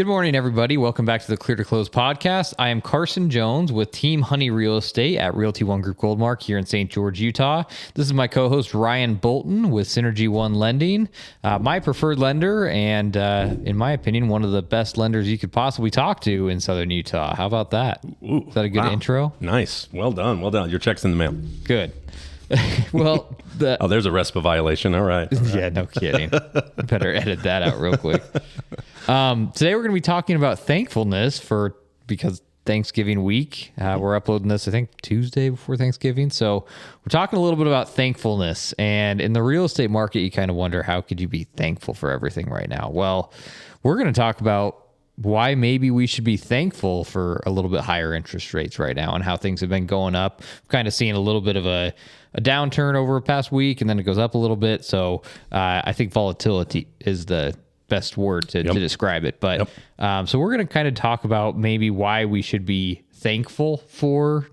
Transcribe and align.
Good 0.00 0.06
morning, 0.06 0.34
everybody. 0.34 0.78
Welcome 0.78 1.04
back 1.04 1.20
to 1.20 1.26
the 1.26 1.36
Clear 1.36 1.56
to 1.56 1.64
Close 1.66 1.90
podcast. 1.90 2.54
I 2.58 2.70
am 2.70 2.80
Carson 2.80 3.28
Jones 3.28 3.70
with 3.70 3.90
Team 3.90 4.22
Honey 4.22 4.48
Real 4.48 4.78
Estate 4.78 5.18
at 5.18 5.34
Realty 5.34 5.62
One 5.62 5.82
Group 5.82 5.98
Goldmark 5.98 6.42
here 6.42 6.56
in 6.56 6.64
St. 6.64 6.90
George, 6.90 7.20
Utah. 7.20 7.64
This 7.92 8.06
is 8.06 8.14
my 8.14 8.26
co 8.26 8.48
host, 8.48 8.72
Ryan 8.72 9.16
Bolton 9.16 9.70
with 9.70 9.88
Synergy 9.88 10.26
One 10.26 10.54
Lending, 10.54 11.10
uh, 11.44 11.58
my 11.58 11.80
preferred 11.80 12.18
lender, 12.18 12.66
and 12.68 13.14
uh, 13.14 13.54
in 13.66 13.76
my 13.76 13.92
opinion, 13.92 14.28
one 14.28 14.42
of 14.42 14.52
the 14.52 14.62
best 14.62 14.96
lenders 14.96 15.28
you 15.28 15.36
could 15.36 15.52
possibly 15.52 15.90
talk 15.90 16.22
to 16.22 16.48
in 16.48 16.60
Southern 16.60 16.90
Utah. 16.90 17.36
How 17.36 17.44
about 17.46 17.70
that? 17.72 18.02
Ooh, 18.22 18.46
is 18.48 18.54
that 18.54 18.64
a 18.64 18.70
good 18.70 18.84
wow. 18.84 18.92
intro? 18.92 19.34
Nice. 19.38 19.86
Well 19.92 20.12
done. 20.12 20.40
Well 20.40 20.50
done. 20.50 20.70
Your 20.70 20.78
check's 20.78 21.04
in 21.04 21.10
the 21.10 21.18
mail. 21.18 21.32
Good. 21.64 21.92
well, 22.92 23.36
the, 23.58 23.76
oh, 23.80 23.88
there's 23.88 24.06
a 24.06 24.10
RESPA 24.10 24.42
violation. 24.42 24.94
All 24.94 25.02
right. 25.02 25.32
All 25.32 25.38
right. 25.40 25.54
yeah, 25.54 25.68
no 25.68 25.86
kidding. 25.86 26.30
Better 26.30 27.14
edit 27.14 27.42
that 27.42 27.62
out 27.62 27.80
real 27.80 27.96
quick. 27.96 28.22
Um, 29.08 29.52
today 29.52 29.74
we're 29.74 29.82
going 29.82 29.92
to 29.92 29.94
be 29.94 30.00
talking 30.00 30.36
about 30.36 30.58
thankfulness 30.58 31.38
for 31.38 31.76
because 32.06 32.42
Thanksgiving 32.66 33.22
week. 33.24 33.72
Uh, 33.78 33.96
we're 34.00 34.14
uploading 34.14 34.48
this, 34.48 34.68
I 34.68 34.70
think, 34.70 34.90
Tuesday 35.00 35.48
before 35.50 35.76
Thanksgiving. 35.76 36.30
So 36.30 36.66
we're 37.04 37.10
talking 37.10 37.38
a 37.38 37.42
little 37.42 37.56
bit 37.56 37.66
about 37.66 37.88
thankfulness. 37.88 38.72
And 38.74 39.20
in 39.20 39.32
the 39.32 39.42
real 39.42 39.64
estate 39.64 39.90
market, 39.90 40.20
you 40.20 40.30
kind 40.30 40.50
of 40.50 40.56
wonder 40.56 40.82
how 40.82 41.00
could 41.00 41.20
you 41.20 41.28
be 41.28 41.44
thankful 41.56 41.94
for 41.94 42.10
everything 42.10 42.48
right 42.50 42.68
now? 42.68 42.90
Well, 42.92 43.32
we're 43.82 43.96
going 43.96 44.12
to 44.12 44.12
talk 44.12 44.40
about 44.40 44.88
why 45.16 45.54
maybe 45.54 45.90
we 45.90 46.06
should 46.06 46.24
be 46.24 46.36
thankful 46.36 47.04
for 47.04 47.42
a 47.44 47.50
little 47.50 47.70
bit 47.70 47.80
higher 47.80 48.14
interest 48.14 48.54
rates 48.54 48.78
right 48.78 48.96
now 48.96 49.14
and 49.14 49.22
how 49.22 49.36
things 49.36 49.60
have 49.60 49.68
been 49.68 49.86
going 49.86 50.14
up. 50.14 50.42
Kind 50.68 50.86
of 50.86 50.94
seeing 50.94 51.14
a 51.14 51.20
little 51.20 51.42
bit 51.42 51.56
of 51.56 51.66
a, 51.66 51.92
a 52.34 52.40
downturn 52.40 52.94
over 52.94 53.16
a 53.16 53.22
past 53.22 53.50
week 53.52 53.80
and 53.80 53.90
then 53.90 53.98
it 53.98 54.04
goes 54.04 54.18
up 54.18 54.34
a 54.34 54.38
little 54.38 54.56
bit. 54.56 54.84
So 54.84 55.22
uh, 55.52 55.82
I 55.84 55.92
think 55.92 56.12
volatility 56.12 56.86
is 57.00 57.26
the 57.26 57.56
best 57.88 58.16
word 58.16 58.48
to, 58.50 58.64
yep. 58.64 58.72
to 58.72 58.80
describe 58.80 59.24
it. 59.24 59.40
But 59.40 59.60
yep. 59.60 59.70
um, 59.98 60.26
so 60.26 60.38
we're 60.38 60.54
going 60.54 60.66
to 60.66 60.72
kind 60.72 60.88
of 60.88 60.94
talk 60.94 61.24
about 61.24 61.58
maybe 61.58 61.90
why 61.90 62.24
we 62.24 62.42
should 62.42 62.64
be 62.64 63.02
thankful 63.12 63.78
for 63.78 64.46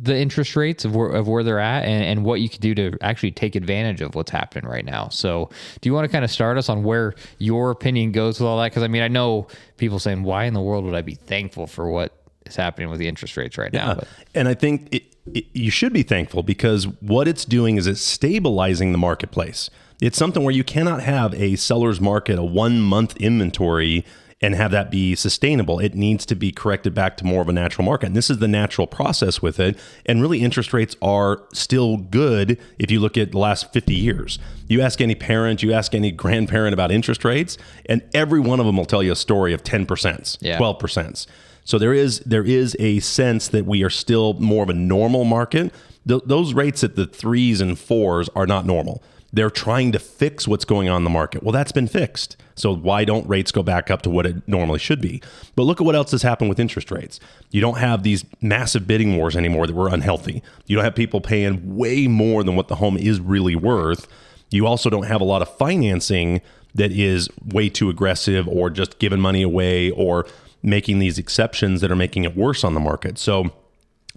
the 0.00 0.16
interest 0.16 0.56
rates 0.56 0.84
of 0.84 0.94
where, 0.94 1.08
of 1.08 1.26
where 1.26 1.42
they're 1.42 1.58
at 1.58 1.84
and, 1.84 2.04
and 2.04 2.24
what 2.24 2.40
you 2.40 2.48
can 2.50 2.60
do 2.60 2.74
to 2.74 2.98
actually 3.00 3.30
take 3.30 3.54
advantage 3.54 4.02
of 4.02 4.14
what's 4.14 4.30
happening 4.30 4.68
right 4.68 4.84
now. 4.84 5.08
So, 5.08 5.48
do 5.80 5.88
you 5.88 5.94
want 5.94 6.04
to 6.04 6.12
kind 6.12 6.24
of 6.24 6.30
start 6.30 6.58
us 6.58 6.68
on 6.68 6.84
where 6.84 7.14
your 7.38 7.70
opinion 7.70 8.12
goes 8.12 8.38
with 8.38 8.46
all 8.46 8.58
that? 8.58 8.70
Because 8.70 8.82
I 8.82 8.88
mean, 8.88 9.02
I 9.02 9.08
know 9.08 9.48
people 9.78 9.98
saying, 9.98 10.22
why 10.22 10.44
in 10.44 10.52
the 10.52 10.60
world 10.60 10.84
would 10.84 10.94
I 10.94 11.00
be 11.00 11.14
thankful 11.14 11.66
for 11.66 11.88
what 11.90 12.12
is 12.44 12.56
happening 12.56 12.90
with 12.90 12.98
the 12.98 13.08
interest 13.08 13.38
rates 13.38 13.56
right 13.56 13.72
now? 13.72 13.94
Yeah. 13.94 14.04
And 14.34 14.48
I 14.48 14.54
think 14.54 14.88
it, 14.92 15.15
it, 15.34 15.46
you 15.52 15.70
should 15.70 15.92
be 15.92 16.02
thankful 16.02 16.42
because 16.42 16.86
what 17.00 17.28
it's 17.28 17.44
doing 17.44 17.76
is 17.76 17.86
it's 17.86 18.00
stabilizing 18.00 18.92
the 18.92 18.98
marketplace. 18.98 19.70
It's 20.00 20.18
something 20.18 20.42
where 20.42 20.54
you 20.54 20.64
cannot 20.64 21.02
have 21.02 21.34
a 21.34 21.56
seller's 21.56 22.00
market, 22.00 22.38
a 22.38 22.44
one 22.44 22.80
month 22.80 23.16
inventory 23.16 24.04
and 24.42 24.54
have 24.54 24.70
that 24.70 24.90
be 24.90 25.14
sustainable. 25.14 25.78
It 25.78 25.94
needs 25.94 26.26
to 26.26 26.34
be 26.34 26.52
corrected 26.52 26.92
back 26.92 27.16
to 27.18 27.24
more 27.24 27.40
of 27.40 27.48
a 27.48 27.52
natural 27.52 27.84
market. 27.84 28.06
And 28.06 28.16
this 28.16 28.28
is 28.28 28.38
the 28.38 28.48
natural 28.48 28.86
process 28.86 29.40
with 29.40 29.58
it. 29.58 29.78
And 30.04 30.20
really, 30.20 30.42
interest 30.42 30.74
rates 30.74 30.94
are 31.00 31.42
still 31.54 31.96
good 31.96 32.58
if 32.78 32.90
you 32.90 33.00
look 33.00 33.16
at 33.16 33.32
the 33.32 33.38
last 33.38 33.72
50 33.72 33.94
years. 33.94 34.38
You 34.68 34.82
ask 34.82 35.00
any 35.00 35.14
parent, 35.14 35.62
you 35.62 35.72
ask 35.72 35.94
any 35.94 36.10
grandparent 36.10 36.74
about 36.74 36.90
interest 36.90 37.24
rates, 37.24 37.56
and 37.86 38.02
every 38.12 38.40
one 38.40 38.60
of 38.60 38.66
them 38.66 38.76
will 38.76 38.84
tell 38.84 39.02
you 39.02 39.12
a 39.12 39.16
story 39.16 39.54
of 39.54 39.62
10%, 39.62 40.38
yeah. 40.40 40.58
12%. 40.58 41.26
So 41.66 41.78
there 41.78 41.92
is 41.92 42.20
there 42.20 42.44
is 42.44 42.76
a 42.78 43.00
sense 43.00 43.48
that 43.48 43.66
we 43.66 43.82
are 43.82 43.90
still 43.90 44.34
more 44.34 44.62
of 44.62 44.70
a 44.70 44.74
normal 44.74 45.24
market. 45.24 45.74
Th- 46.08 46.22
those 46.24 46.54
rates 46.54 46.84
at 46.84 46.94
the 46.94 47.06
threes 47.06 47.60
and 47.60 47.76
fours 47.76 48.30
are 48.36 48.46
not 48.46 48.64
normal. 48.64 49.02
They're 49.32 49.50
trying 49.50 49.90
to 49.90 49.98
fix 49.98 50.46
what's 50.46 50.64
going 50.64 50.88
on 50.88 50.98
in 50.98 51.04
the 51.04 51.10
market. 51.10 51.42
Well, 51.42 51.52
that's 51.52 51.72
been 51.72 51.88
fixed. 51.88 52.36
So 52.54 52.72
why 52.72 53.04
don't 53.04 53.28
rates 53.28 53.50
go 53.50 53.64
back 53.64 53.90
up 53.90 54.02
to 54.02 54.10
what 54.10 54.26
it 54.26 54.46
normally 54.46 54.78
should 54.78 55.00
be? 55.00 55.20
But 55.56 55.64
look 55.64 55.80
at 55.80 55.84
what 55.84 55.96
else 55.96 56.12
has 56.12 56.22
happened 56.22 56.48
with 56.48 56.60
interest 56.60 56.92
rates. 56.92 57.18
You 57.50 57.60
don't 57.60 57.78
have 57.78 58.04
these 58.04 58.24
massive 58.40 58.86
bidding 58.86 59.16
wars 59.16 59.36
anymore 59.36 59.66
that 59.66 59.74
were 59.74 59.92
unhealthy. 59.92 60.44
You 60.66 60.76
don't 60.76 60.84
have 60.84 60.94
people 60.94 61.20
paying 61.20 61.76
way 61.76 62.06
more 62.06 62.44
than 62.44 62.54
what 62.54 62.68
the 62.68 62.76
home 62.76 62.96
is 62.96 63.18
really 63.18 63.56
worth. 63.56 64.06
You 64.50 64.68
also 64.68 64.88
don't 64.88 65.06
have 65.06 65.20
a 65.20 65.24
lot 65.24 65.42
of 65.42 65.54
financing 65.56 66.40
that 66.76 66.92
is 66.92 67.28
way 67.44 67.68
too 67.68 67.90
aggressive 67.90 68.46
or 68.46 68.70
just 68.70 69.00
giving 69.00 69.20
money 69.20 69.42
away 69.42 69.90
or 69.90 70.26
making 70.62 70.98
these 70.98 71.18
exceptions 71.18 71.80
that 71.80 71.90
are 71.90 71.96
making 71.96 72.24
it 72.24 72.36
worse 72.36 72.64
on 72.64 72.74
the 72.74 72.80
market. 72.80 73.18
So 73.18 73.50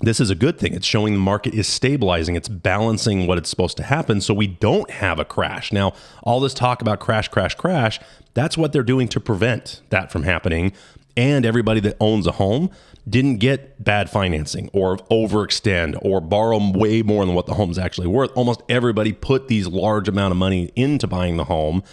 this 0.02 0.20
is 0.20 0.30
a 0.30 0.36
good 0.36 0.58
thing. 0.58 0.74
It's 0.74 0.86
showing 0.86 1.14
the 1.14 1.20
market 1.20 1.54
is 1.54 1.68
stabilizing. 1.68 2.36
It's 2.36 2.48
balancing 2.48 3.28
what 3.28 3.38
it's 3.38 3.50
supposed 3.50 3.78
to 3.78 3.84
happen 3.84 4.22
so 4.22 4.34
we 4.34 4.48
don't 4.48 4.90
have 4.90 5.20
a 5.20 5.26
crash. 5.26 5.72
Now, 5.72 5.94
all 6.24 6.40
this 6.40 6.54
talk 6.54 6.82
about 6.82 7.00
crash, 7.00 7.28
crash, 7.28 7.56
crash, 7.56 8.00
that's 8.34 8.58
what 8.58 8.72
they're 8.72 8.84
doing 8.84 9.08
to 9.10 9.20
prevent 9.20 9.82
that 9.90 10.12
from 10.12 10.24
happening. 10.24 10.72
And 11.18 11.46
everybody 11.46 11.82
that 11.82 11.98
owns 12.00 12.28
a 12.28 12.34
home 12.34 12.70
didn't 13.08 13.38
get 13.38 13.84
bad 13.84 14.10
financing 14.10 14.70
or 14.72 14.98
overextend 14.98 15.98
or 16.02 16.22
borrow 16.22 16.72
way 16.72 17.02
more 17.02 17.26
than 17.26 17.36
what 17.36 17.46
the 17.46 17.56
home's 17.56 17.78
actually 17.78 18.08
worth. 18.08 18.32
Almost 18.36 18.62
everybody 18.70 19.12
put 19.12 19.48
these 19.48 19.68
large 19.68 20.08
amount 20.08 20.32
of 20.32 20.38
money 20.38 20.72
into 20.76 21.08
buying 21.08 21.38
the 21.38 21.46
home 21.46 21.84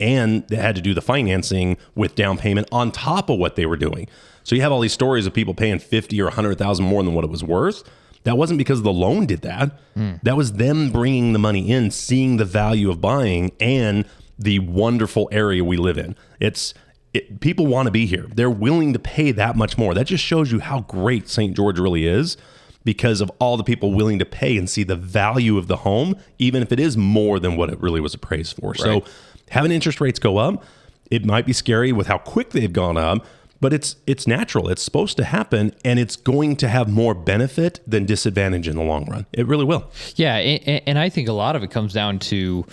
and 0.00 0.46
they 0.48 0.56
had 0.56 0.76
to 0.76 0.82
do 0.82 0.94
the 0.94 1.00
financing 1.00 1.76
with 1.94 2.14
down 2.14 2.38
payment 2.38 2.68
on 2.72 2.90
top 2.90 3.30
of 3.30 3.38
what 3.38 3.56
they 3.56 3.66
were 3.66 3.76
doing. 3.76 4.08
So 4.44 4.54
you 4.54 4.62
have 4.62 4.72
all 4.72 4.80
these 4.80 4.92
stories 4.92 5.26
of 5.26 5.34
people 5.34 5.54
paying 5.54 5.78
50 5.78 6.20
or 6.20 6.26
100,000 6.26 6.84
more 6.84 7.02
than 7.02 7.14
what 7.14 7.24
it 7.24 7.30
was 7.30 7.42
worth. 7.42 7.82
That 8.24 8.36
wasn't 8.36 8.58
because 8.58 8.82
the 8.82 8.92
loan 8.92 9.26
did 9.26 9.42
that. 9.42 9.78
Mm. 9.96 10.20
That 10.22 10.36
was 10.36 10.54
them 10.54 10.90
bringing 10.90 11.32
the 11.32 11.38
money 11.38 11.70
in, 11.70 11.90
seeing 11.90 12.36
the 12.36 12.44
value 12.44 12.90
of 12.90 13.00
buying 13.00 13.52
and 13.60 14.04
the 14.38 14.58
wonderful 14.60 15.28
area 15.32 15.64
we 15.64 15.76
live 15.76 15.96
in. 15.96 16.16
It's 16.40 16.74
it, 17.14 17.40
people 17.40 17.66
want 17.66 17.86
to 17.86 17.90
be 17.90 18.04
here. 18.04 18.26
They're 18.34 18.50
willing 18.50 18.92
to 18.92 18.98
pay 18.98 19.32
that 19.32 19.56
much 19.56 19.78
more. 19.78 19.94
That 19.94 20.06
just 20.06 20.22
shows 20.22 20.52
you 20.52 20.60
how 20.60 20.80
great 20.80 21.28
St. 21.28 21.56
George 21.56 21.78
really 21.78 22.06
is 22.06 22.36
because 22.84 23.20
of 23.20 23.30
all 23.40 23.56
the 23.56 23.64
people 23.64 23.92
willing 23.92 24.18
to 24.18 24.24
pay 24.24 24.56
and 24.56 24.68
see 24.68 24.84
the 24.84 24.96
value 24.96 25.56
of 25.56 25.66
the 25.66 25.76
home, 25.78 26.16
even 26.38 26.62
if 26.62 26.72
it 26.72 26.78
is 26.78 26.96
more 26.96 27.40
than 27.40 27.56
what 27.56 27.70
it 27.70 27.80
really 27.80 28.00
was 28.00 28.14
appraised 28.14 28.56
for. 28.56 28.70
Right. 28.70 28.80
So 28.80 29.04
having 29.50 29.72
interest 29.72 30.00
rates 30.00 30.18
go 30.18 30.38
up, 30.38 30.62
it 31.10 31.24
might 31.24 31.46
be 31.46 31.52
scary 31.52 31.92
with 31.92 32.06
how 32.06 32.18
quick 32.18 32.50
they've 32.50 32.72
gone 32.72 32.96
up, 32.96 33.24
but 33.60 33.72
it's 33.72 33.96
it's 34.06 34.26
natural. 34.26 34.68
It's 34.68 34.82
supposed 34.82 35.16
to 35.16 35.24
happen, 35.24 35.72
and 35.84 35.98
it's 35.98 36.16
going 36.16 36.56
to 36.56 36.68
have 36.68 36.88
more 36.88 37.14
benefit 37.14 37.80
than 37.86 38.04
disadvantage 38.04 38.68
in 38.68 38.76
the 38.76 38.82
long 38.82 39.06
run. 39.06 39.26
It 39.32 39.46
really 39.46 39.64
will. 39.64 39.90
Yeah, 40.16 40.36
and, 40.36 40.82
and 40.86 40.98
I 40.98 41.08
think 41.08 41.28
a 41.28 41.32
lot 41.32 41.56
of 41.56 41.62
it 41.62 41.70
comes 41.70 41.92
down 41.92 42.18
to, 42.18 42.66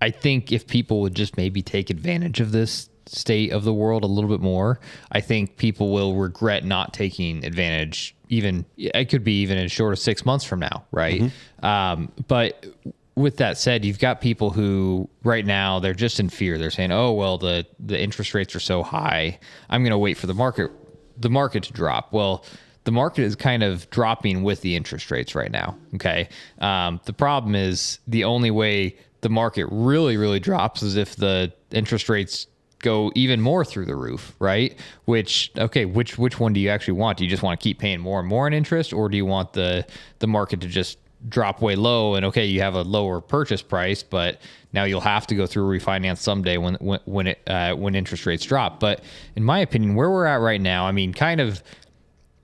I 0.00 0.10
think 0.10 0.50
if 0.50 0.66
people 0.66 1.00
would 1.02 1.14
just 1.14 1.36
maybe 1.36 1.62
take 1.62 1.90
advantage 1.90 2.40
of 2.40 2.52
this 2.52 2.88
state 3.06 3.52
of 3.52 3.64
the 3.64 3.72
world 3.74 4.04
a 4.04 4.06
little 4.06 4.30
bit 4.30 4.40
more, 4.40 4.80
I 5.10 5.20
think 5.20 5.56
people 5.56 5.92
will 5.92 6.14
regret 6.14 6.64
not 6.64 6.92
taking 6.92 7.44
advantage. 7.44 8.14
Even 8.28 8.64
it 8.76 9.10
could 9.10 9.24
be 9.24 9.42
even 9.42 9.58
in 9.58 9.68
short 9.68 9.92
of 9.92 9.98
six 9.98 10.24
months 10.24 10.44
from 10.44 10.60
now, 10.60 10.84
right? 10.90 11.20
Mm-hmm. 11.20 11.66
Um, 11.66 12.12
but 12.28 12.64
with 13.14 13.36
that 13.38 13.58
said, 13.58 13.84
you've 13.84 13.98
got 13.98 14.20
people 14.20 14.50
who 14.50 15.08
right 15.22 15.44
now 15.44 15.80
they're 15.80 15.94
just 15.94 16.18
in 16.18 16.28
fear. 16.28 16.58
They're 16.58 16.70
saying, 16.70 16.92
"Oh, 16.92 17.12
well, 17.12 17.38
the 17.38 17.66
the 17.78 18.00
interest 18.00 18.34
rates 18.34 18.54
are 18.56 18.60
so 18.60 18.82
high. 18.82 19.38
I'm 19.68 19.82
going 19.82 19.90
to 19.90 19.98
wait 19.98 20.16
for 20.16 20.26
the 20.26 20.34
market 20.34 20.70
the 21.18 21.30
market 21.30 21.64
to 21.64 21.72
drop." 21.72 22.12
Well, 22.12 22.44
the 22.84 22.92
market 22.92 23.22
is 23.22 23.36
kind 23.36 23.62
of 23.62 23.88
dropping 23.90 24.42
with 24.42 24.60
the 24.62 24.76
interest 24.76 25.10
rates 25.10 25.34
right 25.34 25.50
now. 25.50 25.76
Okay. 25.94 26.28
Um, 26.58 27.00
the 27.04 27.12
problem 27.12 27.54
is 27.54 27.98
the 28.06 28.24
only 28.24 28.50
way 28.50 28.96
the 29.20 29.28
market 29.28 29.66
really, 29.70 30.16
really 30.16 30.40
drops 30.40 30.82
is 30.82 30.96
if 30.96 31.16
the 31.16 31.52
interest 31.70 32.08
rates 32.08 32.48
go 32.80 33.12
even 33.14 33.40
more 33.40 33.64
through 33.64 33.86
the 33.86 33.94
roof, 33.94 34.34
right? 34.40 34.76
Which 35.04 35.52
okay, 35.56 35.84
which 35.84 36.18
which 36.18 36.40
one 36.40 36.52
do 36.52 36.60
you 36.60 36.68
actually 36.68 36.94
want? 36.94 37.18
Do 37.18 37.24
you 37.24 37.30
just 37.30 37.42
want 37.42 37.58
to 37.58 37.62
keep 37.62 37.78
paying 37.78 38.00
more 38.00 38.20
and 38.20 38.28
more 38.28 38.46
in 38.46 38.52
interest, 38.52 38.92
or 38.92 39.08
do 39.08 39.16
you 39.16 39.24
want 39.24 39.52
the 39.52 39.86
the 40.18 40.26
market 40.26 40.60
to 40.62 40.66
just 40.66 40.98
drop 41.28 41.62
way 41.62 41.76
low 41.76 42.14
and 42.14 42.26
okay 42.26 42.44
you 42.44 42.60
have 42.60 42.74
a 42.74 42.82
lower 42.82 43.20
purchase 43.20 43.62
price 43.62 44.02
but 44.02 44.40
now 44.72 44.84
you'll 44.84 45.00
have 45.00 45.26
to 45.26 45.34
go 45.34 45.46
through 45.46 45.72
a 45.72 45.78
refinance 45.78 46.18
someday 46.18 46.56
when 46.56 46.74
when 46.74 47.00
when 47.04 47.26
it 47.28 47.40
uh, 47.46 47.74
when 47.74 47.94
interest 47.94 48.26
rates 48.26 48.44
drop. 48.44 48.80
But 48.80 49.02
in 49.36 49.44
my 49.44 49.58
opinion 49.60 49.94
where 49.94 50.10
we're 50.10 50.26
at 50.26 50.40
right 50.40 50.60
now 50.60 50.86
i 50.86 50.92
mean 50.92 51.12
kind 51.12 51.40
of 51.40 51.62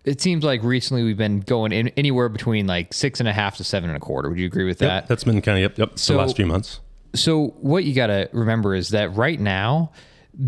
it 0.05 0.21
seems 0.21 0.43
like 0.43 0.63
recently 0.63 1.03
we've 1.03 1.19
been 1.19 1.41
going 1.41 1.73
in 1.73 1.89
anywhere 1.89 2.29
between 2.29 2.67
like 2.67 2.95
six 2.95 3.21
and 3.21 3.29
a 3.29 3.33
half 3.33 3.59
to 3.59 3.65
seven 3.65 3.91
and 3.91 3.97
a 3.97 4.01
quarter. 4.01 4.31
Would 4.31 4.39
you 4.39 4.47
agree 4.47 4.65
with 4.65 4.81
yep, 4.81 4.89
that? 4.89 5.07
that's 5.07 5.25
been 5.25 5.43
kind 5.43 5.59
of 5.59 5.63
yep 5.63 5.79
yep 5.79 5.99
so, 5.99 6.15
the 6.15 6.21
last 6.21 6.37
few 6.37 6.47
months. 6.47 6.81
so 7.15 7.49
what 7.61 7.85
you 7.85 7.95
got 7.95 8.07
to 8.07 8.31
remember 8.33 8.75
is 8.75 8.91
that 8.91 9.15
right 9.15 9.39
now 9.39 9.93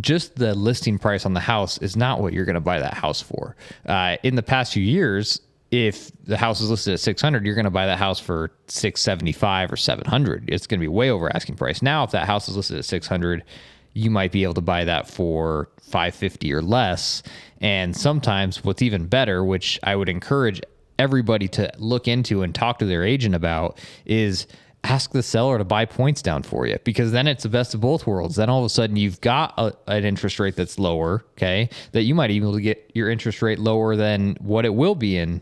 just 0.00 0.36
the 0.36 0.54
listing 0.54 0.98
price 0.98 1.26
on 1.26 1.34
the 1.34 1.40
house 1.40 1.76
is 1.78 1.96
not 1.96 2.20
what 2.20 2.32
you're 2.32 2.44
going 2.44 2.54
to 2.54 2.60
buy 2.60 2.78
that 2.78 2.94
house 2.94 3.20
for. 3.20 3.56
Uh, 3.86 4.16
in 4.22 4.36
the 4.36 4.42
past 4.42 4.72
few 4.72 4.82
years, 4.82 5.40
if 5.70 6.10
the 6.24 6.36
house 6.36 6.60
is 6.60 6.70
listed 6.70 6.94
at 6.94 7.00
600 7.00 7.44
you're 7.44 7.54
going 7.54 7.64
to 7.64 7.70
buy 7.70 7.86
that 7.86 7.98
house 7.98 8.18
for 8.18 8.50
675 8.66 9.72
or 9.72 9.76
700 9.76 10.48
it's 10.48 10.66
going 10.66 10.80
to 10.80 10.84
be 10.84 10.88
way 10.88 11.10
over 11.10 11.34
asking 11.34 11.56
price 11.56 11.82
now 11.82 12.04
if 12.04 12.10
that 12.10 12.26
house 12.26 12.48
is 12.48 12.56
listed 12.56 12.78
at 12.78 12.84
600 12.84 13.44
you 13.92 14.10
might 14.10 14.32
be 14.32 14.42
able 14.42 14.54
to 14.54 14.60
buy 14.60 14.84
that 14.84 15.08
for 15.08 15.68
550 15.82 16.52
or 16.52 16.62
less 16.62 17.22
and 17.60 17.96
sometimes 17.96 18.64
what's 18.64 18.82
even 18.82 19.06
better 19.06 19.44
which 19.44 19.78
i 19.82 19.94
would 19.94 20.08
encourage 20.08 20.60
everybody 20.98 21.48
to 21.48 21.70
look 21.78 22.06
into 22.06 22.42
and 22.42 22.54
talk 22.54 22.78
to 22.78 22.84
their 22.84 23.04
agent 23.04 23.34
about 23.34 23.78
is 24.04 24.46
ask 24.84 25.12
the 25.12 25.22
seller 25.22 25.58
to 25.58 25.64
buy 25.64 25.84
points 25.84 26.22
down 26.22 26.42
for 26.42 26.66
you 26.66 26.78
because 26.84 27.12
then 27.12 27.26
it's 27.26 27.42
the 27.42 27.48
best 27.48 27.74
of 27.74 27.80
both 27.80 28.06
worlds. 28.06 28.36
Then 28.36 28.48
all 28.48 28.60
of 28.60 28.64
a 28.64 28.68
sudden 28.68 28.96
you've 28.96 29.20
got 29.20 29.54
a, 29.58 29.74
an 29.86 30.04
interest 30.04 30.38
rate 30.38 30.56
that's 30.56 30.78
lower, 30.78 31.24
okay? 31.32 31.68
That 31.92 32.02
you 32.02 32.14
might 32.14 32.30
even 32.30 32.46
be 32.46 32.48
able 32.48 32.58
to 32.58 32.62
get 32.62 32.90
your 32.94 33.10
interest 33.10 33.42
rate 33.42 33.58
lower 33.58 33.96
than 33.96 34.36
what 34.40 34.64
it 34.64 34.74
will 34.74 34.94
be 34.94 35.18
in 35.18 35.40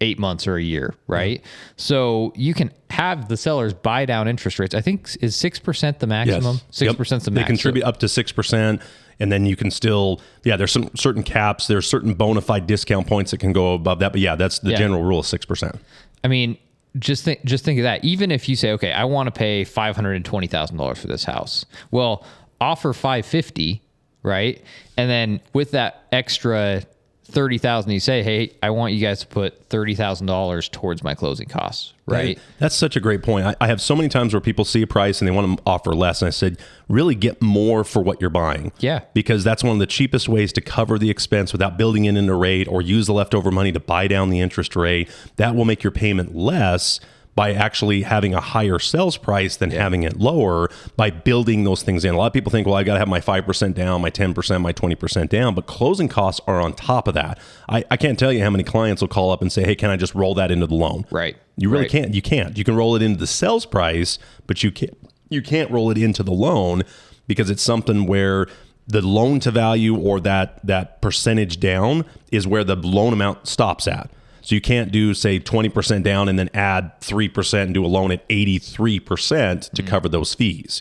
eight 0.00 0.18
months 0.18 0.46
or 0.46 0.56
a 0.56 0.62
year, 0.62 0.94
right? 1.06 1.42
So 1.76 2.32
you 2.36 2.54
can 2.54 2.70
have 2.90 3.28
the 3.28 3.36
sellers 3.36 3.74
buy 3.74 4.04
down 4.06 4.28
interest 4.28 4.58
rates. 4.58 4.74
I 4.74 4.80
think 4.80 5.08
is 5.20 5.34
six 5.36 5.58
percent 5.58 5.98
the 6.00 6.06
maximum. 6.06 6.60
Six 6.70 6.88
Yep. 6.90 6.96
percent 6.96 7.24
the 7.24 7.30
maximum. 7.30 7.44
They 7.44 7.46
contribute 7.46 7.84
up 7.84 7.98
to 8.00 8.08
six 8.08 8.32
percent, 8.32 8.80
and 9.20 9.30
then 9.32 9.46
you 9.46 9.56
can 9.56 9.70
still, 9.70 10.20
yeah. 10.44 10.56
There's 10.56 10.72
some 10.72 10.90
certain 10.94 11.22
caps. 11.22 11.66
There's 11.66 11.86
certain 11.86 12.14
bona 12.14 12.40
fide 12.40 12.66
discount 12.66 13.06
points 13.06 13.30
that 13.32 13.38
can 13.38 13.52
go 13.52 13.74
above 13.74 13.98
that. 14.00 14.12
But 14.12 14.20
yeah, 14.20 14.34
that's 14.36 14.58
the 14.58 14.70
Yeah. 14.70 14.78
general 14.78 15.02
rule 15.02 15.20
of 15.20 15.26
six 15.26 15.44
percent. 15.44 15.76
I 16.24 16.28
mean, 16.28 16.56
just 16.98 17.24
think 17.24 17.44
just 17.44 17.64
think 17.64 17.78
of 17.78 17.82
that. 17.84 18.04
Even 18.04 18.30
if 18.30 18.48
you 18.48 18.56
say, 18.56 18.72
okay, 18.72 18.92
I 18.92 19.04
want 19.04 19.26
to 19.26 19.30
pay 19.30 19.64
five 19.64 19.96
hundred 19.96 20.14
and 20.14 20.24
twenty 20.24 20.46
thousand 20.46 20.76
dollars 20.78 20.98
for 20.98 21.06
this 21.08 21.24
house, 21.24 21.66
well, 21.90 22.24
offer 22.60 22.92
five 22.92 23.26
fifty, 23.26 23.82
right? 24.22 24.62
And 24.96 25.10
then 25.10 25.40
with 25.52 25.72
that 25.72 26.04
extra 26.12 26.82
thirty 27.26 27.58
thousand, 27.58 27.90
you 27.92 28.00
say, 28.00 28.22
hey, 28.22 28.52
I 28.62 28.70
want 28.70 28.94
you 28.94 29.00
guys 29.00 29.20
to 29.20 29.26
put 29.26 29.64
thirty 29.68 29.94
thousand 29.94 30.26
dollars 30.26 30.68
towards 30.68 31.02
my 31.02 31.14
closing 31.14 31.48
costs, 31.48 31.92
right? 32.06 32.38
That's 32.58 32.74
such 32.74 32.96
a 32.96 33.00
great 33.00 33.22
point. 33.22 33.46
I, 33.46 33.56
I 33.60 33.66
have 33.66 33.80
so 33.80 33.94
many 33.96 34.08
times 34.08 34.32
where 34.32 34.40
people 34.40 34.64
see 34.64 34.82
a 34.82 34.86
price 34.86 35.20
and 35.20 35.28
they 35.28 35.32
want 35.32 35.58
to 35.58 35.62
offer 35.66 35.94
less, 35.94 36.22
and 36.22 36.26
I 36.26 36.30
said, 36.30 36.58
really 36.88 37.14
get 37.14 37.42
more 37.42 37.84
for 37.84 38.02
what 38.02 38.20
you're 38.20 38.30
buying. 38.30 38.72
Yeah. 38.78 39.00
because 39.12 39.44
that's 39.44 39.64
one 39.64 39.72
of 39.72 39.78
the 39.78 39.86
cheapest 39.86 40.28
ways 40.28 40.52
to 40.54 40.60
cover 40.60 40.98
the 40.98 41.10
expense 41.10 41.52
without 41.52 41.76
building 41.76 42.04
in 42.04 42.16
into 42.16 42.34
rate 42.34 42.68
or 42.68 42.80
use 42.80 43.06
the 43.06 43.12
leftover 43.12 43.50
money 43.50 43.72
to 43.72 43.80
buy 43.80 44.06
down 44.06 44.30
the 44.30 44.40
interest 44.40 44.76
rate. 44.76 45.08
That 45.36 45.54
will 45.54 45.64
make 45.64 45.82
your 45.82 45.90
payment 45.90 46.34
less 46.34 47.00
by 47.36 47.52
actually 47.52 48.02
having 48.02 48.34
a 48.34 48.40
higher 48.40 48.78
sales 48.78 49.16
price 49.18 49.56
than 49.56 49.70
having 49.70 50.02
it 50.02 50.18
lower 50.18 50.68
by 50.96 51.10
building 51.10 51.64
those 51.64 51.82
things 51.82 52.02
in. 52.04 52.14
A 52.14 52.16
lot 52.16 52.28
of 52.28 52.32
people 52.32 52.50
think, 52.50 52.66
well, 52.66 52.76
I 52.76 52.82
got 52.82 52.94
to 52.94 52.98
have 52.98 53.08
my 53.08 53.20
5% 53.20 53.74
down, 53.74 54.00
my 54.00 54.10
10%, 54.10 54.60
my 54.62 54.72
20% 54.72 55.28
down, 55.28 55.54
but 55.54 55.66
closing 55.66 56.08
costs 56.08 56.40
are 56.46 56.58
on 56.60 56.72
top 56.72 57.06
of 57.06 57.14
that. 57.14 57.38
I, 57.68 57.84
I 57.90 57.98
can't 57.98 58.18
tell 58.18 58.32
you 58.32 58.42
how 58.42 58.48
many 58.48 58.64
clients 58.64 59.02
will 59.02 59.08
call 59.08 59.30
up 59.30 59.42
and 59.42 59.52
say, 59.52 59.64
hey, 59.64 59.74
can 59.74 59.90
I 59.90 59.96
just 59.96 60.14
roll 60.14 60.34
that 60.34 60.50
into 60.50 60.66
the 60.66 60.74
loan? 60.74 61.04
Right. 61.10 61.36
You 61.58 61.68
really 61.68 61.82
Right. 61.84 61.90
can't. 61.90 62.14
You 62.14 62.22
can't. 62.22 62.56
You 62.56 62.64
can 62.64 62.74
roll 62.74 62.96
it 62.96 63.02
into 63.02 63.18
the 63.20 63.26
sales 63.26 63.66
price, 63.66 64.18
but 64.46 64.62
you 64.64 64.72
can't. 64.72 64.96
You 65.28 65.42
can't 65.42 65.70
roll 65.70 65.90
it 65.90 65.98
into 65.98 66.22
the 66.22 66.32
loan 66.32 66.84
because 67.26 67.50
it's 67.50 67.62
something 67.62 68.06
where 68.06 68.46
the 68.86 69.02
loan 69.02 69.40
to 69.40 69.50
value 69.50 69.94
or 69.96 70.20
that 70.20 70.64
that 70.64 71.02
percentage 71.02 71.58
down 71.60 72.04
is 72.32 72.46
where 72.46 72.62
the 72.64 72.76
loan 72.76 73.12
amount 73.12 73.46
stops 73.46 73.86
at. 73.88 74.08
So 74.46 74.54
you 74.54 74.60
can't 74.60 74.92
do 74.92 75.12
say 75.12 75.40
20% 75.40 76.04
down 76.04 76.28
and 76.28 76.38
then 76.38 76.50
add 76.54 77.00
3% 77.00 77.62
and 77.62 77.74
do 77.74 77.84
a 77.84 77.88
loan 77.88 78.12
at 78.12 78.26
83% 78.28 78.78
to 78.78 79.82
mm-hmm. 79.82 79.88
cover 79.88 80.08
those 80.08 80.34
fees. 80.34 80.80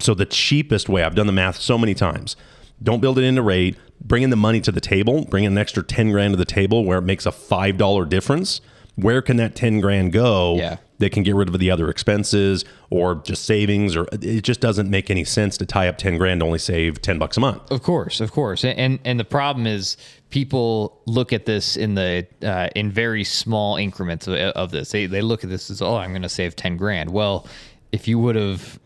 So 0.00 0.14
the 0.14 0.26
cheapest 0.26 0.88
way, 0.88 1.04
I've 1.04 1.14
done 1.14 1.28
the 1.28 1.32
math 1.32 1.60
so 1.60 1.78
many 1.78 1.94
times. 1.94 2.34
Don't 2.82 2.98
build 2.98 3.16
it 3.16 3.22
into 3.22 3.40
rate. 3.40 3.76
Bring 4.00 4.24
in 4.24 4.30
the 4.30 4.36
money 4.36 4.60
to 4.62 4.72
the 4.72 4.80
table. 4.80 5.26
Bring 5.26 5.44
in 5.44 5.52
an 5.52 5.58
extra 5.58 5.84
10 5.84 6.10
grand 6.10 6.32
to 6.32 6.36
the 6.36 6.44
table 6.44 6.84
where 6.84 6.98
it 6.98 7.02
makes 7.02 7.24
a 7.24 7.30
$5 7.30 8.08
difference. 8.08 8.60
Where 8.96 9.22
can 9.22 9.36
that 9.36 9.54
10 9.54 9.80
grand 9.80 10.12
go? 10.12 10.56
Yeah. 10.56 10.78
They 10.98 11.08
can 11.08 11.22
get 11.22 11.36
rid 11.36 11.48
of 11.48 11.56
the 11.56 11.70
other 11.70 11.88
expenses 11.90 12.64
or 12.90 13.14
just 13.14 13.44
savings, 13.44 13.94
or 13.94 14.08
it 14.10 14.40
just 14.40 14.60
doesn't 14.60 14.90
make 14.90 15.08
any 15.08 15.22
sense 15.22 15.56
to 15.58 15.66
tie 15.66 15.86
up 15.86 15.98
10 15.98 16.18
grand 16.18 16.40
to 16.40 16.46
only 16.46 16.58
save 16.58 17.00
10 17.00 17.16
bucks 17.16 17.36
a 17.36 17.40
month. 17.40 17.70
Of 17.70 17.84
course, 17.84 18.20
of 18.20 18.32
course, 18.32 18.64
and 18.64 18.76
and, 18.76 18.98
and 19.04 19.20
the 19.20 19.24
problem 19.24 19.68
is 19.68 19.96
people 20.30 21.00
look 21.06 21.32
at 21.32 21.46
this 21.46 21.76
in 21.76 21.94
the 21.94 22.26
uh, 22.42 22.68
in 22.74 22.90
very 22.90 23.24
small 23.24 23.76
increments 23.76 24.26
of, 24.26 24.34
of 24.34 24.70
this. 24.70 24.90
They 24.90 25.06
they 25.06 25.22
look 25.22 25.44
at 25.44 25.50
this 25.50 25.70
as 25.70 25.82
oh, 25.82 25.96
I'm 25.96 26.10
going 26.10 26.22
to 26.22 26.28
save 26.28 26.56
ten 26.56 26.76
grand. 26.76 27.10
Well, 27.10 27.46
if 27.92 28.08
you 28.08 28.18
would 28.18 28.36
have, 28.36 28.78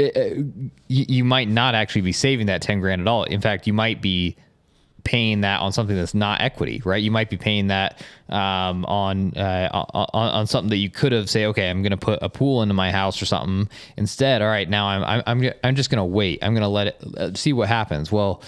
uh, 0.00 0.04
you, 0.04 0.46
you 0.88 1.24
might 1.24 1.48
not 1.48 1.74
actually 1.74 2.02
be 2.02 2.12
saving 2.12 2.46
that 2.46 2.62
ten 2.62 2.80
grand 2.80 3.00
at 3.00 3.08
all. 3.08 3.24
In 3.24 3.40
fact, 3.40 3.66
you 3.66 3.72
might 3.72 4.02
be 4.02 4.36
paying 5.04 5.40
that 5.40 5.60
on 5.60 5.72
something 5.72 5.96
that's 5.96 6.14
not 6.14 6.40
equity, 6.40 6.80
right? 6.84 7.02
You 7.02 7.10
might 7.10 7.28
be 7.28 7.36
paying 7.36 7.66
that 7.68 8.04
um, 8.28 8.84
on, 8.84 9.36
uh, 9.36 9.68
on 9.72 10.06
on 10.12 10.46
something 10.46 10.70
that 10.70 10.76
you 10.76 10.90
could 10.90 11.10
have 11.12 11.28
say, 11.28 11.46
okay, 11.46 11.68
I'm 11.68 11.82
going 11.82 11.90
to 11.90 11.96
put 11.96 12.20
a 12.22 12.28
pool 12.28 12.62
into 12.62 12.74
my 12.74 12.92
house 12.92 13.20
or 13.20 13.26
something. 13.26 13.68
Instead, 13.96 14.42
all 14.42 14.48
right, 14.48 14.68
now 14.68 14.86
I'm 14.86 15.22
I'm 15.26 15.52
I'm 15.64 15.74
just 15.74 15.90
going 15.90 15.98
to 15.98 16.04
wait. 16.04 16.38
I'm 16.42 16.54
going 16.54 16.62
to 16.62 16.68
let 16.68 16.86
it 16.88 17.04
uh, 17.16 17.34
see 17.34 17.52
what 17.52 17.68
happens. 17.68 18.12
Well, 18.12 18.42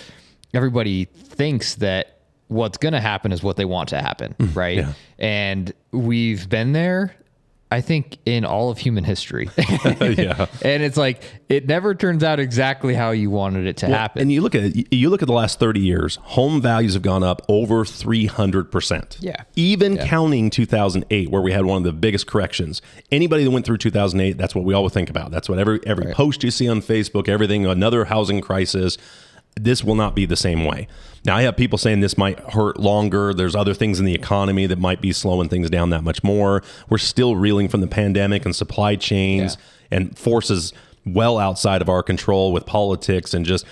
everybody 0.52 1.06
thinks 1.06 1.76
that 1.76 2.13
what's 2.48 2.78
going 2.78 2.92
to 2.92 3.00
happen 3.00 3.32
is 3.32 3.42
what 3.42 3.56
they 3.56 3.64
want 3.64 3.88
to 3.90 4.00
happen, 4.00 4.34
mm, 4.38 4.54
right? 4.54 4.78
yeah. 4.78 4.92
And 5.18 5.72
we've 5.92 6.48
been 6.48 6.72
there. 6.72 7.14
I 7.70 7.80
think 7.80 8.18
in 8.24 8.44
all 8.44 8.70
of 8.70 8.78
human 8.78 9.02
history. 9.02 9.50
yeah. 9.56 10.46
and 10.62 10.82
it's 10.84 10.96
like 10.96 11.24
it 11.48 11.66
never 11.66 11.92
turns 11.92 12.22
out 12.22 12.38
exactly 12.38 12.94
how 12.94 13.10
you 13.10 13.30
wanted 13.30 13.66
it 13.66 13.78
to 13.78 13.86
happen. 13.88 14.22
And 14.22 14.30
you 14.30 14.42
look 14.42 14.54
at 14.54 14.62
it, 14.62 14.94
you 14.94 15.10
look 15.10 15.22
at 15.22 15.26
the 15.26 15.34
last 15.34 15.58
30 15.58 15.80
years, 15.80 16.16
home 16.22 16.62
values 16.62 16.94
have 16.94 17.02
gone 17.02 17.24
up 17.24 17.42
over 17.48 17.84
300%. 17.84 19.16
Yeah. 19.18 19.42
Even 19.56 19.96
counting 19.98 20.50
2008 20.50 21.30
where 21.30 21.42
we 21.42 21.50
had 21.50 21.64
one 21.64 21.78
of 21.78 21.82
the 21.82 21.92
biggest 21.92 22.28
corrections. 22.28 22.80
Anybody 23.10 23.42
that 23.42 23.50
went 23.50 23.66
through 23.66 23.78
2008, 23.78 24.38
that's 24.38 24.54
what 24.54 24.64
we 24.64 24.72
all 24.72 24.88
think 24.88 25.10
about. 25.10 25.32
That's 25.32 25.48
what 25.48 25.58
every 25.58 25.80
every 25.84 26.12
post 26.12 26.44
you 26.44 26.52
see 26.52 26.68
on 26.68 26.80
Facebook, 26.80 27.28
everything 27.28 27.66
another 27.66 28.04
housing 28.04 28.40
crisis, 28.40 28.98
this 29.56 29.82
will 29.82 29.96
not 29.96 30.14
be 30.14 30.26
the 30.26 30.36
same 30.36 30.64
way. 30.64 30.86
Now 31.24 31.36
I 31.36 31.42
have 31.42 31.56
people 31.56 31.78
saying 31.78 32.00
this 32.00 32.18
might 32.18 32.38
hurt 32.52 32.78
longer. 32.78 33.32
There's 33.32 33.54
other 33.54 33.72
things 33.72 33.98
in 33.98 34.04
the 34.04 34.14
economy 34.14 34.66
that 34.66 34.78
might 34.78 35.00
be 35.00 35.12
slowing 35.12 35.48
things 35.48 35.70
down 35.70 35.90
that 35.90 36.02
much 36.02 36.22
more. 36.22 36.62
We're 36.88 36.98
still 36.98 37.34
reeling 37.36 37.68
from 37.68 37.80
the 37.80 37.86
pandemic 37.86 38.44
and 38.44 38.54
supply 38.54 38.96
chains 38.96 39.56
and 39.90 40.18
forces 40.18 40.72
well 41.06 41.38
outside 41.38 41.82
of 41.82 41.88
our 41.88 42.02
control 42.02 42.52
with 42.52 42.66
politics 42.66 43.34
and 43.34 43.44
just 43.44 43.64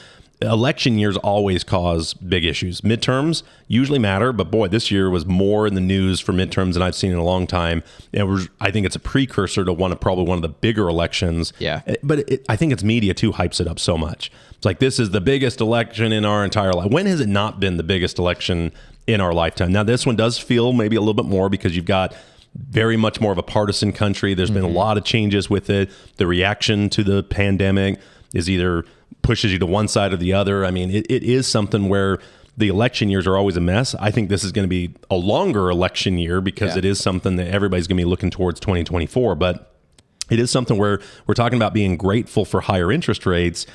election 0.43 0.99
years 0.99 1.17
always 1.19 1.65
cause 1.65 2.15
big 2.15 2.45
issues. 2.45 2.81
Midterms 2.83 3.43
usually 3.69 3.99
matter, 3.99 4.33
but 4.33 4.51
boy, 4.51 4.69
this 4.69 4.91
year 4.91 5.11
was 5.11 5.27
more 5.27 5.67
in 5.67 5.75
the 5.75 5.81
news 5.81 6.21
for 6.21 6.33
midterms 6.33 6.75
than 6.75 6.83
I've 6.83 6.95
seen 6.95 7.13
in 7.13 7.19
a 7.19 7.25
long 7.25 7.47
time. 7.47 7.83
And 8.13 8.29
we're, 8.29 8.47
I 8.61 8.71
think 8.71 8.87
it's 8.87 8.97
a 8.97 9.01
precursor 9.01 9.65
to 9.65 9.73
one 9.73 9.93
of 9.93 10.01
probably 10.01 10.25
one 10.25 10.39
of 10.39 10.43
the 10.43 10.49
bigger 10.49 10.89
elections. 10.89 11.53
Yeah. 11.59 11.83
Eh, 11.87 11.97
But 12.03 12.21
it, 12.31 12.45
I 12.49 12.57
think 12.57 12.73
it's 12.73 12.85
media 12.85 13.15
too 13.15 13.33
hypes 13.33 13.61
it 13.61 13.67
up 13.67 13.79
so 13.79 13.97
much. 13.99 14.31
It's 14.53 14.65
like 14.65 14.79
this 14.79 14.99
is 14.99 15.11
the 15.11 15.21
biggest 15.21 15.61
election 15.61 16.13
in 16.13 16.25
our 16.25 16.45
entire 16.45 16.73
life. 16.73 16.91
When 16.91 17.07
has 17.07 17.21
it 17.21 17.29
not 17.29 17.61
been 17.61 17.77
the 17.77 17.83
biggest 17.83 18.19
election 18.19 18.73
in 19.07 19.21
our 19.21 19.33
lifetime? 19.33 19.73
Now 19.73 19.83
this 19.83 20.07
one 20.07 20.17
does 20.17 20.39
feel 20.39 20.73
maybe 20.73 20.97
a 20.97 21.01
little 21.01 21.15
bit 21.15 21.27
more 21.27 21.49
because 21.49 21.75
you've 21.75 21.85
got 21.85 22.15
very 22.55 22.97
much 22.97 23.21
more 23.21 23.33
of 23.33 23.39
a 23.39 23.43
partisan 23.43 23.93
country. 23.93 24.35
There's 24.35 24.51
been 24.51 24.63
a 24.63 24.69
lot 24.69 24.99
of 24.99 25.05
changes 25.05 25.49
with 25.49 25.71
it. 25.71 25.91
The 26.17 26.27
reaction 26.27 26.91
to 26.91 27.03
the 27.03 27.23
pandemic 27.23 27.99
is 28.35 28.49
either 28.51 28.85
pushes 29.23 29.53
you 29.53 29.59
to 29.59 29.67
one 29.67 29.89
side 29.89 30.13
or 30.13 30.17
the 30.17 30.33
other. 30.33 30.65
I 30.65 30.71
mean, 30.71 30.91
it, 30.91 31.07
it 31.11 31.23
is 31.23 31.47
something 31.47 31.89
where 31.89 32.19
the 32.57 32.69
election 32.69 33.09
years 33.09 33.27
are 33.27 33.37
always 33.37 33.57
a 33.57 33.61
mess. 33.61 33.95
I 33.97 34.11
think 34.11 34.29
this 34.29 34.45
is 34.45 34.53
going 34.53 34.65
to 34.65 34.69
be 34.69 34.95
a 35.11 35.15
longer 35.17 35.71
election 35.71 36.19
year 36.19 36.41
because 36.41 36.73
Yeah. 36.73 36.79
it 36.79 36.85
is 36.85 37.01
something 37.01 37.37
that 37.37 37.49
everybody's 37.49 37.87
going 37.87 37.97
to 37.97 38.01
be 38.01 38.09
looking 38.09 38.31
towards 38.31 38.61
2024. 38.61 39.35
But 39.35 39.73
it 40.31 40.39
is 40.39 40.51
something 40.51 40.79
where 40.79 41.01
we're 41.27 41.35
talking 41.35 41.57
about 41.59 41.73
being 41.75 41.97
grateful 41.97 42.45
for 42.45 42.61
higher 42.63 42.91
interest 42.93 43.27
rates. 43.27 43.67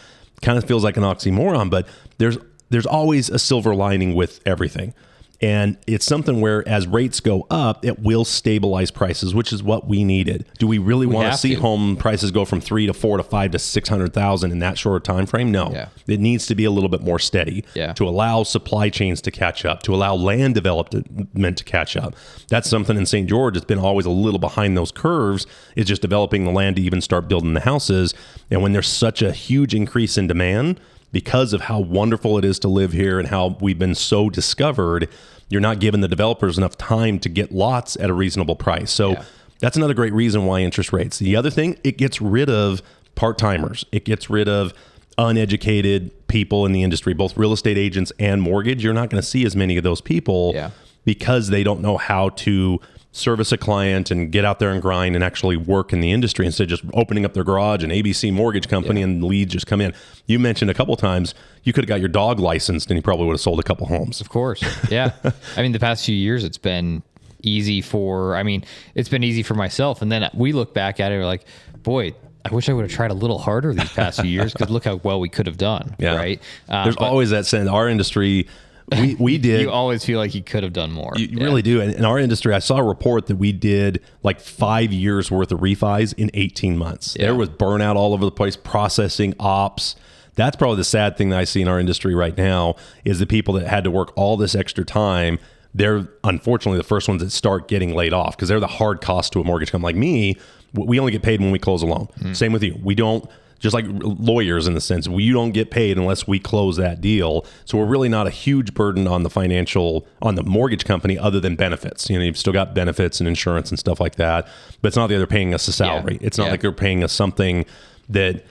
Kind 0.41 0.58
of 0.58 0.63
feels 0.65 0.84
like 0.84 0.98
an 0.98 1.03
oxymoron, 1.03 1.70
but 1.70 1.88
there's 2.20 2.38
there's 2.70 2.86
always 2.86 3.29
a 3.29 3.39
silver 3.39 3.74
lining 3.74 4.13
with 4.13 4.39
everything. 4.46 4.94
And 5.39 5.77
it's 5.86 6.06
something 6.06 6.41
where 6.41 6.67
as 6.67 6.88
rates 6.88 7.20
go 7.20 7.46
up, 7.51 7.86
it 7.86 8.00
will 8.00 8.25
stabilize 8.25 8.89
prices, 8.89 9.36
which 9.36 9.53
is 9.53 9.62
what 9.62 9.88
we 9.88 10.03
needed. 10.03 10.46
Do 10.58 10.65
we 10.65 10.79
really 10.79 11.06
want 11.06 11.32
to 11.32 11.38
see 11.38 11.53
to. 11.53 11.62
home 11.62 11.96
prices 11.96 12.32
go 12.32 12.44
from 12.44 12.60
three 12.60 12.88
to 12.88 12.94
four 12.94 13.17
to 13.17 13.24
five 13.24 13.51
to 13.51 13.60
six 13.60 13.88
hundred 13.88 14.13
thousand 14.13 14.51
in 14.51 14.60
that 14.60 14.79
short 14.79 15.03
time 15.03 15.27
frame? 15.27 15.51
No. 15.51 15.72
Yeah. 15.72 15.89
It 16.08 16.20
needs 16.20 16.48
to 16.48 16.56
be 16.56 16.65
a 16.65 16.72
little 16.72 16.89
bit 16.89 17.01
more 17.01 17.20
steady 17.20 17.63
Yeah. 17.75 17.94
to 17.94 18.08
allow 18.08 18.41
supply 18.41 18.89
chains 18.89 19.22
to 19.22 19.32
catch 19.32 19.63
up, 19.63 19.84
to 19.84 19.94
allow 19.94 20.15
land 20.15 20.56
development 20.56 21.58
to 21.60 21.63
catch 21.63 21.96
up. 21.96 22.15
That's 22.50 22.67
something 22.67 22.98
in 22.98 23.06
St. 23.06 23.29
George 23.29 23.53
that's 23.53 23.65
been 23.65 23.77
always 23.79 24.08
a 24.08 24.10
little 24.12 24.39
behind 24.39 24.75
those 24.75 24.91
curves, 24.91 25.46
is 25.75 25.86
just 25.86 26.01
developing 26.01 26.46
the 26.46 26.51
land 26.51 26.77
to 26.77 26.82
even 26.82 27.00
start 27.00 27.27
building 27.27 27.53
the 27.53 27.60
houses. 27.62 28.13
And 28.50 28.63
when 28.63 28.74
there's 28.74 28.88
such 28.88 29.22
a 29.22 29.32
huge 29.32 29.75
increase 29.75 30.17
in 30.17 30.25
demand, 30.27 30.79
because 31.12 31.54
of 31.54 31.62
how 31.62 31.80
wonderful 31.80 32.38
it 32.38 32.46
is 32.46 32.60
to 32.60 32.68
live 32.68 32.92
here 32.94 33.20
and 33.20 33.30
how 33.30 33.58
we've 33.62 33.80
been 33.80 33.96
so 33.96 34.30
discovered, 34.30 35.08
you're 35.50 35.62
not 35.62 35.80
giving 35.80 36.02
the 36.02 36.08
developers 36.08 36.58
enough 36.58 36.78
time 36.78 37.18
to 37.20 37.30
get 37.30 37.52
lots 37.52 37.96
at 37.98 38.10
a 38.10 38.14
reasonable 38.14 38.56
price. 38.56 38.92
So 38.92 39.12
Yeah. 39.12 39.24
that's 39.60 39.78
another 39.78 39.94
great 39.94 40.14
reason 40.14 40.46
why 40.46 40.60
interest 40.62 40.92
rates. 40.92 41.18
The 41.20 41.36
other 41.36 41.50
thing, 41.50 41.78
it 41.84 41.98
gets 41.98 42.22
rid 42.22 42.50
of 42.50 42.82
part 43.16 43.38
timers. 43.38 43.86
It 43.92 44.04
gets 44.06 44.30
rid 44.30 44.50
of 44.50 44.74
uneducated 45.18 46.12
people 46.28 46.66
in 46.66 46.72
the 46.72 46.84
industry, 46.84 47.14
both 47.14 47.36
real 47.38 47.54
estate 47.54 47.78
agents 47.78 48.12
and 48.20 48.42
mortgage. 48.42 48.84
You're 48.84 48.94
not 48.94 49.10
going 49.10 49.22
to 49.22 49.28
see 49.28 49.46
as 49.46 49.56
many 49.56 49.78
of 49.78 49.84
those 49.84 50.02
people 50.02 50.52
Yeah. 50.54 50.70
because 51.06 51.50
they 51.50 51.64
don't 51.64 51.82
know 51.82 51.98
how 51.98 52.30
to 52.30 52.80
service 53.17 53.51
a 53.51 53.57
client 53.57 54.12
and 54.12 54.31
get 54.31 54.45
out 54.45 54.59
there 54.59 54.69
and 54.69 54.81
grind 54.81 55.15
and 55.15 55.24
actually 55.24 55.57
work 55.57 55.91
in 55.93 56.00
the 56.00 56.12
industry 56.12 56.45
instead 56.45 56.63
of 56.63 56.69
just 56.69 56.83
opening 56.93 57.25
up 57.25 57.33
their 57.33 57.43
garage 57.43 57.83
and 57.83 57.91
ABC 57.91 58.31
mortgage 58.31 58.67
company 58.67 59.01
and 59.01 59.24
leads 59.24 59.53
just 59.53 59.67
come 59.67 59.81
in. 59.81 59.93
You 60.25 60.39
mentioned 60.39 60.71
a 60.71 60.74
couple 60.74 60.95
times 60.95 61.33
you 61.63 61.74
could 61.74 61.83
have 61.83 61.89
got 61.89 62.00
your 62.00 62.09
dog 62.09 62.39
licensed 62.39 62.89
and 62.89 62.97
you 62.97 63.01
probably 63.01 63.25
would 63.25 63.33
have 63.33 63.41
sold 63.41 63.59
a 63.59 63.63
couple 63.63 63.88
homes. 63.88 64.21
Of 64.21 64.29
course. 64.29 64.63
Yeah. 64.89 65.12
I 65.57 65.62
mean, 65.62 65.71
the 65.71 65.79
past 65.79 66.05
few 66.05 66.15
years, 66.15 66.43
it's 66.43 66.57
been 66.57 67.03
easy 67.43 67.81
for, 67.81 68.36
I 68.36 68.43
mean, 68.43 68.63
it's 68.95 69.09
been 69.09 69.24
easy 69.24 69.43
for 69.43 69.53
myself. 69.53 70.01
And 70.01 70.12
then 70.12 70.29
we 70.33 70.53
look 70.53 70.74
back 70.74 71.00
at 71.00 71.12
it, 71.12 71.24
like, 71.24 71.45
boy, 71.83 72.13
I 72.45 72.53
wish 72.53 72.69
I 72.69 72.74
would 72.74 72.83
have 72.83 72.91
tried 72.91 73.12
a 73.12 73.15
little 73.15 73.39
harder 73.39 73.74
these 73.74 73.91
past 73.91 74.21
few 74.21 74.29
years 74.29 74.53
because 74.53 74.69
look 74.69 74.86
how 74.86 74.95
well 74.97 75.19
we 75.19 75.29
could 75.29 75.47
have 75.47 75.57
done. 75.57 75.95
Yeah. 76.00 76.15
Right. 76.15 76.41
Uh, 76.69 76.83
There's 76.83 76.95
but 76.95 77.05
always 77.05 77.31
that 77.31 77.45
sense. 77.45 77.69
Our 77.69 77.89
industry, 77.89 78.47
we 78.91 79.15
we 79.20 79.38
did. 79.38 79.62
you 79.62 79.70
always 79.72 80.03
feel 80.06 80.20
like 80.20 80.34
you 80.36 80.41
could 80.44 80.63
have 80.63 80.74
done 80.74 80.91
more. 80.91 81.13
You 81.15 81.27
Yeah. 81.32 81.44
really 81.44 81.62
do. 81.62 81.82
And 81.82 81.94
in 81.94 82.06
our 82.06 82.17
industry, 82.20 82.53
I 82.53 82.60
saw 82.60 82.77
a 82.77 82.84
report 82.84 83.27
that 83.27 83.36
we 83.38 83.51
did 83.51 84.01
like 84.24 84.39
five 84.39 84.91
years 84.94 85.29
worth 85.32 85.51
of 85.51 85.60
refis 85.60 86.13
in 86.17 86.29
18 86.34 86.77
months. 86.77 87.15
Yeah. 87.20 87.25
There 87.27 87.36
was 87.36 87.50
burnout 87.50 87.96
all 87.96 88.13
over 88.13 88.24
the 88.25 88.32
place, 88.32 88.56
processing, 88.56 89.34
ops. 89.39 89.96
That's 90.36 90.56
probably 90.56 90.77
the 90.77 90.84
sad 90.84 91.17
thing 91.17 91.29
that 91.29 91.39
I 91.39 91.44
see 91.46 91.62
in 91.62 91.67
our 91.67 91.79
industry 91.79 92.13
right 92.13 92.38
now 92.38 92.75
is 93.03 93.17
the 93.20 93.25
people 93.25 93.56
that 93.56 93.67
had 93.67 93.84
to 93.86 93.91
work 93.91 94.13
all 94.15 94.38
this 94.38 94.53
extra 94.56 94.86
time. 94.86 95.39
They're 95.74 96.08
unfortunately 96.24 96.77
the 96.77 96.84
first 96.84 97.08
ones 97.08 97.22
that 97.24 97.32
start 97.32 97.67
getting 97.67 97.94
laid 97.94 98.13
off 98.13 98.36
because 98.38 98.48
they're 98.50 98.60
the 98.60 98.67
hard 98.67 99.01
cost 99.01 99.34
to 99.34 99.41
a 99.41 99.44
mortgage 99.44 99.72
company. 99.72 99.88
Like 99.94 99.96
me, 100.00 100.38
we 100.74 101.00
only 101.00 101.12
get 101.12 101.24
paid 101.24 101.39
when 101.41 101.51
we 101.51 101.60
close 101.60 101.82
a 101.82 101.86
loan. 101.88 102.08
Hmm. 102.22 102.34
Same 102.34 102.53
with 102.53 102.63
you. 102.63 102.79
We 102.84 102.94
don't 102.96 103.27
just 103.60 103.74
like 103.74 103.86
lawyers 103.90 104.68
in 104.68 104.74
the 104.74 104.82
sense 104.82 105.08
we 105.08 105.32
don't 105.32 105.52
get 105.52 105.72
paid 105.72 105.98
unless 105.98 106.28
we 106.28 106.40
close 106.40 106.78
that 106.78 107.02
deal. 107.02 107.46
So 107.66 107.78
we're 107.78 107.86
really 107.86 108.10
not 108.10 108.28
a 108.28 108.30
huge 108.32 108.74
burden 108.74 109.08
on 109.08 109.24
the 109.24 109.30
financial 109.30 110.06
on 110.22 110.36
the 110.36 110.44
mortgage 110.44 110.86
company 110.86 111.18
other 111.18 111.40
than 111.40 111.56
benefits. 111.56 112.10
You 112.10 112.20
know, 112.20 112.26
you've 112.26 112.38
still 112.38 112.54
got 112.54 112.74
benefits 112.76 113.20
and 113.20 113.28
insurance 113.28 113.70
and 113.70 113.80
stuff 113.80 114.00
like 114.00 114.16
that, 114.16 114.48
but 114.82 114.90
it's 114.90 114.98
not 114.98 115.08
that 115.08 115.18
they're 115.18 115.28
paying 115.28 115.54
us 115.54 115.68
a 115.68 115.74
salary. 115.74 116.18
It's 116.22 116.38
not 116.38 116.46
Yeah. 116.46 116.52
like 116.52 116.62
they're 116.62 116.72
paying 116.72 117.04
us 117.04 117.14
something 117.14 117.66
that 118.10 118.44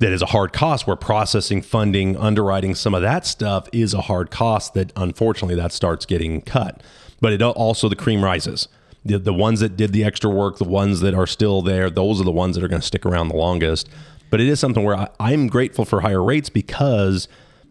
that 0.00 0.12
is 0.12 0.20
a 0.22 0.26
hard 0.26 0.52
cost 0.52 0.86
where 0.86 0.96
processing 0.96 1.62
funding 1.62 2.16
underwriting 2.16 2.74
some 2.74 2.94
of 2.94 3.00
that 3.02 3.24
stuff 3.24 3.68
is 3.72 3.94
a 3.94 4.02
hard 4.02 4.30
cost 4.30 4.74
that 4.74 4.92
unfortunately 4.96 5.54
that 5.54 5.72
starts 5.72 6.04
getting 6.04 6.40
cut 6.42 6.82
but 7.20 7.32
it 7.32 7.40
also 7.40 7.88
the 7.88 7.96
cream 7.96 8.22
rises 8.22 8.68
the, 9.04 9.18
the 9.18 9.32
ones 9.32 9.60
that 9.60 9.76
did 9.76 9.92
the 9.92 10.02
extra 10.04 10.28
work 10.28 10.58
the 10.58 10.64
ones 10.64 11.00
that 11.00 11.14
are 11.14 11.26
still 11.28 11.62
there 11.62 11.88
those 11.88 12.20
are 12.20 12.24
the 12.24 12.32
ones 12.32 12.56
that 12.56 12.64
are 12.64 12.68
going 12.68 12.80
to 12.80 12.86
stick 12.86 13.06
around 13.06 13.28
the 13.28 13.36
longest 13.36 13.88
but 14.34 14.40
it 14.40 14.48
is 14.48 14.58
something 14.58 14.82
where 14.82 14.96
I, 14.96 15.08
i'm 15.20 15.46
grateful 15.46 15.84
for 15.84 16.00
higher 16.00 16.20
rates 16.22 16.48
because 16.50 17.28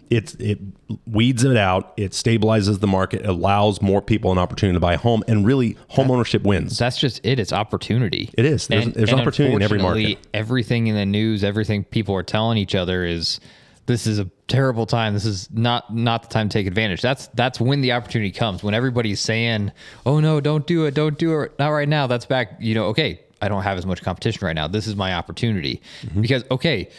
it's 0.10 0.34
it 0.36 0.60
weeds 1.05 1.43
it 1.43 1.58
out 1.58 1.93
it 1.98 2.12
stabilizes 2.12 2.79
the 2.79 2.88
market 2.88 3.25
allows 3.25 3.82
more 3.82 4.01
people 4.01 4.32
an 4.32 4.38
opportunity 4.38 4.75
to 4.77 4.79
buy 4.79 4.93
a 4.93 4.98
home 4.98 5.24
and 5.27 5.46
really 5.46 5.75
home 5.89 6.10
ownership 6.12 6.43
wins 6.43 6.77
That's 6.77 6.98
just 7.00 7.20
it. 7.25 7.39
It's 7.39 7.51
opportunity. 7.51 8.29
It 8.38 8.46
is. 8.46 8.67
There's- 8.67 8.93
there's 8.93 9.12
opportunity 9.13 9.55
in 9.55 9.62
every 9.62 9.79
market. 9.79 10.20
Everything 10.34 10.88
in 10.88 10.96
the 10.96 11.05
news, 11.05 11.43
everything 11.43 11.84
people 11.84 12.15
are 12.15 12.24
telling 12.24 12.58
each 12.58 12.75
other 12.75 13.03
is 13.05 13.39
this 13.88 14.05
is 14.08 14.20
a 14.20 14.29
terrible 14.48 14.86
time. 14.86 15.13
This 15.13 15.25
is 15.25 15.50
not 15.51 15.93
not 15.96 16.24
the 16.24 16.29
time 16.29 16.48
to 16.50 16.53
take 16.60 16.67
advantage. 16.67 17.01
That's 17.01 17.27
that's 17.34 17.60
when 17.60 17.82
the 17.82 17.91
opportunity 17.93 18.32
comes. 18.32 18.63
When 18.63 18.74
everybody's 18.74 19.20
saying, 19.20 19.72
"Oh 20.05 20.20
no, 20.20 20.39
don't 20.39 20.65
do 20.67 20.86
it, 20.86 20.93
don't 20.93 21.17
do 21.17 21.41
it, 21.41 21.53
not 21.60 21.70
right 21.70 21.89
now." 21.89 22.08
That's 22.08 22.25
back. 22.25 22.58
You 22.60 22.75
know, 22.75 22.86
okay, 22.88 23.20
I 23.43 23.47
don't 23.50 23.63
have 23.63 23.77
as 23.77 23.85
much 23.85 24.01
competition 24.01 24.45
right 24.47 24.55
now. 24.55 24.67
This 24.67 24.88
is 24.88 24.95
my 24.95 25.13
opportunity 25.13 25.81
Mm-hmm. 26.05 26.21
because 26.21 26.43
okay, 26.50 26.89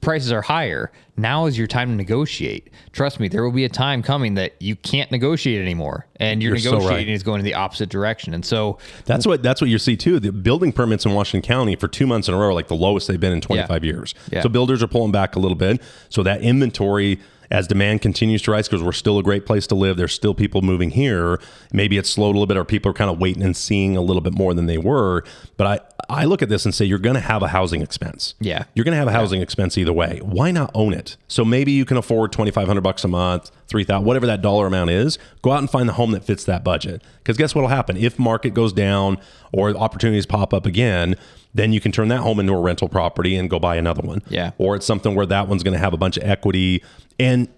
prices 0.00 0.32
are 0.32 0.42
higher. 0.42 0.90
Now 1.16 1.46
is 1.46 1.58
your 1.58 1.66
time 1.66 1.90
to 1.90 1.94
negotiate. 1.94 2.70
Trust 2.92 3.20
me, 3.20 3.28
there 3.28 3.42
will 3.44 3.52
be 3.52 3.64
a 3.64 3.68
time 3.68 4.02
coming 4.02 4.34
that 4.34 4.60
you 4.60 4.74
can't 4.74 5.10
negotiate 5.10 5.60
anymore, 5.60 6.06
and 6.16 6.42
your 6.42 6.52
You're 6.52 6.60
so 6.60 6.70
right. 6.72 6.78
negotiating 6.78 7.14
is 7.14 7.22
going 7.22 7.40
in 7.40 7.44
the 7.44 7.54
opposite 7.54 7.90
direction. 7.90 8.32
And 8.32 8.44
so, 8.44 8.78
That's 9.04 9.26
what 9.26 9.42
that's 9.42 9.60
what 9.60 9.68
you 9.68 9.78
see 9.78 9.96
too. 9.96 10.18
The 10.18 10.32
building 10.32 10.72
permits 10.72 11.04
in 11.04 11.12
Washington 11.12 11.46
County 11.46 11.76
for 11.76 11.88
two 11.88 12.06
months 12.06 12.28
in 12.28 12.34
a 12.34 12.38
row 12.38 12.46
are 12.48 12.54
like 12.54 12.68
the 12.68 12.76
lowest 12.76 13.06
they've 13.08 13.20
been 13.20 13.32
in 13.32 13.40
25 13.40 13.84
years. 13.84 14.14
Yeah. 14.32 14.42
So 14.42 14.48
builders 14.48 14.82
are 14.82 14.88
pulling 14.88 15.12
back 15.12 15.36
a 15.36 15.38
little 15.38 15.56
bit. 15.56 15.82
So 16.08 16.22
that 16.22 16.40
inventory, 16.40 17.20
as 17.50 17.66
demand 17.66 18.00
continues 18.00 18.40
to 18.42 18.52
rise, 18.52 18.68
because 18.68 18.82
we're 18.82 18.92
still 18.92 19.18
a 19.18 19.22
great 19.22 19.44
place 19.44 19.66
to 19.66 19.74
live, 19.74 19.96
there's 19.96 20.14
still 20.14 20.34
people 20.34 20.62
moving 20.62 20.90
here. 20.90 21.38
Maybe 21.72 21.98
it's 21.98 22.08
slowed 22.08 22.34
a 22.34 22.38
little 22.38 22.46
bit, 22.46 22.56
or 22.56 22.64
people 22.64 22.90
are 22.90 22.94
kind 22.94 23.10
of 23.10 23.18
waiting 23.18 23.42
and 23.42 23.56
seeing 23.56 23.96
a 23.96 24.00
little 24.00 24.22
bit 24.22 24.32
more 24.32 24.54
than 24.54 24.66
they 24.66 24.78
were. 24.78 25.24
But 25.56 25.66
I 25.66 25.80
I 26.10 26.24
look 26.24 26.42
at 26.42 26.48
this 26.48 26.64
and 26.64 26.74
say 26.74 26.84
you're 26.84 26.98
going 26.98 27.14
to 27.14 27.20
have 27.20 27.42
a 27.42 27.48
housing 27.48 27.82
expense. 27.82 28.34
Yeah. 28.40 28.64
You're 28.74 28.84
going 28.84 28.92
to 28.92 28.98
have 28.98 29.08
a 29.08 29.12
housing 29.12 29.40
expense 29.40 29.78
either 29.78 29.92
way. 29.92 30.20
Why 30.22 30.50
not 30.50 30.70
own 30.74 30.92
it? 30.92 31.16
So 31.28 31.44
maybe 31.44 31.72
you 31.72 31.84
can 31.84 31.96
afford 31.96 32.32
2500 32.32 32.80
bucks 32.80 33.04
a 33.04 33.08
month, 33.08 33.50
3000 33.68 34.04
whatever 34.04 34.26
that 34.26 34.42
dollar 34.42 34.66
amount 34.66 34.90
is. 34.90 35.18
Go 35.42 35.52
out 35.52 35.60
and 35.60 35.70
find 35.70 35.88
the 35.88 35.92
home 35.94 36.10
that 36.10 36.24
fits 36.24 36.44
that 36.44 36.64
budget. 36.64 37.02
Cuz 37.24 37.36
guess 37.36 37.54
what'll 37.54 37.68
happen? 37.70 37.96
If 37.96 38.18
market 38.18 38.54
goes 38.54 38.72
down 38.72 39.18
or 39.52 39.70
opportunities 39.76 40.26
pop 40.26 40.52
up 40.52 40.66
again, 40.66 41.14
then 41.54 41.72
you 41.72 41.80
can 41.80 41.92
turn 41.92 42.08
that 42.08 42.20
home 42.20 42.40
into 42.40 42.52
a 42.52 42.60
rental 42.60 42.88
property 42.88 43.36
and 43.36 43.48
go 43.48 43.58
buy 43.58 43.76
another 43.76 44.02
one. 44.02 44.22
Yeah. 44.28 44.50
Or 44.58 44.76
it's 44.76 44.86
something 44.86 45.14
where 45.14 45.26
that 45.26 45.48
one's 45.48 45.62
going 45.62 45.74
to 45.74 45.80
have 45.80 45.92
a 45.92 45.96
bunch 45.96 46.16
of 46.16 46.24
equity 46.24 46.82
and 47.18 47.48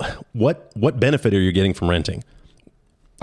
uh, 0.00 0.12
what 0.32 0.70
what 0.74 0.98
benefit 0.98 1.34
are 1.34 1.40
you 1.40 1.52
getting 1.52 1.74
from 1.74 1.90
renting? 1.90 2.24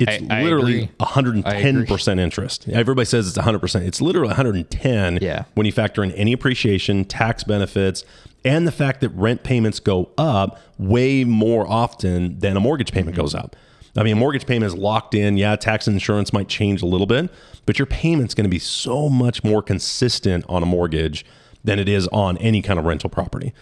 It's 0.02 0.32
I- 0.32 0.40
I 0.40 0.44
literally 0.44 0.84
agree. 0.84 0.90
110% 1.00 2.20
interest. 2.20 2.68
Everybody 2.70 3.06
says 3.06 3.28
it's 3.28 3.38
100%. 3.38 3.86
It's 3.86 4.02
literally 4.02 4.30
110 4.30 5.20
Yeah. 5.22 5.44
when 5.56 5.66
you 5.66 5.72
factor 5.72 6.04
in 6.04 6.12
any 6.12 6.34
appreciation, 6.34 7.06
tax 7.06 7.44
benefits, 7.44 8.04
and 8.46 8.68
the 8.68 8.72
fact 8.72 9.02
that 9.02 9.10
rent 9.10 9.44
payments 9.44 9.80
go 9.80 10.10
up 10.18 10.60
way 10.78 11.24
more 11.24 11.70
often 11.70 12.40
than 12.40 12.56
a 12.56 12.60
mortgage 12.60 12.92
payment 12.92 13.16
mm-hmm. 13.16 13.22
goes 13.22 13.36
up. 13.36 13.56
I 13.98 14.04
mean, 14.04 14.14
a 14.14 14.20
mortgage 14.20 14.46
payment 14.46 14.72
is 14.72 14.78
locked 14.78 15.14
in. 15.14 15.36
Yeah, 15.38 15.56
tax 15.56 15.88
and 15.88 15.96
insurance 15.96 16.32
might 16.32 16.48
change 16.48 16.82
a 16.82 16.86
little 16.86 17.08
bit, 17.08 17.30
but 17.66 17.80
your 17.80 17.86
payment's 17.86 18.34
going 18.34 18.46
to 18.46 18.50
be 18.50 18.60
so 18.60 19.10
much 19.10 19.44
more 19.44 19.62
consistent 19.62 20.46
on 20.48 20.64
a 20.64 20.66
mortgage 20.66 21.26
than 21.64 21.80
it 21.80 21.90
is 21.90 22.08
on 22.10 22.38
any 22.38 22.62
kind 22.62 22.80
of 22.80 22.86
rental 22.86 23.10
property. 23.10 23.54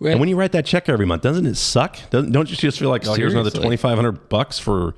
And 0.00 0.20
when 0.20 0.28
you 0.28 0.36
write 0.36 0.52
that 0.52 0.66
check 0.66 0.88
every 0.88 1.06
month, 1.06 1.22
doesn't 1.22 1.46
it 1.46 1.56
suck? 1.56 1.98
Doesn't, 2.10 2.32
don't 2.32 2.50
you 2.50 2.56
just 2.56 2.78
feel 2.78 2.90
like, 2.90 3.06
oh, 3.06 3.14
here's 3.14 3.32
another 3.32 3.50
2500 3.50 4.28
bucks 4.28 4.58
for 4.58 4.94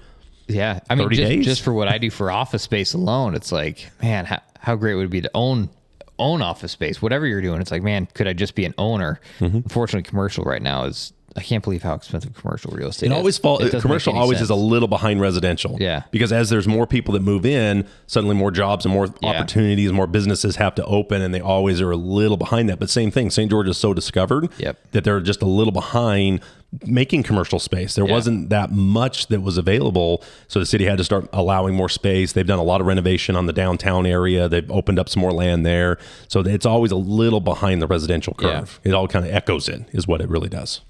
Yeah, 0.47 0.81
I 0.91 0.95
mean, 0.95 1.07
30 1.07 1.17
just, 1.17 1.29
days? 1.29 1.45
just 1.45 1.63
for 1.63 1.73
what 1.73 1.89
I 1.89 1.99
do 1.99 2.11
for 2.11 2.31
office 2.31 2.63
space 2.63 2.93
alone, 2.95 3.35
it's 3.35 3.51
like, 3.51 3.91
man, 4.03 4.27
how, 4.27 4.43
how 4.59 4.77
great 4.77 4.95
would 4.95 5.07
it 5.07 5.11
be 5.11 5.23
to 5.23 5.31
own 5.35 5.71
own 6.19 6.43
office 6.43 6.73
space, 6.73 7.03
whatever 7.03 7.27
you're 7.27 7.41
doing. 7.41 7.61
It's 7.61 7.71
like, 7.71 7.83
man, 7.83 8.07
could 8.15 8.29
I 8.29 8.33
just 8.33 8.55
be 8.55 8.65
an 8.65 8.75
owner? 8.79 9.21
Mm-hmm. 9.41 9.57
Unfortunately, 9.59 10.09
commercial 10.09 10.45
right 10.45 10.63
now 10.63 10.85
is. 10.85 11.13
I 11.37 11.41
can't 11.43 11.65
believe 11.65 11.83
how 11.83 11.95
expensive 11.95 12.33
commercial 12.35 12.71
real 12.71 12.89
estate 12.89 13.07
It 13.07 13.13
is. 13.13 13.17
always 13.19 13.39
fall. 13.39 13.59
It 13.59 13.65
doesn't 13.65 13.81
commercial 13.81 14.15
always 14.15 14.39
sense. 14.39 14.47
is 14.47 14.51
a 14.51 14.55
little 14.55 14.87
behind 14.87 15.21
residential. 15.21 15.77
Yeah. 15.81 16.03
Because 16.13 16.33
as 16.33 16.49
there's 16.49 16.69
more 16.69 16.87
people 16.87 17.13
that 17.15 17.23
move 17.23 17.45
in, 17.45 17.87
suddenly 18.07 18.37
more 18.37 18.53
jobs 18.53 18.85
and 18.85 18.95
more 18.95 19.09
Yeah. 19.21 19.31
opportunities, 19.31 19.93
more 19.93 20.07
businesses 20.07 20.57
have 20.57 20.75
to 20.77 20.85
open, 20.85 21.23
and 21.23 21.35
they 21.35 21.41
always 21.41 21.81
are 21.81 21.91
a 21.91 21.97
little 21.97 22.37
behind 22.37 22.69
that. 22.69 22.79
But 22.79 22.89
same 22.89 23.11
thing, 23.11 23.31
St. 23.31 23.51
George 23.51 23.69
is 23.69 23.77
so 23.77 23.93
discovered 23.93 24.49
Yep. 24.59 24.79
that 24.93 25.03
they're 25.05 25.21
just 25.21 25.43
a 25.43 25.47
little 25.47 25.73
behind 25.73 26.41
making 26.87 27.23
commercial 27.23 27.61
space. 27.61 27.95
There 27.95 28.05
Yeah. 28.07 28.13
wasn't 28.13 28.51
that 28.51 28.73
much 28.73 29.29
that 29.29 29.43
was 29.43 29.59
available, 29.59 30.23
so 30.49 30.59
the 30.59 30.67
city 30.67 30.87
had 30.87 30.99
to 30.99 31.05
start 31.05 31.29
allowing 31.33 31.75
more 31.75 31.89
space. 31.89 32.33
They've 32.33 32.47
done 32.47 32.59
a 32.59 32.65
lot 32.65 32.81
of 32.81 32.87
renovation 32.89 33.37
on 33.37 33.47
the 33.47 33.53
downtown 33.53 34.07
area. 34.07 34.49
They've 34.49 34.69
opened 34.71 34.99
up 34.99 35.09
some 35.09 35.21
more 35.21 35.31
land 35.33 35.65
there, 35.65 35.99
so 36.27 36.41
it's 36.41 36.67
always 36.67 36.91
a 36.91 36.97
little 36.97 37.39
behind 37.41 37.81
the 37.81 37.87
residential 37.87 38.37
Yeah. 38.41 38.61
curve. 38.61 38.81
It 38.83 38.93
all 38.93 39.07
kind 39.07 39.25
of 39.25 39.33
echoes 39.33 39.69
it, 39.69 39.83
is 39.93 40.09
what 40.09 40.21
it 40.21 40.29
really 40.29 40.49
does. 40.49 40.81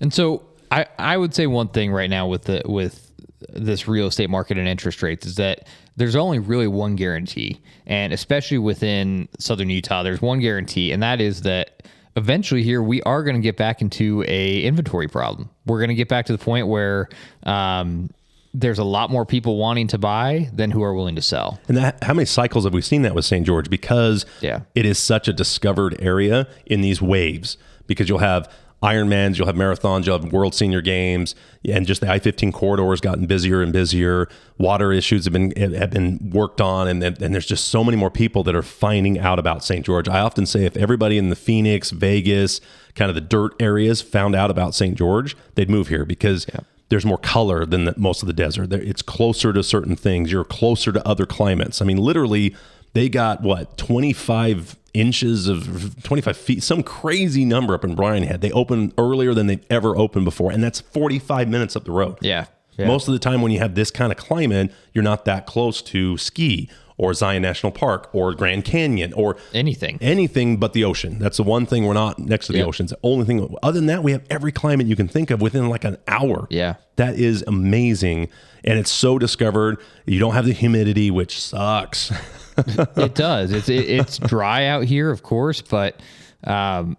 And 0.00 0.12
so 0.12 0.42
I, 0.70 0.86
I 0.98 1.16
would 1.16 1.34
say 1.34 1.46
one 1.46 1.68
thing 1.68 1.92
right 1.92 2.10
now 2.10 2.26
with 2.26 2.44
the 2.44 2.62
with 2.64 3.10
this 3.48 3.88
real 3.88 4.06
estate 4.06 4.30
market 4.30 4.58
and 4.58 4.68
interest 4.68 5.02
rates 5.02 5.26
is 5.26 5.36
that 5.36 5.66
there's 5.96 6.14
only 6.16 6.38
really 6.38 6.68
one 6.68 6.94
guarantee. 6.96 7.60
And 7.86 8.12
especially 8.12 8.58
within 8.58 9.28
southern 9.38 9.70
Utah, 9.70 10.02
there's 10.02 10.22
one 10.22 10.40
guarantee, 10.40 10.92
and 10.92 11.02
that 11.02 11.20
is 11.20 11.42
that 11.42 11.82
eventually 12.16 12.62
here 12.62 12.82
we 12.82 13.02
are 13.02 13.22
going 13.22 13.36
to 13.36 13.42
get 13.42 13.56
back 13.56 13.80
into 13.80 14.24
a 14.28 14.62
inventory 14.62 15.08
problem. 15.08 15.48
We're 15.66 15.78
going 15.78 15.88
to 15.88 15.94
get 15.94 16.08
back 16.08 16.26
to 16.26 16.32
the 16.32 16.38
point 16.42 16.66
where 16.68 17.08
um, 17.44 18.10
there's 18.52 18.78
a 18.78 18.84
lot 18.84 19.10
more 19.10 19.24
people 19.24 19.56
wanting 19.58 19.86
to 19.88 19.98
buy 19.98 20.50
than 20.52 20.70
who 20.70 20.82
are 20.82 20.92
willing 20.94 21.14
to 21.16 21.22
sell. 21.22 21.60
And 21.68 21.76
that, 21.76 22.02
how 22.02 22.14
many 22.14 22.26
cycles 22.26 22.64
have 22.64 22.74
we 22.74 22.82
seen 22.82 23.02
that 23.02 23.14
with 23.14 23.24
St. 23.24 23.46
George? 23.46 23.70
Because 23.70 24.26
Yeah. 24.40 24.60
it 24.74 24.84
is 24.84 24.98
such 24.98 25.28
a 25.28 25.32
discovered 25.32 25.96
area 26.00 26.48
in 26.66 26.80
these 26.80 27.00
waves. 27.00 27.56
Because 27.86 28.08
you'll 28.08 28.18
have 28.18 28.52
Ironmans, 28.82 29.36
you'll 29.36 29.46
have 29.46 29.56
marathons, 29.56 30.06
you'll 30.06 30.18
have 30.18 30.32
World 30.32 30.54
Senior 30.54 30.80
Games, 30.80 31.34
and 31.66 31.86
just 31.86 32.00
the 32.00 32.10
I 32.10 32.18
fifteen 32.18 32.50
corridor 32.50 32.88
has 32.90 33.00
gotten 33.00 33.26
busier 33.26 33.60
and 33.60 33.72
busier. 33.72 34.26
Water 34.56 34.90
issues 34.90 35.24
have 35.24 35.34
been 35.34 35.52
have 35.56 35.90
been 35.90 36.30
worked 36.32 36.62
on, 36.62 36.88
and 36.88 37.02
then- 37.02 37.16
and 37.20 37.34
there's 37.34 37.46
just 37.46 37.68
so 37.68 37.84
many 37.84 37.96
more 37.98 38.10
people 38.10 38.42
that 38.44 38.54
are 38.54 38.62
finding 38.62 39.18
out 39.18 39.38
about 39.38 39.62
St. 39.62 39.84
George. 39.84 40.08
I 40.08 40.20
often 40.20 40.46
say 40.46 40.64
if 40.64 40.76
everybody 40.78 41.18
in 41.18 41.28
the 41.28 41.36
Phoenix, 41.36 41.90
Vegas, 41.90 42.60
kind 42.94 43.10
of 43.10 43.14
the 43.14 43.20
dirt 43.20 43.52
areas 43.60 44.00
found 44.00 44.34
out 44.34 44.50
about 44.50 44.74
St. 44.74 44.96
George, 44.96 45.36
they'd 45.56 45.68
move 45.68 45.88
here 45.88 46.06
because 46.06 46.46
there's 46.88 47.04
more 47.04 47.18
color 47.18 47.66
than 47.66 47.84
the, 47.84 47.94
most 47.98 48.22
of 48.22 48.26
the 48.26 48.32
desert. 48.32 48.70
There, 48.70 48.80
it's 48.82 49.02
closer 49.02 49.52
to 49.52 49.62
certain 49.62 49.94
things. 49.94 50.32
You're 50.32 50.42
closer 50.44 50.90
to 50.90 51.06
other 51.06 51.26
climates. 51.26 51.80
I 51.80 51.84
mean, 51.84 51.98
literally, 51.98 52.54
they 52.94 53.08
got 53.08 53.42
what 53.42 53.76
25 53.76 54.76
inches 54.94 55.48
of 55.48 56.02
25 56.02 56.36
feet, 56.36 56.62
some 56.62 56.82
crazy 56.82 57.44
number 57.44 57.74
up 57.74 57.84
in 57.84 57.94
Brian 57.94 58.22
Head. 58.24 58.40
They 58.40 58.50
open 58.52 58.92
earlier 58.98 59.34
than 59.34 59.46
they've 59.46 59.64
ever 59.70 59.96
opened 59.96 60.24
before, 60.24 60.50
and 60.52 60.62
that's 60.62 60.80
45 60.80 61.48
minutes 61.48 61.76
up 61.76 61.84
the 61.84 61.92
road. 61.92 62.16
Yeah. 62.20 62.46
Yeah. 62.76 62.86
Most 62.86 63.08
of 63.08 63.12
the 63.12 63.18
time, 63.18 63.42
when 63.42 63.52
you 63.52 63.58
have 63.58 63.74
this 63.74 63.90
kind 63.90 64.10
of 64.10 64.16
climate, 64.18 64.72
you're 64.94 65.04
not 65.04 65.24
that 65.26 65.44
close 65.46 65.82
to 65.82 66.16
ski 66.16 66.68
or 66.96 67.12
Zion 67.14 67.42
National 67.42 67.72
Park 67.72 68.08
or 68.14 68.32
Grand 68.34 68.64
Canyon 68.64 69.12
or 69.14 69.36
Anything. 69.54 69.98
anything 70.00 70.56
but 70.58 70.72
the 70.72 70.84
ocean. 70.84 71.18
That's 71.18 71.36
the 71.38 71.42
one 71.42 71.66
thing 71.66 71.86
we're 71.86 71.94
not 71.94 72.18
next 72.18 72.46
to 72.46 72.52
the 72.52 72.58
Yep. 72.58 72.68
ocean. 72.68 72.84
It's 72.84 72.92
the 72.92 72.98
only 73.02 73.24
thing. 73.26 73.54
Other 73.62 73.78
than 73.78 73.86
that, 73.86 74.02
we 74.02 74.12
have 74.12 74.22
every 74.30 74.52
climate 74.52 74.86
you 74.86 74.96
can 74.96 75.08
think 75.08 75.30
of 75.30 75.40
within 75.40 75.68
like 75.68 75.84
an 75.84 75.96
hour. 76.08 76.46
Yeah. 76.50 76.74
That 76.96 77.16
is 77.16 77.42
amazing. 77.46 78.28
And 78.64 78.78
it's 78.78 78.90
so 78.90 79.18
discovered. 79.18 79.78
You 80.06 80.18
don't 80.18 80.34
have 80.34 80.44
the 80.46 80.52
humidity, 80.52 81.10
which 81.10 81.40
sucks. 81.40 82.12
it 82.96 83.14
does. 83.14 83.52
It's 83.52 83.68
it, 83.68 83.88
it's 83.88 84.18
dry 84.18 84.66
out 84.66 84.84
here, 84.84 85.10
of 85.10 85.22
course, 85.22 85.62
but 85.62 86.00
um, 86.44 86.96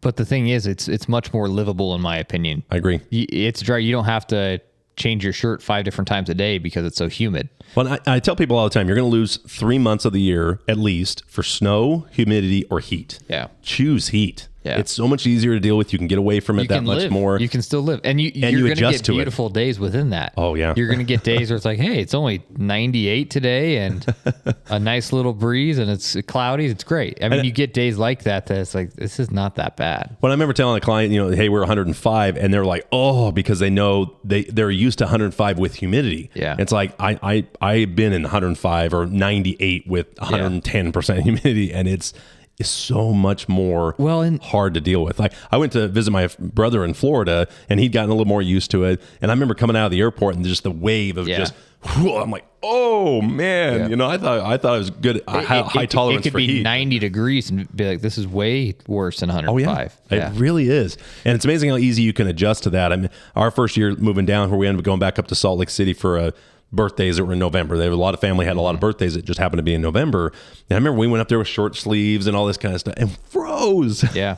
but 0.00 0.16
the 0.16 0.24
thing 0.24 0.48
is, 0.48 0.66
it's 0.66 0.88
it's 0.88 1.08
much 1.08 1.32
more 1.32 1.48
livable 1.48 1.94
in 1.94 2.00
my 2.00 2.16
opinion. 2.16 2.62
I 2.70 2.76
agree. 2.76 3.00
It's 3.10 3.60
dry. 3.60 3.78
You 3.78 3.92
don't 3.92 4.04
have 4.04 4.26
to 4.28 4.60
change 4.96 5.24
your 5.24 5.32
shirt 5.32 5.62
five 5.62 5.84
different 5.84 6.08
times 6.08 6.28
a 6.28 6.34
day 6.34 6.58
because 6.58 6.84
it's 6.84 6.96
so 6.96 7.08
humid. 7.08 7.48
Well, 7.74 7.88
I, 7.88 7.98
I 8.06 8.20
tell 8.20 8.36
people 8.36 8.56
all 8.58 8.64
the 8.64 8.70
time, 8.70 8.86
you're 8.88 8.96
going 8.96 9.10
to 9.10 9.16
lose 9.16 9.38
three 9.48 9.78
months 9.78 10.04
of 10.04 10.12
the 10.12 10.20
year 10.20 10.60
at 10.68 10.76
least 10.76 11.22
for 11.26 11.42
snow, 11.42 12.06
humidity, 12.10 12.64
or 12.64 12.80
heat. 12.80 13.18
Yeah. 13.28 13.48
Choose 13.62 14.08
heat. 14.08 14.48
Yeah. 14.64 14.78
It's 14.78 14.92
so 14.92 15.08
much 15.08 15.26
easier 15.26 15.54
to 15.54 15.60
deal 15.60 15.76
with. 15.76 15.92
You 15.92 15.98
can 15.98 16.06
get 16.08 16.18
away 16.18 16.40
from 16.40 16.58
it 16.58 16.62
You 16.62 16.68
that 16.68 16.84
much 16.84 16.98
live. 16.98 17.10
more. 17.10 17.38
You 17.38 17.48
can 17.48 17.62
still 17.62 17.82
live, 17.82 18.00
and 18.04 18.20
you 18.20 18.30
And 18.34 18.42
you're 18.42 18.50
you 18.50 18.58
gonna 18.62 18.72
adjust 18.72 18.98
get 18.98 19.04
to 19.06 19.12
it. 19.12 19.16
beautiful 19.16 19.48
days 19.48 19.78
within 19.80 20.10
that. 20.10 20.34
Oh, 20.36 20.54
yeah. 20.54 20.72
you're 20.76 20.88
gonna 20.88 21.02
get 21.04 21.24
days 21.32 21.50
where 21.50 21.56
it's 21.56 21.64
like, 21.64 21.78
hey, 21.80 22.00
it's 22.00 22.14
only 22.14 22.44
98 22.56 23.30
today, 23.30 23.78
and 23.78 24.06
a 24.68 24.78
nice 24.78 25.12
little 25.12 25.32
breeze, 25.32 25.78
and 25.78 25.90
it's 25.90 26.16
cloudy. 26.28 26.66
It's 26.66 26.84
great. 26.84 27.22
I 27.22 27.28
mean, 27.28 27.44
you 27.44 27.50
get 27.52 27.74
days 27.74 27.98
like 27.98 28.22
that. 28.24 28.46
That 28.46 28.58
it's 28.58 28.74
like 28.74 28.92
this 28.94 29.18
is 29.18 29.30
not 29.30 29.56
that 29.56 29.76
bad. 29.76 30.16
When 30.20 30.30
I 30.30 30.34
remember 30.34 30.52
telling 30.54 30.76
a 30.76 30.80
client, 30.80 31.12
you 31.12 31.18
know, 31.22 31.30
hey, 31.30 31.48
we're 31.48 31.60
105, 31.60 32.36
and 32.36 32.54
they're 32.54 32.64
like, 32.64 32.86
oh, 32.92 33.32
because 33.32 33.58
they 33.58 33.70
know 33.70 34.16
they 34.24 34.44
they're 34.44 34.70
used 34.70 34.98
to 34.98 35.04
105 35.04 35.58
with 35.58 35.74
humidity. 35.74 36.30
Yeah. 36.34 36.56
it's 36.58 36.72
like 36.72 36.94
I 37.00 37.18
I 37.22 37.46
I've 37.60 37.96
been 37.96 38.12
in 38.12 38.22
105 38.22 38.94
or 38.94 39.06
98 39.06 39.86
with 39.88 40.06
110 40.18 40.92
percent 40.92 41.22
humidity, 41.22 41.72
and 41.72 41.88
it's 41.88 42.12
it's 42.58 42.68
so 42.68 43.12
much 43.12 43.48
more 43.48 43.94
Well, 43.98 44.22
and- 44.22 44.40
hard 44.42 44.74
to 44.74 44.80
deal 44.80 45.02
with. 45.02 45.18
Like 45.18 45.32
I 45.50 45.56
went 45.56 45.72
to 45.72 45.88
visit 45.88 46.10
my 46.10 46.28
brother 46.38 46.84
in 46.84 46.94
Florida, 46.94 47.48
and 47.68 47.80
he'd 47.80 47.92
gotten 47.92 48.10
a 48.10 48.12
little 48.14 48.26
more 48.26 48.42
used 48.42 48.70
to 48.72 48.84
it. 48.84 49.00
And 49.20 49.30
I 49.30 49.34
remember 49.34 49.54
coming 49.54 49.76
out 49.76 49.86
of 49.86 49.90
the 49.92 50.00
airport 50.00 50.36
and 50.36 50.44
just 50.44 50.62
the 50.62 50.70
wave 50.70 51.16
of 51.16 51.26
Yeah. 51.28 51.38
just. 51.38 51.54
whew, 51.96 52.14
I'm 52.16 52.30
like, 52.30 52.44
oh 52.62 53.20
man, 53.20 53.80
Yeah. 53.80 53.88
you 53.88 53.96
know, 53.96 54.06
I 54.08 54.16
thought 54.16 54.38
I 54.38 54.56
thought 54.56 54.76
it 54.76 54.78
was 54.78 54.90
good, 54.90 55.20
high, 55.26 55.40
It- 55.40 55.66
high 55.66 55.82
it, 55.82 55.90
tolerance 55.90 56.20
It 56.20 56.22
could 56.28 56.32
for 56.34 56.38
be 56.38 56.46
heat. 56.46 56.62
90 56.62 57.00
degrees 57.00 57.50
and 57.50 57.66
be 57.76 57.84
like, 57.88 58.02
this 58.02 58.16
is 58.16 58.28
way 58.28 58.76
worse 58.86 59.18
than 59.18 59.30
105. 59.30 59.98
Oh 60.12 60.14
yeah, 60.14 60.30
it 60.32 60.38
really 60.38 60.68
is, 60.68 60.96
and 61.24 61.34
it's 61.34 61.44
amazing 61.44 61.70
how 61.70 61.76
easy 61.78 62.02
you 62.02 62.12
can 62.12 62.28
adjust 62.28 62.62
to 62.62 62.70
that. 62.70 62.92
I 62.92 62.96
mean, 62.96 63.10
our 63.34 63.50
first 63.50 63.76
year 63.76 63.96
moving 63.96 64.26
down, 64.26 64.48
where 64.48 64.58
we 64.60 64.68
ended 64.68 64.78
up 64.78 64.84
going 64.84 65.00
back 65.00 65.18
up 65.18 65.26
to 65.26 65.34
Salt 65.34 65.58
Lake 65.58 65.70
City 65.70 65.92
for 65.92 66.16
uh, 66.18 66.30
birthdays 66.72 67.16
that 67.16 67.24
were 67.24 67.34
in 67.34 67.38
November. 67.38 67.76
They 67.76 67.88
were 67.88 67.94
a 67.94 67.98
lot 67.98 68.14
of 68.14 68.20
family 68.20 68.46
had 68.46 68.56
a 68.56 68.60
lot 68.60 68.70
of 68.70 68.76
mm-hmm. 68.76 68.86
birthdays 68.86 69.14
that 69.14 69.24
just 69.24 69.38
happened 69.38 69.58
to 69.58 69.62
be 69.62 69.74
in 69.74 69.82
November. 69.82 70.28
And 70.68 70.72
I 70.72 70.74
remember 70.74 70.98
we 70.98 71.06
went 71.06 71.20
up 71.20 71.28
there 71.28 71.38
with 71.38 71.48
short 71.48 71.76
sleeves 71.76 72.26
and 72.26 72.36
all 72.36 72.46
this 72.46 72.56
kind 72.56 72.74
of 72.74 72.80
stuff, 72.80 72.94
and 72.96 73.16
froze. 73.28 74.04
Yeah. 74.14 74.36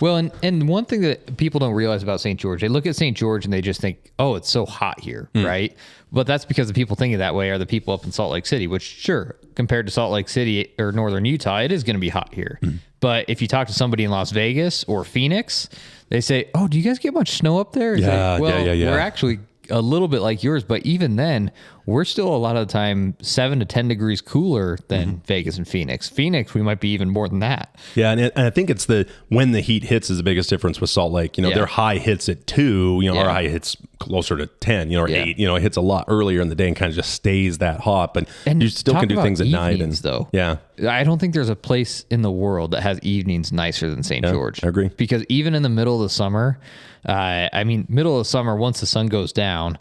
well, 0.00 0.16
and, 0.16 0.32
and 0.42 0.68
one 0.68 0.84
thing 0.84 1.02
that 1.02 1.36
people 1.36 1.60
don't 1.60 1.74
realize 1.74 2.02
about 2.02 2.20
St. 2.20 2.38
George, 2.38 2.60
they 2.60 2.68
look 2.68 2.86
at 2.86 2.96
St. 2.96 3.16
George 3.16 3.44
and 3.44 3.52
they 3.52 3.60
just 3.60 3.80
think, 3.80 4.12
oh, 4.18 4.34
it's 4.34 4.50
so 4.50 4.66
hot 4.66 5.00
here, 5.00 5.30
mm. 5.32 5.46
right? 5.46 5.74
But 6.12 6.26
that's 6.26 6.44
because 6.44 6.66
the 6.68 6.74
people 6.74 6.96
thinking 6.96 7.18
that 7.18 7.34
way 7.34 7.50
are 7.50 7.58
the 7.58 7.66
people 7.66 7.94
up 7.94 8.04
in 8.04 8.12
Salt 8.12 8.32
Lake 8.32 8.46
City, 8.46 8.66
which, 8.66 8.82
sure, 8.82 9.36
compared 9.54 9.86
to 9.86 9.92
Salt 9.92 10.12
Lake 10.12 10.28
City 10.28 10.74
or 10.78 10.92
northern 10.92 11.24
Utah, 11.24 11.60
it 11.60 11.72
is 11.72 11.84
going 11.84 11.94
to 11.94 12.00
be 12.00 12.08
hot 12.08 12.34
here. 12.34 12.58
Mm. 12.62 12.78
But 12.98 13.26
if 13.28 13.40
you 13.40 13.48
talk 13.48 13.68
to 13.68 13.72
somebody 13.72 14.04
in 14.04 14.10
Las 14.10 14.30
Vegas 14.32 14.84
or 14.84 15.04
Phoenix, 15.04 15.68
they 16.10 16.20
say, 16.20 16.50
oh, 16.54 16.68
do 16.68 16.76
you 16.76 16.84
guys 16.84 16.98
get 16.98 17.14
much 17.14 17.30
snow 17.30 17.58
up 17.58 17.72
there? 17.72 17.94
It's 17.94 18.02
Yeah, 18.02 18.32
like, 18.32 18.42
well, 18.42 18.58
yeah, 18.58 18.66
yeah, 18.66 18.72
yeah. 18.72 18.90
we're 18.90 18.98
actually 18.98 19.38
a 19.70 19.80
little 19.80 20.08
bit 20.08 20.20
like 20.20 20.42
yours, 20.42 20.64
but 20.64 20.84
even 20.84 21.16
then, 21.16 21.50
we're 21.90 22.04
still 22.04 22.34
a 22.34 22.38
lot 22.38 22.56
of 22.56 22.66
the 22.66 22.72
time 22.72 23.14
seven 23.20 23.58
to 23.58 23.64
10 23.64 23.88
degrees 23.88 24.20
cooler 24.20 24.78
than 24.88 25.08
Mm-hmm. 25.08 25.24
Vegas 25.26 25.56
and 25.58 25.66
Phoenix. 25.68 26.08
Phoenix, 26.08 26.54
we 26.54 26.62
might 26.62 26.80
be 26.80 26.88
even 26.90 27.10
more 27.10 27.28
than 27.28 27.40
that. 27.40 27.74
Yeah, 27.94 28.10
and, 28.10 28.20
it- 28.20 28.32
and 28.36 28.46
I 28.46 28.50
think 28.50 28.70
it's 28.70 28.86
the 28.86 29.06
when 29.28 29.52
the 29.52 29.60
heat 29.60 29.84
hits 29.84 30.10
is 30.10 30.16
the 30.18 30.22
biggest 30.22 30.48
difference 30.50 30.80
with 30.80 30.90
Salt 30.90 31.12
Lake. 31.12 31.36
You 31.36 31.42
know, 31.42 31.48
Yeah. 31.50 31.56
their 31.56 31.66
high 31.66 31.96
hits 31.98 32.28
at 32.28 32.46
two. 32.46 33.00
You 33.02 33.12
know, 33.12 33.18
our 33.18 33.24
Yeah. 33.26 33.32
high 33.32 33.48
hits 33.48 33.76
closer 33.98 34.36
to 34.36 34.46
ten. 34.46 34.90
You 34.90 34.96
know, 34.98 35.04
or 35.04 35.08
Yeah. 35.08 35.24
eight. 35.24 35.38
You 35.38 35.46
know, 35.46 35.56
it 35.56 35.62
hits 35.62 35.76
a 35.76 35.80
lot 35.82 36.04
earlier 36.08 36.40
in 36.40 36.48
the 36.48 36.54
day 36.54 36.68
and 36.68 36.76
kind 36.76 36.88
of 36.90 36.96
just 36.96 37.12
stays 37.12 37.58
that 37.58 37.80
hot. 37.80 38.14
But 38.14 38.28
And 38.46 38.62
you 38.62 38.68
still 38.68 38.94
can 38.94 39.08
do 39.08 39.16
things 39.16 39.40
at 39.40 39.46
night. 39.48 39.80
And 39.80 39.92
though. 39.94 40.28
yeah, 40.32 40.56
I 40.88 41.04
don't 41.04 41.18
think 41.18 41.34
there's 41.34 41.48
a 41.48 41.56
place 41.56 42.04
in 42.10 42.22
the 42.22 42.30
world 42.30 42.70
that 42.70 42.82
has 42.82 42.98
evenings 43.00 43.52
nicer 43.52 43.90
than 43.90 44.02
St. 44.02 44.24
George. 44.24 44.64
I 44.64 44.68
agree. 44.68 44.90
Because 44.96 45.24
even 45.28 45.54
in 45.54 45.62
the 45.62 45.68
middle 45.68 45.96
of 45.96 46.02
the 46.02 46.08
summer, 46.08 46.58
uh, 47.06 47.48
I 47.52 47.64
mean, 47.64 47.86
middle 47.88 48.18
of 48.20 48.26
summer, 48.26 48.56
once 48.56 48.80
the 48.80 48.86
sun 48.86 49.06
goes 49.08 49.32
down, 49.32 49.78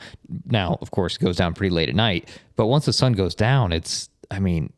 now, 0.50 0.78
of 0.82 0.92
course, 0.92 1.16
it 1.16 1.20
goes 1.20 1.36
down 1.38 1.54
pretty 1.54 1.74
late 1.74 1.90
at 1.90 1.96
night, 2.00 2.30
but 2.56 2.68
once 2.68 2.86
the 2.86 2.94
sun 2.94 3.14
goes 3.14 3.36
down, 3.36 3.72
it's, 3.74 4.10
I 4.32 4.40
mean, 4.40 4.72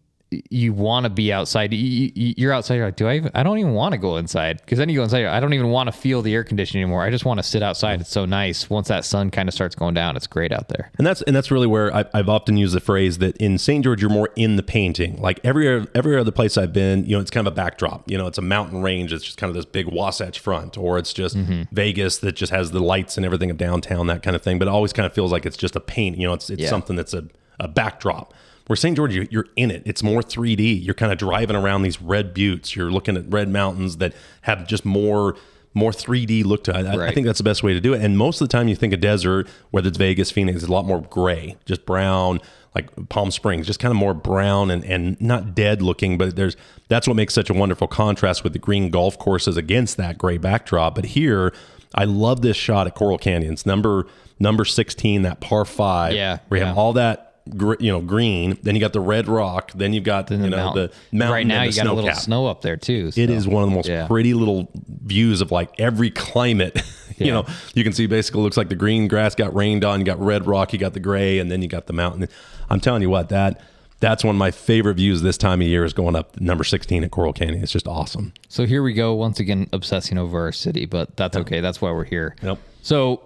you 0.50 0.72
want 0.72 1.04
to 1.04 1.10
be 1.10 1.34
outside. 1.34 1.74
You- 1.74 2.12
You're 2.15 2.54
outside. 2.54 2.76
You're 2.76 2.86
like, 2.86 2.96
do 2.96 3.08
I? 3.08 3.15
Even, 3.15 3.32
I 3.36 3.44
don't 3.44 3.58
even 3.58 3.74
want 3.74 3.91
to 3.91 3.98
go 3.98 4.15
inside 4.15 4.62
because 4.62 4.78
then 4.78 4.88
you 4.88 4.96
go 4.96 5.04
inside. 5.04 5.26
I 5.26 5.39
don't 5.41 5.54
even 5.54 5.70
want 5.70 5.88
to 5.88 5.91
feel 5.91 6.22
the 6.22 6.34
air 6.34 6.44
conditioning 6.46 6.84
anymore. 6.84 7.04
I 7.04 7.10
just 7.10 7.26
want 7.26 7.39
to 7.39 7.44
sit 7.44 7.62
outside. 7.62 8.00
It's 8.00 8.10
so 8.10 8.26
nice. 8.26 8.70
Once 8.70 8.88
that 8.88 9.04
sun 9.04 9.30
kind 9.30 9.50
of 9.50 9.54
starts 9.54 9.76
going 9.76 9.94
down, 9.94 10.15
it's 10.15 10.28
great 10.28 10.54
out 10.54 10.70
there. 10.70 10.89
And 10.98 11.06
that's 11.06 11.22
and 11.24 11.36
that's 11.36 11.52
really 11.52 11.67
where 11.67 11.94
I, 11.94 12.06
I've 12.13 12.30
often 12.30 12.56
used 12.56 12.74
the 12.74 12.80
phrase 12.80 13.17
that 13.17 13.36
in 13.38 13.58
St. 13.58 13.84
George 13.84 14.02
you're 14.02 14.10
more 14.10 14.30
in 14.38 14.56
the 14.56 14.63
painting. 14.63 15.22
Like 15.22 15.39
every 15.44 15.86
every 15.94 16.17
other 16.17 16.32
place 16.32 16.58
I've 16.58 16.72
been, 16.74 17.04
you 17.06 17.15
know, 17.15 17.22
it's 17.22 17.32
kind 17.32 17.46
of 17.46 17.52
a 17.52 17.56
backdrop. 17.56 18.10
You 18.10 18.17
know, 18.17 18.28
it's 18.28 18.38
a 18.38 18.41
mountain 18.44 18.82
range. 18.82 19.12
It's 19.12 19.26
just 19.26 19.38
kind 19.38 19.50
of 19.50 19.56
this 19.56 19.65
big 19.65 19.88
Wasatch 19.88 20.39
Front, 20.39 20.78
or 20.78 20.98
it's 20.98 21.12
just 21.12 21.36
mm-hmm. 21.36 21.63
Vegas 21.74 22.20
that 22.20 22.38
just 22.38 22.52
has 22.54 22.72
the 22.72 22.80
lights 22.80 23.17
and 23.17 23.26
everything 23.26 23.52
of 23.52 23.58
downtown, 23.58 24.08
that 24.08 24.24
kind 24.24 24.36
of 24.36 24.41
thing. 24.41 24.60
But 24.60 24.70
it 24.70 24.72
always 24.72 24.94
kind 24.94 25.06
of 25.06 25.13
feels 25.13 25.32
like 25.34 25.46
it's 25.46 25.58
just 25.58 25.76
a 25.76 25.82
paint. 25.82 26.17
You 26.17 26.28
know, 26.28 26.34
it's 26.34 26.50
it's 26.50 26.62
Yeah. 26.62 26.70
something 26.70 26.96
that's 26.96 27.13
a, 27.13 27.26
a 27.60 27.67
backdrop. 27.67 28.34
Where 28.67 28.76
St. 28.76 28.95
George, 28.95 29.13
you- 29.15 29.28
you're 29.32 29.47
in 29.56 29.71
it. 29.71 29.84
It's 29.86 30.02
more 30.04 30.21
3D. 30.21 30.84
You're 30.84 30.93
kind 30.93 31.12
of 31.12 31.17
driving 31.17 31.56
around 31.56 31.82
these 31.82 32.02
red 32.02 32.34
buttes. 32.34 32.76
You're 32.76 32.91
looking 32.91 33.17
at 33.17 33.26
red 33.32 33.50
mountains 33.50 33.97
that 33.97 34.13
have 34.41 34.67
just 34.67 34.86
more 34.86 35.36
more 35.74 35.91
3D 35.93 36.43
look 36.43 36.65
to 36.65 36.78
it. 36.78 36.86
I, 36.86 37.08
I 37.08 37.13
think 37.13 37.26
that's 37.26 37.38
the 37.38 37.45
best 37.45 37.63
way 37.63 37.71
to 37.74 37.80
do 37.80 37.93
it. 37.93 38.02
And 38.02 38.17
most 38.17 38.41
of 38.41 38.50
the 38.50 38.52
time, 38.52 38.67
you 38.67 38.76
think 38.76 38.91
of 38.93 39.00
desert, 39.00 39.47
whether 39.69 39.88
it's 39.88 39.97
Vegas, 39.97 40.30
Phoenix, 40.30 40.58
it's 40.58 40.67
a 40.67 40.71
lot 40.71 40.84
more 40.86 41.00
gray, 41.04 41.56
just 41.63 41.86
brown, 41.86 42.41
like 42.76 42.89
Palm 43.08 43.32
Springs, 43.32 43.67
just 43.67 43.80
kind 43.80 43.89
of 43.89 43.95
more 43.95 44.13
brown 44.13 44.69
and, 44.69 44.84
and 44.84 45.19
not 45.21 45.56
dead 45.56 45.82
looking. 45.82 46.17
But 46.17 46.36
there's 46.36 46.58
that's 46.89 47.08
what 47.08 47.15
makes 47.15 47.34
such 47.34 47.50
a 47.50 47.54
wonderful 47.54 47.88
contrast 47.88 48.43
with 48.43 48.52
the 48.52 48.60
green 48.60 48.89
golf 48.89 49.17
courses 49.17 49.56
against 49.56 49.95
that 49.95 50.17
gray 50.17 50.38
backdrop. 50.38 50.93
But 50.95 51.06
here, 51.06 51.54
I 51.95 52.04
love 52.04 52.41
this 52.41 52.58
shot 52.58 52.86
at 52.88 52.93
Coral 52.95 53.17
Canyons, 53.17 53.65
number 53.65 54.08
number 54.39 54.65
16, 54.65 55.21
that 55.21 55.39
par 55.39 55.63
five, 55.63 56.15
Yeah, 56.15 56.39
where 56.50 56.60
you 56.60 56.65
have 56.65 56.78
all 56.78 56.91
that. 56.93 57.31
Gr- 57.56 57.75
You 57.80 57.91
know, 57.91 58.01
green. 58.01 58.58
Then 58.63 58.75
you 58.75 58.82
got 58.82 58.93
the 58.93 58.99
red 58.99 59.27
rock. 59.27 59.71
Then 59.73 59.93
you've 59.93 60.04
got 60.04 60.30
you 60.32 60.38
know 60.38 60.49
mountain. 60.49 60.89
the 61.12 61.17
mountain. 61.17 61.34
right 61.34 61.47
now, 61.47 61.63
you 61.63 61.71
the 61.71 61.77
got 61.77 61.88
a 61.88 61.93
little 61.93 62.10
snowcap. 62.10 62.15
snow 62.17 62.47
up 62.47 62.62
there 62.62 62.77
too. 62.77 63.12
It 63.15 63.27
so, 63.30 63.34
is 63.34 63.47
one 63.47 63.63
of 63.63 63.69
the 63.69 63.75
most 63.75 63.88
yeah. 63.89 64.08
pretty 64.08 64.34
little 64.34 64.69
views 65.04 65.41
of 65.41 65.51
like 65.51 65.80
every 65.80 66.10
climate. 66.12 66.75
you 67.17 67.27
Yeah. 67.27 67.34
know, 67.34 67.45
you 67.75 67.84
can 67.84 67.93
see 67.93 68.08
basically 68.08 68.41
looks 68.41 68.58
like 68.58 68.69
the 68.69 68.75
green 68.75 69.08
grass 69.08 69.36
got 69.36 69.54
rained 69.56 69.84
on, 69.86 69.99
you 69.99 70.06
got 70.06 70.19
red 70.19 70.47
rock, 70.47 70.73
you 70.73 70.80
got 70.80 70.93
the 70.93 70.99
gray, 70.99 71.39
and 71.39 71.51
then 71.51 71.62
you 71.62 71.67
got 71.67 71.88
the 71.88 71.93
mountain. 71.93 72.27
I'm 72.69 72.80
telling 72.80 73.01
you 73.01 73.10
what, 73.10 73.30
that 73.30 73.62
that's 73.99 74.23
one 74.23 74.34
of 74.36 74.39
my 74.39 74.49
favorite 74.49 74.95
views 74.95 75.21
this 75.21 75.38
time 75.38 75.62
of 75.62 75.67
year 75.67 75.86
is 75.86 75.93
going 75.93 76.15
up 76.15 76.39
number 76.41 76.63
16 76.63 77.04
at 77.04 77.12
Coral 77.12 77.34
Canyon. 77.34 77.62
It's 77.62 77.71
just 77.71 77.88
awesome. 77.88 78.34
So 78.49 78.65
here 78.65 78.82
we 78.82 78.93
go 78.93 79.13
once 79.13 79.39
again 79.39 79.67
obsessing 79.73 80.17
over 80.17 80.39
our 80.41 80.51
city, 80.51 80.88
but 80.88 81.15
that's 81.17 81.38
okay. 81.38 81.60
That's 81.62 81.82
why 81.82 81.91
we're 81.91 82.06
here. 82.06 82.36
Yep. 82.41 82.58
So 82.82 83.21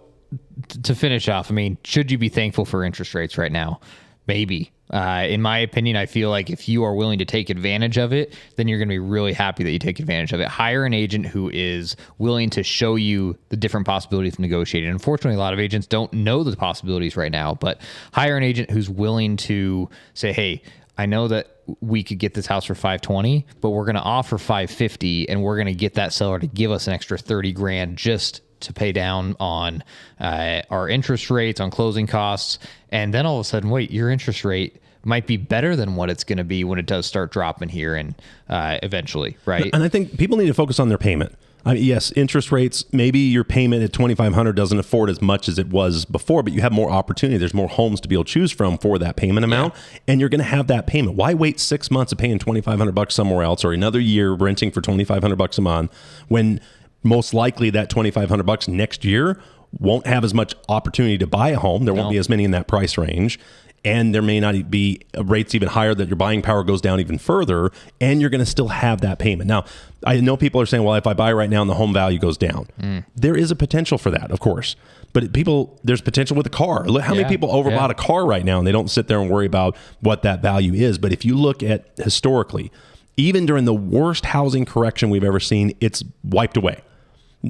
t- 0.68 0.82
to 0.82 0.94
finish 0.94 1.30
off, 1.30 1.50
I 1.50 1.54
mean, 1.54 1.78
should 1.86 2.12
you 2.12 2.18
be 2.18 2.28
thankful 2.28 2.66
for 2.66 2.84
interest 2.84 3.14
rates 3.16 3.38
right 3.38 3.54
now? 3.54 3.80
Maybe. 4.28 4.72
Uh, 4.92 5.26
in 5.28 5.42
my 5.42 5.58
opinion, 5.58 5.96
I 5.96 6.06
feel 6.06 6.30
like 6.30 6.50
if 6.50 6.70
you 6.70 6.84
are 6.84 6.94
willing 6.94 7.20
to 7.20 7.26
take 7.26 7.50
advantage 7.50 7.98
of 7.98 8.14
it, 8.14 8.34
then 8.56 8.68
you're 8.68 8.78
going 8.78 8.88
to 8.88 8.94
be 8.94 9.00
really 9.00 9.34
happy 9.34 9.64
that 9.64 9.72
you 9.72 9.80
take 9.80 10.00
advantage 10.00 10.32
of 10.32 10.40
it. 10.40 10.48
Hire 10.48 10.86
an 10.86 10.94
agent 10.94 11.26
who 11.26 11.50
is 11.52 11.96
willing 12.20 12.50
to 12.52 12.62
show 12.62 12.96
you 12.96 13.38
the 13.50 13.58
different 13.58 13.88
possibilities 13.88 14.34
of 14.34 14.40
negotiating. 14.40 14.90
Unfortunately, 14.90 15.36
a 15.36 15.40
lot 15.40 15.54
of 15.54 15.60
agents 15.60 15.88
don't 15.88 16.14
know 16.14 16.44
the 16.44 16.56
possibilities 16.56 17.18
right 17.18 17.32
now, 17.32 17.56
but 17.56 17.82
hire 18.14 18.38
an 18.38 18.44
agent 18.44 18.70
who's 18.70 18.90
willing 18.90 19.38
to 19.38 19.90
say, 20.14 20.32
hey, 20.32 20.62
I 20.98 21.08
know 21.08 21.28
that 21.28 21.56
we 21.82 22.04
could 22.04 22.20
get 22.20 22.34
this 22.34 22.46
house 22.46 22.66
for 22.66 22.76
520, 22.76 23.46
but 23.62 23.72
we're 23.72 23.86
going 23.86 23.96
to 23.96 24.02
offer 24.02 24.38
550 24.38 25.30
and 25.30 25.42
we're 25.42 25.56
going 25.56 25.68
to 25.68 25.74
get 25.74 25.96
that 25.96 26.14
seller 26.14 26.40
to 26.40 26.48
give 26.48 26.72
us 26.72 26.88
an 26.88 26.94
extra 26.94 27.18
30 27.18 27.52
grand 27.54 27.98
just 27.98 28.42
to 28.62 28.74
pay 28.74 28.92
down 28.92 29.36
on 29.40 29.84
uh, 30.20 30.62
our 30.70 30.90
interest 30.90 31.30
rates, 31.30 31.60
on 31.60 31.70
closing 31.70 32.08
costs. 32.08 32.60
And 32.90 33.14
then 33.14 33.26
all 33.26 33.40
of 33.40 33.46
a 33.46 33.50
sudden, 33.50 33.70
wait, 33.70 33.92
your 33.92 34.10
interest 34.10 34.46
rate 34.46 34.82
might 35.04 35.28
be 35.28 35.38
better 35.38 35.76
than 35.76 35.96
what 35.96 36.10
it's 36.10 36.24
going 36.24 36.40
to 36.40 36.44
be 36.44 36.64
when 36.64 36.80
it 36.80 36.88
does 36.88 37.06
start 37.06 37.32
dropping 37.32 37.70
here 37.70 37.96
and 37.96 38.16
uh, 38.50 38.80
eventually, 38.82 39.38
right? 39.46 39.70
And 39.74 39.84
I 39.84 39.90
think 39.90 40.18
people 40.18 40.38
need 40.38 40.48
to 40.48 40.54
focus 40.54 40.80
on 40.80 40.90
their 40.90 40.98
payment. 40.98 41.36
I 41.68 41.74
mean, 41.74 41.84
yes, 41.84 42.12
interest 42.12 42.52
rates. 42.52 42.86
Maybe 42.92 43.18
your 43.18 43.44
payment 43.44 43.84
at 43.84 43.92
twenty 43.92 44.14
five 44.14 44.34
hundred 44.34 44.56
doesn't 44.56 44.78
afford 44.78 45.10
as 45.10 45.20
much 45.20 45.50
as 45.50 45.58
it 45.58 45.68
was 45.68 46.06
before, 46.06 46.44
but 46.44 46.54
you 46.54 46.62
have 46.62 46.72
more 46.72 46.92
opportunity. 46.92 47.40
There's 47.40 47.56
more 47.56 47.68
homes 47.68 48.00
to 48.02 48.08
be 48.08 48.14
able 48.14 48.24
to 48.24 48.32
choose 48.32 48.52
from 48.52 48.78
for 48.78 49.00
that 49.00 49.16
payment 49.16 49.44
amount, 49.44 49.74
and 50.08 50.20
you're 50.20 50.30
going 50.30 50.40
to 50.40 50.46
have 50.46 50.68
that 50.68 50.86
payment. 50.86 51.18
Why 51.18 51.34
wait 51.34 51.60
six 51.60 51.90
months 51.90 52.12
of 52.12 52.20
paying 52.20 52.38
twenty 52.38 52.62
five 52.62 52.78
hundred 52.78 52.94
bucks 52.94 53.16
somewhere 53.16 53.44
else, 53.44 53.66
or 53.66 53.74
another 53.74 54.00
year 54.00 54.34
renting 54.34 54.70
for 54.70 54.80
twenty 54.80 55.04
five 55.04 55.24
hundred 55.24 55.38
bucks 55.38 55.58
a 55.58 55.62
month, 55.62 55.92
when 56.28 56.62
most 57.06 57.34
likely 57.34 57.70
that 57.70 57.90
twenty 57.90 58.12
five 58.12 58.30
hundred 58.30 58.46
bucks 58.46 58.68
next 58.68 59.06
year 59.06 59.40
won't 59.80 60.08
have 60.08 60.24
as 60.24 60.34
much 60.34 60.56
opportunity 60.70 61.18
to 61.18 61.28
buy 61.28 61.50
a 61.50 61.60
home. 61.60 61.86
There 61.86 61.94
won't 61.94 62.08
No. 62.08 62.12
be 62.12 62.18
as 62.18 62.30
many 62.30 62.44
in 62.44 62.52
that 62.52 62.68
price 62.68 62.98
range. 62.98 63.40
And 63.84 64.16
there 64.16 64.24
may 64.24 64.40
not 64.40 64.72
be 64.72 65.02
rates 65.16 65.54
even 65.54 65.68
higher 65.68 65.94
that 65.94 66.08
your 66.08 66.16
buying 66.16 66.42
power 66.42 66.64
goes 66.64 66.82
down 66.82 67.00
even 67.00 67.20
further, 67.20 67.72
and 68.02 68.20
you're 68.20 68.32
going 68.32 68.40
to 68.44 68.46
still 68.46 68.70
have 68.70 69.02
that 69.02 69.20
payment. 69.20 69.48
Now, 69.48 69.64
I 70.04 70.20
know 70.22 70.36
people 70.36 70.60
are 70.60 70.66
saying, 70.66 70.84
well, 70.84 70.96
if 70.96 71.06
I 71.06 71.14
buy 71.14 71.32
right 71.34 71.52
now 71.52 71.62
and 71.62 71.70
the 71.70 71.76
home 71.76 71.94
value 71.94 72.18
goes 72.18 72.36
down, 72.36 72.66
mm. 72.82 73.06
there 73.16 73.38
is 73.38 73.52
a 73.52 73.56
potential 73.56 74.00
for 74.00 74.10
that, 74.10 74.32
of 74.32 74.40
course. 74.40 74.76
But 75.14 75.34
people, 75.34 75.80
there's 75.84 76.02
potential 76.02 76.36
with 76.36 76.48
a 76.48 76.50
car. 76.50 76.86
Look 76.88 77.04
how 77.04 77.14
many 77.14 77.30
people 77.30 77.50
overbought 77.50 77.90
yeah. 77.90 77.92
a 77.92 77.94
car 77.94 78.26
right 78.26 78.44
now 78.44 78.58
and 78.58 78.66
they 78.66 78.72
don't 78.72 78.90
sit 78.90 79.08
there 79.08 79.22
and 79.22 79.30
worry 79.30 79.46
about 79.46 79.78
what 80.02 80.24
that 80.24 80.42
value 80.42 80.74
is. 80.74 80.98
But 80.98 81.14
if 81.14 81.24
you 81.24 81.36
look 81.36 81.62
at 81.62 81.86
historically, 81.98 82.72
even 83.18 83.46
during 83.46 83.66
the 83.66 83.74
worst 83.74 84.26
housing 84.26 84.66
correction 84.66 85.12
we've 85.12 85.24
ever 85.24 85.40
seen, 85.40 85.74
it's 85.80 86.04
wiped 86.24 86.58
away 86.58 86.82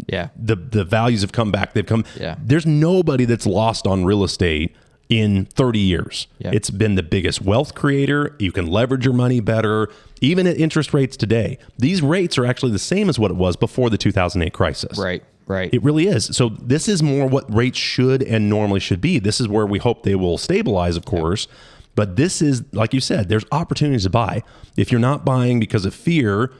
Yeah. 0.08 0.30
the 0.36 0.56
the 0.56 0.84
values 0.84 1.22
have 1.22 1.32
come 1.32 1.52
back. 1.52 1.74
They've 1.74 1.86
come. 1.86 2.06
Yeah. 2.20 2.36
There's 2.42 2.66
nobody 2.66 3.26
that's 3.26 3.46
lost 3.46 3.88
on 3.88 4.06
real 4.06 4.24
estate 4.24 4.76
in 5.10 5.46
30 5.46 5.80
years. 5.80 6.28
Yeah. 6.40 6.52
It's 6.54 6.70
been 6.70 6.96
the 6.96 7.04
biggest 7.04 7.42
wealth 7.42 7.76
creator. 7.76 8.36
You 8.40 8.52
can 8.52 8.68
leverage 8.68 9.06
your 9.06 9.14
money 9.14 9.40
better, 9.40 9.90
even 10.22 10.48
at 10.48 10.58
interest 10.58 10.94
rates 10.94 11.16
today. 11.16 11.58
These 11.78 12.02
rates 12.02 12.38
are 12.38 12.46
actually 12.46 12.72
the 12.72 12.80
same 12.80 13.08
as 13.10 13.20
what 13.20 13.30
it 13.32 13.38
was 13.38 13.56
before 13.56 13.90
the 13.90 13.98
2008 13.98 14.52
crisis. 14.54 14.98
Right. 14.98 15.24
Right. 15.48 15.72
It 15.72 15.84
really 15.84 16.08
is. 16.08 16.36
So 16.36 16.50
this 16.50 16.88
is 16.88 17.04
more 17.04 17.28
what 17.28 17.54
rates 17.54 17.78
should 17.78 18.24
and 18.24 18.50
normally 18.50 18.80
should 18.80 19.00
be. 19.00 19.20
This 19.20 19.40
is 19.40 19.48
where 19.48 19.68
we 19.68 19.78
hope 19.78 20.02
they 20.02 20.16
will 20.16 20.40
stabilize, 20.40 20.98
of 20.98 21.06
course. 21.06 21.48
But 21.94 22.16
this 22.16 22.42
is, 22.42 22.64
like 22.74 22.94
you 22.94 23.00
said, 23.00 23.30
there's 23.30 23.46
opportunities 23.52 24.04
to 24.04 24.10
buy. 24.10 24.42
If 24.76 24.92
you're 24.92 25.00
not 25.00 25.24
buying 25.24 25.60
because 25.60 25.86
of 25.86 25.94
fear, 25.94 26.52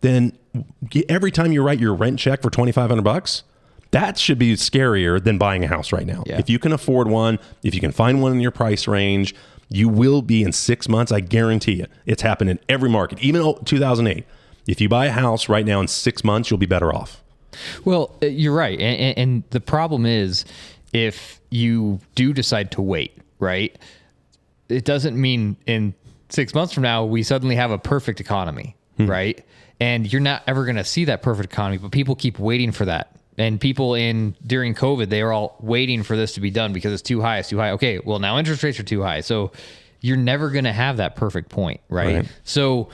then 0.00 0.38
every 1.08 1.30
time 1.30 1.52
you 1.52 1.62
write 1.62 1.80
your 1.80 1.94
rent 1.94 2.18
check 2.18 2.42
for 2.42 2.50
2500 2.50 3.02
bucks, 3.02 3.44
that 3.90 4.18
should 4.18 4.38
be 4.38 4.54
scarier 4.54 5.22
than 5.22 5.38
buying 5.38 5.64
a 5.64 5.68
house 5.68 5.92
right 5.92 6.06
now. 6.06 6.22
Yeah. 6.26 6.38
If 6.38 6.48
you 6.48 6.58
can 6.58 6.72
afford 6.72 7.08
one, 7.08 7.38
if 7.62 7.74
you 7.74 7.80
can 7.80 7.92
find 7.92 8.22
one 8.22 8.32
in 8.32 8.40
your 8.40 8.50
price 8.50 8.86
range, 8.86 9.34
you 9.68 9.88
will 9.88 10.22
be 10.22 10.42
in 10.42 10.52
six 10.52 10.88
months. 10.88 11.12
I 11.12 11.20
guarantee 11.20 11.74
you. 11.74 11.86
It's 12.06 12.22
happened 12.22 12.50
in 12.50 12.58
every 12.68 12.90
market, 12.90 13.20
even 13.20 13.42
2008. 13.64 14.24
If 14.66 14.80
you 14.80 14.88
buy 14.88 15.06
a 15.06 15.12
house 15.12 15.48
right 15.48 15.64
now 15.64 15.80
in 15.80 15.88
six 15.88 16.22
months, 16.22 16.50
you'll 16.50 16.58
be 16.58 16.66
better 16.66 16.94
off. 16.94 17.22
Well, 17.84 18.14
uh, 18.22 18.26
you're 18.26 18.54
right, 18.54 18.78
and, 18.78 19.00
and, 19.00 19.18
and 19.18 19.44
the 19.50 19.60
problem 19.60 20.06
is 20.06 20.44
if 20.92 21.40
you 21.50 22.00
do 22.14 22.32
decide 22.32 22.70
to 22.72 22.82
wait, 22.82 23.18
right? 23.40 23.76
It 24.68 24.84
doesn't 24.84 25.20
mean 25.20 25.56
in 25.66 25.94
six 26.28 26.54
months 26.54 26.72
from 26.72 26.84
now 26.84 27.04
we 27.04 27.24
suddenly 27.24 27.56
have 27.56 27.72
a 27.72 27.78
perfect 27.78 28.20
economy, 28.20 28.76
right? 28.98 29.44
And 29.80 30.10
you're 30.12 30.20
not 30.20 30.42
ever 30.46 30.64
going 30.64 30.76
to 30.76 30.84
see 30.84 31.06
that 31.06 31.22
perfect 31.22 31.52
economy, 31.52 31.78
but 31.78 31.90
people 31.90 32.14
keep 32.14 32.38
waiting 32.38 32.70
for 32.70 32.84
that. 32.84 33.16
And 33.38 33.58
people 33.58 33.94
in 33.94 34.36
during 34.46 34.74
COVID, 34.74 35.08
they 35.08 35.22
are 35.22 35.32
all 35.32 35.56
waiting 35.60 36.02
for 36.02 36.16
this 36.16 36.34
to 36.34 36.40
be 36.40 36.50
done 36.50 36.72
because 36.74 36.92
it's 36.92 37.00
too 37.02 37.22
high. 37.22 37.38
It's 37.38 37.48
too 37.48 37.56
high. 37.58 37.70
Okay, 37.72 37.98
well 37.98 38.18
now 38.18 38.38
interest 38.38 38.62
rates 38.62 38.78
are 38.78 38.82
too 38.84 39.02
high, 39.02 39.20
so 39.22 39.52
you're 40.02 40.18
never 40.18 40.50
going 40.50 40.64
to 40.64 40.72
have 40.72 40.98
that 40.98 41.16
perfect 41.16 41.48
point, 41.48 41.80
right? 41.88 42.16
Right. 42.16 42.28
So 42.44 42.90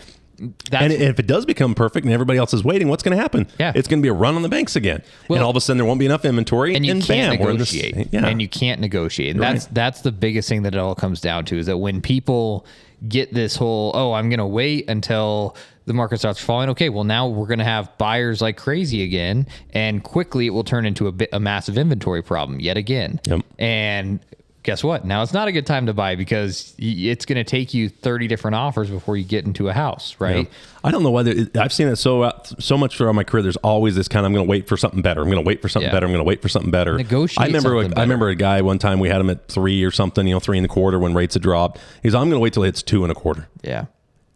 that's 0.71 0.85
And 0.85 0.93
if 0.93 1.19
it 1.19 1.27
does 1.27 1.47
become 1.47 1.75
perfect 1.75 2.05
and 2.05 2.13
everybody 2.13 2.39
else 2.39 2.53
is 2.53 2.63
waiting, 2.63 2.89
what's 2.89 3.03
going 3.03 3.17
to 3.17 3.21
happen? 3.23 3.47
Yeah. 3.59 3.73
It's 3.75 3.89
going 3.89 4.01
to 4.01 4.03
be 4.03 4.09
a 4.09 4.13
run 4.13 4.37
on 4.37 4.43
the 4.43 4.49
banks 4.49 4.77
again. 4.77 5.03
Well- 5.29 5.39
and 5.39 5.45
all 5.45 5.51
of 5.51 5.57
a 5.57 5.61
sudden 5.61 5.79
there 5.79 5.87
won't 5.87 5.99
be 6.01 6.07
enough 6.07 6.25
inventory. 6.25 6.75
and 6.77 6.85
you 6.85 7.01
can't 7.01 7.39
bam, 7.39 7.41
we're 7.41 7.51
in 7.53 7.59
this- 7.59 7.73
negotiate. 7.73 8.09
yeah. 8.13 8.27
And 8.27 8.41
you 8.43 8.49
can't 8.49 8.81
negotiate. 8.81 9.31
And 9.35 9.43
that's 9.43 9.67
that's 9.67 10.03
the 10.03 10.13
biggest 10.13 10.49
thing 10.49 10.63
that 10.63 10.75
it 10.75 10.79
all 10.79 10.95
comes 10.95 11.21
down 11.21 11.45
to 11.47 11.59
is 11.59 11.67
that 11.67 11.79
when 11.79 12.01
people 12.01 12.67
get 13.09 13.33
this 13.35 13.57
whole 13.57 13.93
oh 13.95 14.13
I'm 14.13 14.31
gonna 14.31 14.47
wait 14.47 14.89
until 14.89 15.57
the 15.87 15.95
market 15.95 16.19
starts 16.19 16.41
falling. 16.41 16.69
Okay, 16.71 16.89
well 16.89 17.05
now 17.05 17.29
we're 17.29 17.47
gonna 17.47 17.65
have 17.65 17.97
buyers 17.99 18.41
like 18.43 18.57
crazy 18.57 19.03
again, 19.03 19.47
and 19.73 20.03
quickly 20.03 20.47
it 20.47 20.51
will 20.51 20.65
turn 20.65 20.85
into 20.87 21.07
a 21.07 21.13
bit 21.13 21.31
a 21.33 21.41
massive 21.41 21.79
inventory 21.79 22.23
problem 22.23 22.61
yet 22.61 22.77
again. 22.77 23.21
Yep. 23.25 23.41
And 23.59 24.21
guess 24.65 24.83
what? 24.83 25.05
Now 25.05 25.23
it's 25.23 25.33
not 25.33 25.47
a 25.47 25.53
good 25.53 25.65
time 25.65 25.87
to 25.87 25.95
buy 25.95 26.17
because 26.17 26.75
it's 26.77 27.25
going 27.25 27.37
to 27.37 27.45
take 27.45 27.73
you 27.73 27.89
30 27.89 28.27
different 28.27 28.57
offers 28.57 28.91
before 28.91 29.17
you 29.17 29.23
get 29.23 29.45
into 29.45 29.69
a 29.69 29.73
house, 29.73 30.17
right? 30.19 30.51
I 30.83 30.91
don't 30.91 31.05
know 31.05 31.13
whether 31.13 31.31
it, 31.31 31.57
I've 31.57 31.73
seen 31.73 31.87
it 31.87 31.95
so 31.95 32.23
uh, 32.23 32.43
so 32.59 32.77
much 32.77 32.97
throughout 32.99 33.15
my 33.15 33.23
career. 33.23 33.45
There's 33.45 33.57
always 33.59 33.95
this 33.95 34.09
kind 34.09 34.27
of 34.27 34.31
I'm 34.31 34.35
going 34.35 34.45
to 34.45 34.51
wait 34.51 34.67
for 34.67 34.77
something 34.77 35.03
better. 35.03 35.21
I'm 35.21 35.29
going 35.31 35.43
to 35.43 35.47
wait 35.47 35.63
for 35.63 35.69
something 35.69 35.87
Yeah. 35.89 35.93
better. 35.95 36.07
I'm 36.07 36.13
going 36.13 36.25
to 36.25 36.29
wait 36.29 36.43
for 36.43 36.49
something 36.49 36.73
better. 36.73 36.97
Negotiate 36.97 37.41
I 37.45 37.47
remember 37.47 37.79
I 37.97 38.01
remember 38.03 38.29
a 38.29 38.35
guy 38.35 38.61
one 38.63 38.81
time 38.81 38.99
we 38.99 39.09
had 39.09 39.21
him 39.21 39.31
at 39.31 39.47
three 39.47 39.85
or 39.85 39.93
something, 39.93 40.27
you 40.27 40.35
know, 40.35 40.41
three 40.41 40.59
and 40.59 40.65
a 40.65 40.69
quarter 40.69 40.99
when 40.99 41.15
rates 41.15 41.35
had 41.37 41.45
dropped. 41.45 41.79
He's 42.03 42.13
I'm 42.17 42.23
going 42.23 42.33
to 42.33 42.41
wait 42.41 42.53
till 42.53 42.65
it 42.65 42.67
hits 42.67 42.83
two 42.83 43.05
and 43.05 43.13
a 43.13 43.15
quarter. 43.15 43.49
Yeah. 43.63 43.85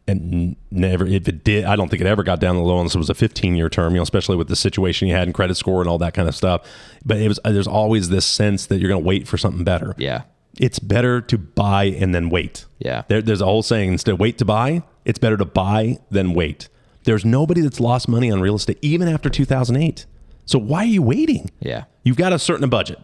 And 0.08 0.56
never 0.70 1.06
if 1.06 1.28
it 1.28 1.44
did 1.44 1.64
i 1.64 1.76
don't 1.76 1.88
think 1.88 2.00
it 2.00 2.06
ever 2.06 2.22
got 2.22 2.40
down 2.40 2.56
the 2.56 2.62
low 2.62 2.78
unless 2.78 2.94
it 2.94 2.98
was 2.98 3.10
a 3.10 3.14
15 3.14 3.54
year 3.54 3.68
term 3.68 3.92
you 3.92 3.96
know 3.98 4.02
especially 4.02 4.36
with 4.36 4.48
the 4.48 4.56
situation 4.56 5.06
you 5.08 5.14
had 5.14 5.26
in 5.28 5.32
credit 5.32 5.56
score 5.56 5.80
and 5.80 5.88
all 5.88 5.98
that 5.98 6.14
kind 6.14 6.28
of 6.28 6.34
stuff 6.34 6.62
but 7.04 7.18
it 7.18 7.28
was 7.28 7.38
uh, 7.44 7.52
there's 7.52 7.66
always 7.68 8.08
this 8.08 8.26
sense 8.26 8.66
that 8.66 8.78
you're 8.80 8.88
going 8.88 9.00
to 9.02 9.06
wait 9.06 9.28
for 9.28 9.36
something 9.36 9.62
better 9.64 9.94
Yeah. 9.98 10.22
it's 10.58 10.78
better 10.78 11.20
to 11.20 11.38
buy 11.38 11.84
and 11.84 12.14
then 12.14 12.28
wait 12.30 12.64
Yeah. 12.78 13.02
there, 13.08 13.22
there's 13.22 13.40
a 13.40 13.44
whole 13.44 13.62
saying 13.62 13.92
instead 13.92 14.12
of 14.12 14.20
wait 14.20 14.38
to 14.38 14.44
buy 14.44 14.82
it's 15.04 15.18
better 15.18 15.36
to 15.36 15.44
buy 15.44 15.98
than 16.10 16.32
wait 16.34 16.68
there's 17.04 17.24
nobody 17.24 17.60
that's 17.60 17.80
lost 17.80 18.08
money 18.08 18.30
on 18.30 18.40
real 18.40 18.56
estate 18.56 18.78
even 18.82 19.06
after 19.08 19.28
2008 19.30 20.06
so 20.46 20.58
why 20.58 20.78
are 20.80 20.84
you 20.86 21.02
waiting 21.02 21.50
Yeah. 21.60 21.84
You've 22.02 22.16
got 22.16 22.32
a 22.32 22.38
certain 22.38 22.68
budget. 22.70 22.98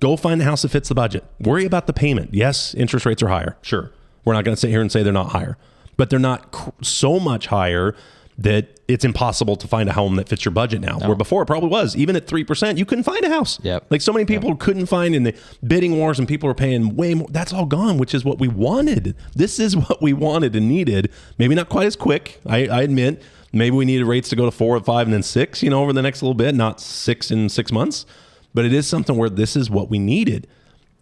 Go 0.00 0.16
find 0.16 0.40
a 0.42 0.44
house 0.44 0.62
that 0.62 0.70
fits 0.70 0.88
the 0.88 0.94
budget. 0.94 1.24
Worry 1.38 1.64
about 1.64 1.86
the 1.86 1.92
payment. 1.92 2.34
Yes, 2.34 2.74
interest 2.74 3.06
rates 3.06 3.22
are 3.22 3.28
higher. 3.28 3.56
Sure. 3.62 3.92
We're 4.24 4.32
not 4.32 4.44
going 4.44 4.54
to 4.56 4.60
sit 4.60 4.70
here 4.70 4.80
and 4.80 4.90
say 4.90 5.02
they're 5.04 5.12
not 5.12 5.28
higher, 5.30 5.56
but 6.00 6.08
they're 6.08 6.18
not 6.18 6.50
cr- 6.50 6.70
so 6.80 7.20
much 7.20 7.48
higher 7.48 7.94
that 8.38 8.80
it's 8.88 9.04
impossible 9.04 9.54
to 9.54 9.68
find 9.68 9.86
a 9.86 9.92
home 9.92 10.16
that 10.16 10.30
fits 10.30 10.46
your 10.46 10.52
budget 10.52 10.80
now. 10.80 10.98
Where 10.98 11.14
before 11.14 11.42
it 11.42 11.46
probably 11.46 11.68
was. 11.68 11.94
Even 11.94 12.16
at 12.16 12.26
3%, 12.26 12.78
you 12.78 12.86
couldn't 12.86 13.04
find 13.04 13.22
a 13.22 13.28
house. 13.28 13.60
Yep. 13.62 13.84
Like 13.90 14.00
so 14.00 14.10
many 14.10 14.24
people 14.24 14.56
couldn't 14.56 14.86
find 14.86 15.14
in 15.14 15.24
the 15.24 15.34
bidding 15.62 15.98
wars 15.98 16.18
and 16.18 16.26
people 16.26 16.46
were 16.46 16.54
paying 16.54 16.96
way 16.96 17.12
more. 17.12 17.28
That's 17.30 17.52
all 17.52 17.66
gone, 17.66 17.98
which 17.98 18.14
is 18.14 18.24
what 18.24 18.38
we 18.38 18.48
wanted. 18.48 19.14
This 19.36 19.60
is 19.60 19.76
what 19.88 20.00
we 20.00 20.14
wanted 20.14 20.56
and 20.56 20.66
needed. 20.66 21.12
Maybe 21.36 21.54
not 21.54 21.68
quite 21.68 21.86
as 21.86 21.96
quick, 21.96 22.40
I, 22.46 22.66
I 22.66 22.80
admit. 22.80 23.22
Maybe 23.52 23.76
we 23.76 23.84
needed 23.84 24.06
rates 24.06 24.30
to 24.30 24.36
go 24.36 24.46
to 24.46 24.50
four 24.50 24.74
or 24.74 24.80
five 24.80 25.06
and 25.06 25.12
then 25.12 25.22
six, 25.22 25.62
you 25.62 25.68
know, 25.68 25.82
over 25.82 25.92
the 25.92 26.00
next 26.00 26.22
little 26.22 26.32
bit, 26.32 26.54
not 26.54 26.80
six 26.80 27.30
in 27.30 27.50
six 27.50 27.70
months. 27.70 28.06
But 28.54 28.64
it 28.64 28.72
is 28.72 28.86
something 28.86 29.16
where 29.18 29.28
this 29.28 29.54
is 29.54 29.68
what 29.68 29.90
we 29.90 29.98
needed. 29.98 30.46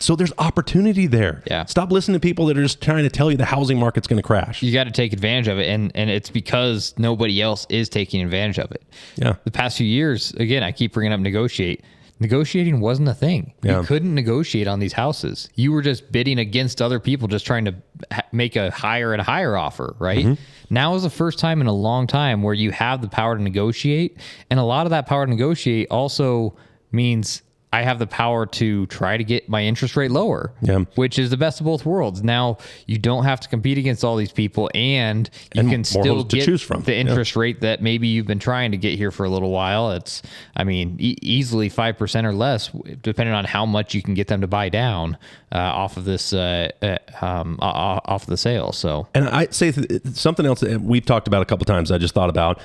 So 0.00 0.14
there's 0.14 0.32
opportunity 0.38 1.06
there. 1.08 1.42
Yeah. 1.46 1.64
Stop 1.64 1.90
listening 1.90 2.14
to 2.14 2.20
people 2.20 2.46
that 2.46 2.56
are 2.56 2.62
just 2.62 2.80
trying 2.80 3.02
to 3.04 3.10
tell 3.10 3.30
you 3.30 3.36
the 3.36 3.44
housing 3.44 3.78
market's 3.78 4.06
going 4.06 4.18
to 4.22 4.26
crash. 4.26 4.62
you 4.62 4.72
got 4.72 4.84
to 4.84 4.90
take 4.92 5.12
advantage 5.12 5.48
of 5.48 5.58
it 5.58 5.68
and 5.68 5.90
and 5.94 6.08
it's 6.08 6.30
because 6.30 6.94
nobody 6.98 7.42
else 7.42 7.66
is 7.68 7.88
taking 7.88 8.22
advantage 8.22 8.58
of 8.58 8.70
it 8.72 8.82
Yeah. 9.16 9.34
the 9.44 9.50
past 9.50 9.76
few 9.78 9.86
years 9.86 10.32
again 10.34 10.62
i 10.62 10.70
keep 10.72 10.92
bringing 10.92 11.12
up 11.12 11.20
negotiate 11.20 11.84
negotiating 12.20 12.80
wasn't 12.80 13.08
a 13.08 13.14
thing 13.14 13.52
Yeah. 13.62 13.80
you 13.80 13.86
couldn't 13.86 14.14
negotiate 14.14 14.66
on 14.68 14.78
these 14.80 14.92
houses 14.92 15.48
you 15.54 15.72
were 15.72 15.82
just 15.82 16.10
bidding 16.12 16.38
against 16.38 16.80
other 16.82 16.98
people 17.00 17.28
just 17.28 17.46
trying 17.46 17.64
to 17.66 17.74
ha- 18.12 18.22
make 18.32 18.56
a 18.56 18.70
higher 18.70 19.12
and 19.12 19.22
higher 19.22 19.56
offer 19.56 19.94
right 19.98 20.24
Mm-hmm. 20.24 20.42
now 20.74 20.94
is 20.94 21.02
the 21.04 21.10
first 21.10 21.38
time 21.38 21.60
in 21.60 21.66
a 21.66 21.72
long 21.72 22.06
time 22.06 22.42
where 22.42 22.54
you 22.54 22.70
have 22.72 23.02
the 23.02 23.08
power 23.08 23.36
to 23.36 23.42
negotiate 23.42 24.18
and 24.50 24.58
a 24.60 24.64
lot 24.64 24.86
of 24.86 24.90
that 24.90 25.06
power 25.06 25.24
to 25.26 25.30
negotiate 25.30 25.88
also 25.90 26.56
means 26.92 27.42
I 27.70 27.82
have 27.82 27.98
the 27.98 28.06
power 28.06 28.46
to 28.46 28.86
try 28.86 29.18
to 29.18 29.24
get 29.24 29.48
my 29.48 29.62
interest 29.62 29.94
rate 29.94 30.10
lower, 30.10 30.52
Yeah. 30.62 30.84
which 30.94 31.18
is 31.18 31.28
the 31.28 31.36
best 31.36 31.60
of 31.60 31.66
both 31.66 31.84
worlds. 31.84 32.22
Now 32.22 32.56
you 32.86 32.96
don't 32.98 33.24
have 33.24 33.40
to 33.40 33.48
compete 33.48 33.76
against 33.76 34.02
all 34.04 34.16
these 34.16 34.32
people, 34.32 34.70
and 34.74 35.28
you 35.54 35.60
And 35.60 35.70
can 35.70 35.84
still 35.84 36.24
get 36.24 36.44
choose 36.46 36.62
from. 36.62 36.82
the 36.82 36.92
Yeah. 36.94 37.00
interest 37.00 37.36
rate 37.36 37.60
that 37.60 37.82
maybe 37.82 38.08
you've 38.08 38.26
been 38.26 38.38
trying 38.38 38.70
to 38.70 38.78
get 38.78 38.96
here 38.96 39.10
for 39.10 39.24
a 39.26 39.28
little 39.28 39.50
while. 39.50 39.90
It's, 39.92 40.22
I 40.56 40.64
mean, 40.64 40.96
e- 40.98 41.16
easily 41.20 41.68
five 41.68 41.98
percent 41.98 42.26
or 42.26 42.32
less, 42.32 42.70
depending 43.02 43.34
on 43.34 43.44
how 43.44 43.66
much 43.66 43.92
you 43.94 44.00
can 44.00 44.14
get 44.14 44.28
them 44.28 44.40
to 44.40 44.46
buy 44.46 44.70
down 44.70 45.18
uh, 45.52 45.58
off 45.58 45.96
of 45.98 46.04
this, 46.06 46.32
uh, 46.32 46.70
uh, 46.82 46.96
um, 47.24 47.58
off 47.60 48.24
the 48.26 48.36
sale. 48.38 48.72
So 48.72 49.08
And 49.14 49.28
I 49.28 49.48
say 49.50 49.72
th- 49.72 50.00
something 50.14 50.46
else 50.46 50.60
that 50.60 50.80
we've 50.80 51.04
talked 51.04 51.28
about 51.28 51.42
a 51.42 51.44
couple 51.44 51.64
times. 51.66 51.90
I 51.90 51.98
just 51.98 52.14
thought 52.14 52.30
about 52.30 52.60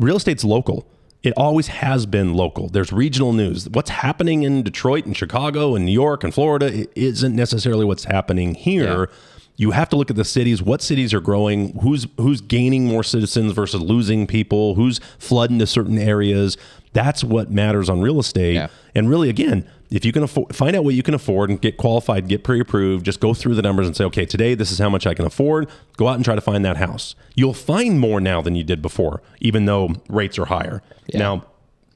real 0.00 0.16
estate's 0.16 0.44
local. 0.44 0.84
It 1.28 1.34
always 1.36 1.66
has 1.66 2.06
been 2.06 2.32
local. 2.32 2.70
There's 2.70 2.90
regional 2.90 3.34
news. 3.34 3.68
What's 3.68 3.90
happening 3.90 4.44
in 4.44 4.62
Detroit 4.62 5.04
and 5.04 5.14
Chicago 5.14 5.74
and 5.74 5.84
New 5.84 5.92
York 5.92 6.24
and 6.24 6.32
Florida 6.32 6.86
isn't 6.98 7.36
necessarily 7.36 7.84
what's 7.84 8.04
happening 8.04 8.54
here. 8.54 9.10
You 9.56 9.72
have 9.72 9.90
to 9.90 9.96
look 9.96 10.08
at 10.08 10.16
the 10.16 10.24
cities. 10.24 10.62
What 10.62 10.80
cities 10.80 11.12
are 11.12 11.20
growing? 11.20 11.78
Who's 11.80 12.06
who's 12.16 12.40
gaining 12.40 12.86
more 12.86 13.02
citizens 13.02 13.52
versus 13.52 13.82
losing 13.82 14.26
people? 14.26 14.74
Who's 14.76 15.00
flooding 15.18 15.58
to 15.58 15.66
certain 15.66 15.98
areas? 15.98 16.56
That's 16.94 17.22
what 17.22 17.50
matters 17.50 17.90
on 17.90 18.00
real 18.00 18.20
estate. 18.20 18.54
Yeah. 18.54 18.68
And 18.94 19.10
really, 19.10 19.28
again, 19.28 19.68
if 19.90 20.04
you 20.04 20.12
can 20.12 20.22
afford, 20.22 20.54
find 20.54 20.76
out 20.76 20.84
what 20.84 20.94
you 20.94 21.02
can 21.02 21.14
afford 21.14 21.50
and 21.50 21.60
get 21.60 21.76
qualified, 21.76 22.28
get 22.28 22.44
pre-approved, 22.44 23.04
just 23.04 23.20
go 23.20 23.34
through 23.34 23.54
the 23.54 23.62
numbers 23.62 23.86
and 23.86 23.96
say, 23.96 24.04
okay, 24.04 24.26
today 24.26 24.54
this 24.54 24.70
is 24.70 24.78
how 24.78 24.90
much 24.90 25.06
I 25.06 25.14
can 25.14 25.24
afford. 25.24 25.68
Go 25.96 26.08
out 26.08 26.16
and 26.16 26.24
try 26.24 26.34
to 26.34 26.40
find 26.40 26.64
that 26.64 26.76
house. 26.76 27.14
You'll 27.34 27.54
find 27.54 27.98
more 27.98 28.20
now 28.20 28.42
than 28.42 28.54
you 28.54 28.64
did 28.64 28.82
before, 28.82 29.22
even 29.40 29.64
though 29.64 29.94
rates 30.08 30.38
are 30.38 30.46
higher. 30.46 30.82
Now, 31.18 31.44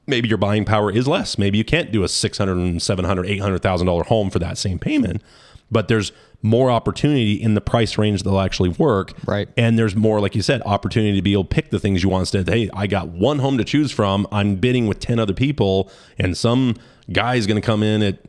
maybe 0.07 0.27
your 0.27 0.37
buying 0.37 0.65
power 0.65 0.91
is 0.91 1.07
less. 1.07 1.37
Maybe 1.37 1.57
you 1.57 1.63
can't 1.63 1.91
do 1.91 2.03
a 2.03 2.07
six 2.07 2.37
hundred 2.37 2.57
and 2.57 2.81
seven 2.81 3.05
hundred, 3.05 3.27
eight 3.27 3.41
hundred 3.41 3.61
thousand 3.61 3.87
dollar 3.87 4.03
home 4.03 4.29
for 4.29 4.39
that 4.39 4.57
same 4.57 4.79
payment, 4.79 5.21
but 5.71 5.87
there's 5.87 6.11
more 6.43 6.69
opportunity 6.69 7.33
in 7.33 7.55
the 7.55 7.61
price 7.61 7.97
range 7.97 8.21
that'll 8.21 8.41
actually 8.41 8.69
work. 8.69 9.13
Right. 9.25 9.47
And 9.57 9.79
there's 9.79 9.95
more, 9.95 10.19
like 10.19 10.35
you 10.35 10.41
said, 10.41 10.61
opportunity 10.65 11.15
to 11.15 11.21
be 11.21 11.33
able 11.33 11.45
to 11.45 11.49
pick 11.49 11.71
the 11.71 11.79
things 11.79 12.03
you 12.03 12.09
want 12.09 12.21
instead 12.21 12.47
hey, 12.47 12.69
I 12.73 12.85
got 12.85 13.07
one 13.07 13.39
home 13.39 13.57
to 13.57 13.63
choose 13.63 13.91
from. 13.91 14.27
I'm 14.31 14.57
bidding 14.57 14.85
with 14.85 14.99
10 14.99 15.17
other 15.17 15.33
people, 15.33 15.89
and 16.19 16.37
some 16.37 16.75
guy's 17.11 17.47
going 17.47 17.59
to 17.59 17.65
come 17.65 17.81
in 17.81 18.03
at 18.03 18.19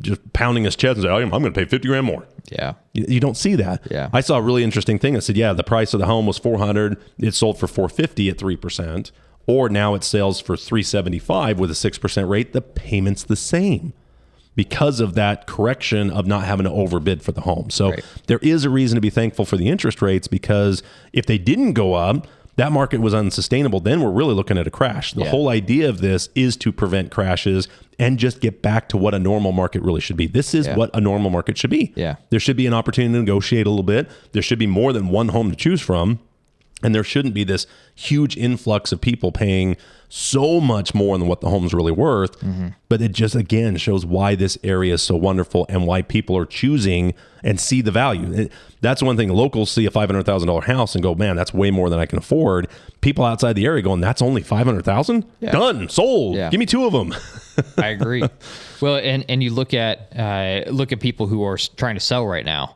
just 0.00 0.32
pounding 0.32 0.64
his 0.64 0.74
chest 0.74 0.96
and 0.96 1.04
say, 1.04 1.08
oh, 1.08 1.16
"I'm, 1.16 1.32
I'm 1.32 1.40
going 1.40 1.52
to 1.52 1.60
pay 1.60 1.64
50 1.64 1.86
grand 1.86 2.06
more." 2.06 2.26
Yeah. 2.50 2.74
You, 2.92 3.04
you 3.08 3.20
don't 3.20 3.36
see 3.36 3.54
that. 3.56 3.82
Yeah. 3.90 4.10
I 4.12 4.20
saw 4.20 4.38
a 4.38 4.42
really 4.42 4.64
interesting 4.64 4.98
thing 4.98 5.14
that 5.14 5.22
said, 5.22 5.36
yeah, 5.36 5.52
the 5.52 5.62
price 5.62 5.94
of 5.94 6.00
the 6.00 6.06
home 6.06 6.26
was 6.26 6.38
400, 6.38 7.00
it 7.18 7.34
sold 7.34 7.58
for 7.58 7.66
450 7.66 8.28
at 8.28 8.38
3%, 8.38 9.12
or 9.46 9.68
now 9.68 9.94
it 9.94 10.02
sells 10.02 10.40
for 10.40 10.56
375 10.56 11.58
with 11.58 11.70
a 11.70 11.74
6% 11.74 12.28
rate, 12.28 12.52
the 12.52 12.60
payment's 12.60 13.22
the 13.22 13.36
same 13.36 13.92
because 14.54 15.00
of 15.00 15.14
that 15.14 15.46
correction 15.46 16.10
of 16.10 16.26
not 16.26 16.44
having 16.44 16.64
to 16.64 16.70
overbid 16.70 17.22
for 17.22 17.32
the 17.32 17.40
home. 17.42 17.70
So 17.70 17.90
Right. 17.90 18.04
there 18.26 18.38
is 18.42 18.64
a 18.64 18.70
reason 18.70 18.96
to 18.96 19.00
be 19.00 19.10
thankful 19.10 19.44
for 19.44 19.56
the 19.56 19.68
interest 19.68 20.02
rates 20.02 20.28
because 20.28 20.82
if 21.12 21.24
they 21.26 21.38
didn't 21.38 21.72
go 21.72 21.94
up, 21.94 22.26
that 22.56 22.70
market 22.70 23.00
was 23.00 23.14
unsustainable. 23.14 23.80
Then 23.80 24.02
we're 24.02 24.10
really 24.10 24.34
looking 24.34 24.58
at 24.58 24.66
a 24.66 24.70
crash. 24.70 25.14
The 25.14 25.22
Yeah. 25.22 25.30
whole 25.30 25.48
idea 25.48 25.88
of 25.88 26.02
this 26.02 26.28
is 26.34 26.54
to 26.58 26.70
prevent 26.70 27.10
crashes 27.10 27.66
and 27.98 28.18
just 28.18 28.40
get 28.40 28.60
back 28.60 28.90
to 28.90 28.98
what 28.98 29.14
a 29.14 29.18
normal 29.18 29.52
market 29.52 29.80
really 29.82 30.02
should 30.02 30.18
be. 30.18 30.26
This 30.26 30.54
is 30.54 30.66
Yeah. 30.66 30.76
what 30.76 30.90
a 30.92 31.00
normal 31.00 31.30
market 31.30 31.56
should 31.56 31.70
be. 31.70 31.92
Yeah. 31.96 32.16
There 32.28 32.40
should 32.40 32.58
be 32.58 32.66
an 32.66 32.74
opportunity 32.74 33.14
to 33.14 33.20
negotiate 33.20 33.66
a 33.66 33.70
little 33.70 33.82
bit. 33.82 34.06
There 34.32 34.42
should 34.42 34.58
be 34.58 34.66
more 34.66 34.92
than 34.92 35.08
one 35.08 35.28
home 35.28 35.48
to 35.48 35.56
choose 35.56 35.80
from. 35.80 36.18
And 36.82 36.94
there 36.94 37.04
shouldn't 37.04 37.34
be 37.34 37.44
this 37.44 37.66
huge 37.94 38.36
influx 38.36 38.92
of 38.92 39.00
people 39.00 39.32
paying 39.32 39.76
so 40.08 40.60
much 40.60 40.94
more 40.94 41.16
than 41.16 41.26
what 41.26 41.40
the 41.40 41.48
home's 41.48 41.72
really 41.72 41.92
worth. 41.92 42.36
But 42.90 43.00
it 43.00 43.12
just, 43.12 43.34
again, 43.34 43.76
shows 43.78 44.04
why 44.04 44.34
this 44.34 44.58
area 44.62 44.92
is 44.94 45.02
so 45.02 45.16
wonderful 45.16 45.64
and 45.70 45.86
why 45.86 46.02
people 46.02 46.36
are 46.36 46.44
choosing 46.44 47.14
and 47.42 47.58
see 47.58 47.80
the 47.80 47.90
value. 47.90 48.30
It- 48.32 48.52
that's 48.82 49.00
one 49.02 49.16
thing. 49.16 49.28
Locals 49.30 49.70
see 49.70 49.86
a 49.86 49.90
$500,000 49.90 50.64
house 50.64 50.94
and 50.94 51.02
go, 51.02 51.14
man, 51.14 51.36
that's 51.36 51.54
way 51.54 51.70
more 51.70 51.88
than 51.88 51.98
I 52.00 52.04
can 52.06 52.18
afford. 52.18 52.66
People 53.00 53.24
outside 53.24 53.54
the 53.54 53.64
area 53.64 53.80
going, 53.80 54.00
that's 54.00 54.20
only 54.20 54.42
500000 54.42 55.24
Yeah. 55.40 55.52
Done, 55.52 55.88
sold. 55.88 56.34
Yeah. 56.36 56.50
Give 56.50 56.58
me 56.60 56.66
two 56.66 56.84
of 56.84 56.92
them. 56.92 57.14
I 57.78 57.88
agree. 57.88 58.22
well, 58.80 58.96
and 58.96 59.24
and 59.28 59.42
you 59.42 59.50
look 59.50 59.72
at 59.72 60.08
uh, 60.18 60.68
look 60.70 60.90
at 60.92 61.00
people 61.00 61.26
who 61.26 61.44
are 61.44 61.56
trying 61.76 61.94
to 61.94 62.00
sell 62.00 62.26
right 62.26 62.44
now. 62.44 62.74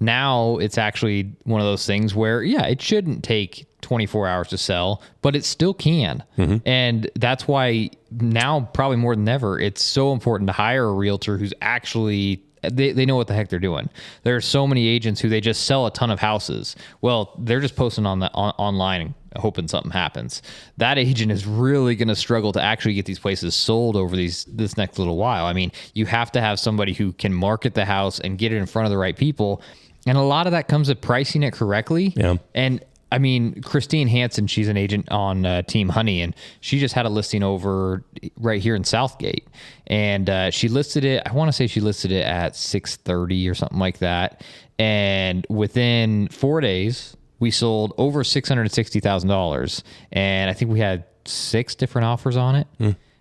Now 0.00 0.58
it's 0.58 0.78
actually 0.78 1.32
one 1.44 1.60
of 1.60 1.66
those 1.66 1.86
things 1.86 2.14
where 2.14 2.42
yeah, 2.42 2.66
it 2.66 2.80
shouldn't 2.80 3.24
take 3.24 3.66
24 3.80 4.28
hours 4.28 4.48
to 4.48 4.58
sell, 4.58 5.02
but 5.22 5.34
it 5.34 5.44
still 5.44 5.74
can. 5.74 6.22
Mm-hmm. 6.36 6.56
And 6.66 7.10
that's 7.16 7.48
why 7.48 7.90
now 8.10 8.68
probably 8.74 8.96
more 8.96 9.14
than 9.14 9.28
ever 9.28 9.58
it's 9.58 9.82
so 9.82 10.12
important 10.12 10.48
to 10.48 10.52
hire 10.52 10.86
a 10.86 10.92
realtor 10.92 11.36
who's 11.38 11.54
actually 11.60 12.42
they, 12.62 12.90
they 12.90 13.06
know 13.06 13.16
what 13.16 13.28
the 13.28 13.34
heck 13.34 13.48
they're 13.48 13.60
doing. 13.60 13.88
There 14.24 14.34
are 14.34 14.40
so 14.40 14.66
many 14.66 14.88
agents 14.88 15.20
who 15.20 15.28
they 15.28 15.40
just 15.40 15.64
sell 15.64 15.86
a 15.86 15.92
ton 15.92 16.10
of 16.10 16.18
houses. 16.18 16.74
Well, 17.00 17.32
they're 17.38 17.60
just 17.60 17.76
posting 17.76 18.04
on 18.04 18.18
the 18.18 18.32
on, 18.34 18.52
online 18.58 19.14
hoping 19.36 19.68
something 19.68 19.92
happens. 19.92 20.42
That 20.78 20.98
agent 20.98 21.30
is 21.30 21.46
really 21.46 21.94
going 21.94 22.08
to 22.08 22.16
struggle 22.16 22.52
to 22.52 22.60
actually 22.60 22.94
get 22.94 23.06
these 23.06 23.18
places 23.18 23.54
sold 23.54 23.96
over 23.96 24.16
these 24.16 24.44
this 24.44 24.76
next 24.76 24.98
little 24.98 25.16
while. 25.16 25.46
I 25.46 25.52
mean, 25.52 25.72
you 25.94 26.06
have 26.06 26.32
to 26.32 26.40
have 26.40 26.58
somebody 26.58 26.92
who 26.92 27.12
can 27.12 27.32
market 27.32 27.74
the 27.74 27.84
house 27.84 28.18
and 28.20 28.38
get 28.38 28.52
it 28.52 28.56
in 28.56 28.66
front 28.66 28.86
of 28.86 28.90
the 28.90 28.98
right 28.98 29.16
people. 29.16 29.62
And 30.08 30.18
a 30.18 30.22
lot 30.22 30.46
of 30.46 30.52
that 30.52 30.68
comes 30.68 30.88
with 30.88 31.00
pricing 31.00 31.42
it 31.42 31.52
correctly. 31.52 32.12
Yeah. 32.16 32.36
And 32.54 32.84
I 33.10 33.18
mean, 33.18 33.62
Christine 33.62 34.06
Hansen, 34.06 34.46
she's 34.48 34.68
an 34.68 34.76
agent 34.76 35.10
on 35.10 35.46
uh, 35.46 35.62
Team 35.62 35.88
Honey, 35.88 36.20
and 36.20 36.34
she 36.60 36.78
just 36.78 36.94
had 36.94 37.06
a 37.06 37.08
listing 37.08 37.42
over 37.42 38.04
right 38.36 38.60
here 38.60 38.74
in 38.74 38.84
Southgate, 38.84 39.48
and 39.86 40.28
uh, 40.28 40.50
she 40.50 40.68
listed 40.68 41.04
it. 41.06 41.22
I 41.24 41.32
want 41.32 41.48
to 41.48 41.52
say 41.54 41.66
she 41.68 41.80
listed 41.80 42.12
it 42.12 42.26
at 42.26 42.54
six 42.54 42.96
thirty 42.96 43.48
or 43.48 43.54
something 43.54 43.78
like 43.78 43.98
that, 44.00 44.44
and 44.78 45.46
within 45.48 46.28
four 46.28 46.60
days, 46.60 47.16
we 47.38 47.50
sold 47.50 47.94
over 47.96 48.22
six 48.24 48.46
hundred 48.46 48.70
sixty 48.72 49.00
thousand 49.00 49.30
dollars, 49.30 49.82
and 50.12 50.50
I 50.50 50.52
think 50.52 50.70
we 50.70 50.80
had 50.80 51.04
six 51.24 51.74
different 51.74 52.04
offers 52.04 52.36
on 52.36 52.56
it, 52.56 52.66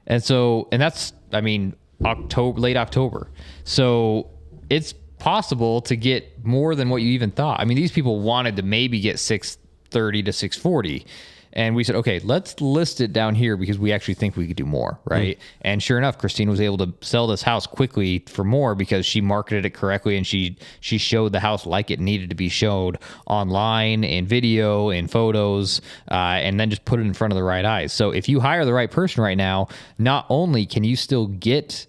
and 0.06 0.22
so, 0.22 0.68
and 0.74 0.82
that's, 0.82 1.14
I 1.32 1.40
mean, 1.40 1.78
October, 2.04 2.60
late 2.60 2.76
October, 2.76 3.32
so 3.64 4.30
it's 4.70 4.94
possible 5.20 5.82
to 5.82 5.96
get 5.96 6.46
more 6.46 6.76
than 6.76 6.90
what 6.90 7.02
you 7.02 7.10
even 7.10 7.32
thought. 7.32 7.60
I 7.60 7.66
mean, 7.66 7.78
these 7.78 7.92
people 7.92 8.20
wanted 8.20 8.56
to 8.58 8.62
maybe 8.62 9.00
get 9.00 9.20
630 9.20 10.24
to 10.24 10.34
640. 10.34 11.06
And 11.54 11.76
we 11.76 11.84
said, 11.84 11.96
okay, 11.96 12.20
let's 12.20 12.62
list 12.62 13.02
it 13.02 13.14
down 13.14 13.34
here 13.34 13.58
because 13.58 13.80
we 13.80 13.92
actually 13.92 14.14
think 14.14 14.36
we 14.36 14.46
could 14.46 14.58
do 14.58 14.66
more, 14.66 15.00
right? 15.06 15.40
And 15.62 15.82
sure 15.82 15.98
enough, 15.98 16.20
Christine 16.20 16.52
was 16.52 16.62
able 16.62 16.78
to 16.78 16.94
sell 17.02 17.26
this 17.26 17.42
house 17.42 17.66
quickly 17.66 18.24
for 18.28 18.44
more 18.44 18.76
because 18.76 19.08
she 19.08 19.22
marketed 19.22 19.66
it 19.66 19.72
correctly 19.72 20.18
and 20.18 20.28
she 20.28 20.58
she 20.82 21.00
showed 21.00 21.32
the 21.32 21.40
house 21.40 21.66
like 21.66 21.90
it 21.90 22.00
needed 22.00 22.30
to 22.30 22.36
be 22.36 22.48
showed 22.48 23.00
online 23.26 24.04
in 24.04 24.28
video 24.28 24.92
in 24.92 25.08
photos, 25.08 25.82
uh, 26.12 26.14
and 26.14 26.60
then 26.60 26.70
just 26.70 26.86
put 26.86 27.00
it 27.00 27.04
in 27.04 27.14
front 27.16 27.34
of 27.34 27.38
the 27.38 27.44
right 27.44 27.66
eyes. 27.66 27.92
So 27.92 28.12
if 28.12 28.30
you 28.30 28.40
hire 28.40 28.64
the 28.64 28.74
right 28.74 28.92
person 28.92 29.24
right 29.24 29.38
now, 29.38 29.68
not 29.98 30.28
only 30.30 30.68
can 30.68 30.84
you 30.84 30.96
still 30.96 31.26
get 31.26 31.88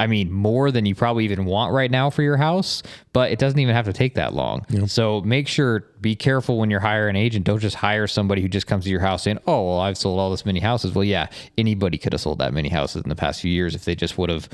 I 0.00 0.08
mean, 0.08 0.32
more 0.32 0.72
than 0.72 0.84
you 0.84 0.96
probably 0.96 1.24
even 1.24 1.44
want 1.44 1.72
right 1.72 1.90
now 1.90 2.10
for 2.10 2.22
your 2.22 2.36
house, 2.36 2.82
but 3.12 3.30
it 3.30 3.38
doesn't 3.38 3.58
even 3.58 3.74
have 3.74 3.84
to 3.84 3.92
take 3.92 4.14
that 4.16 4.34
long. 4.34 4.64
So 4.88 5.20
make 5.20 5.46
sure, 5.46 5.86
be 6.00 6.16
careful 6.16 6.58
when 6.58 6.70
you're 6.70 6.80
hiring 6.80 7.10
an 7.10 7.22
agent. 7.22 7.44
Don't 7.44 7.60
just 7.60 7.76
hire 7.76 8.08
somebody 8.08 8.42
who 8.42 8.48
just 8.48 8.66
comes 8.66 8.84
to 8.84 8.90
your 8.90 9.00
house 9.00 9.22
saying, 9.22 9.38
oh, 9.46 9.68
well, 9.68 9.78
I've 9.78 9.96
sold 9.96 10.18
all 10.18 10.30
this 10.30 10.44
many 10.44 10.58
houses. 10.58 10.92
Well, 10.92 11.04
yeah, 11.04 11.28
anybody 11.56 11.98
could 11.98 12.12
have 12.12 12.20
sold 12.20 12.40
that 12.40 12.52
many 12.52 12.68
houses 12.68 13.02
in 13.02 13.08
the 13.08 13.14
past 13.14 13.40
few 13.40 13.52
years 13.52 13.76
if 13.76 13.84
they 13.84 13.94
just 13.94 14.18
would 14.18 14.28
have 14.28 14.48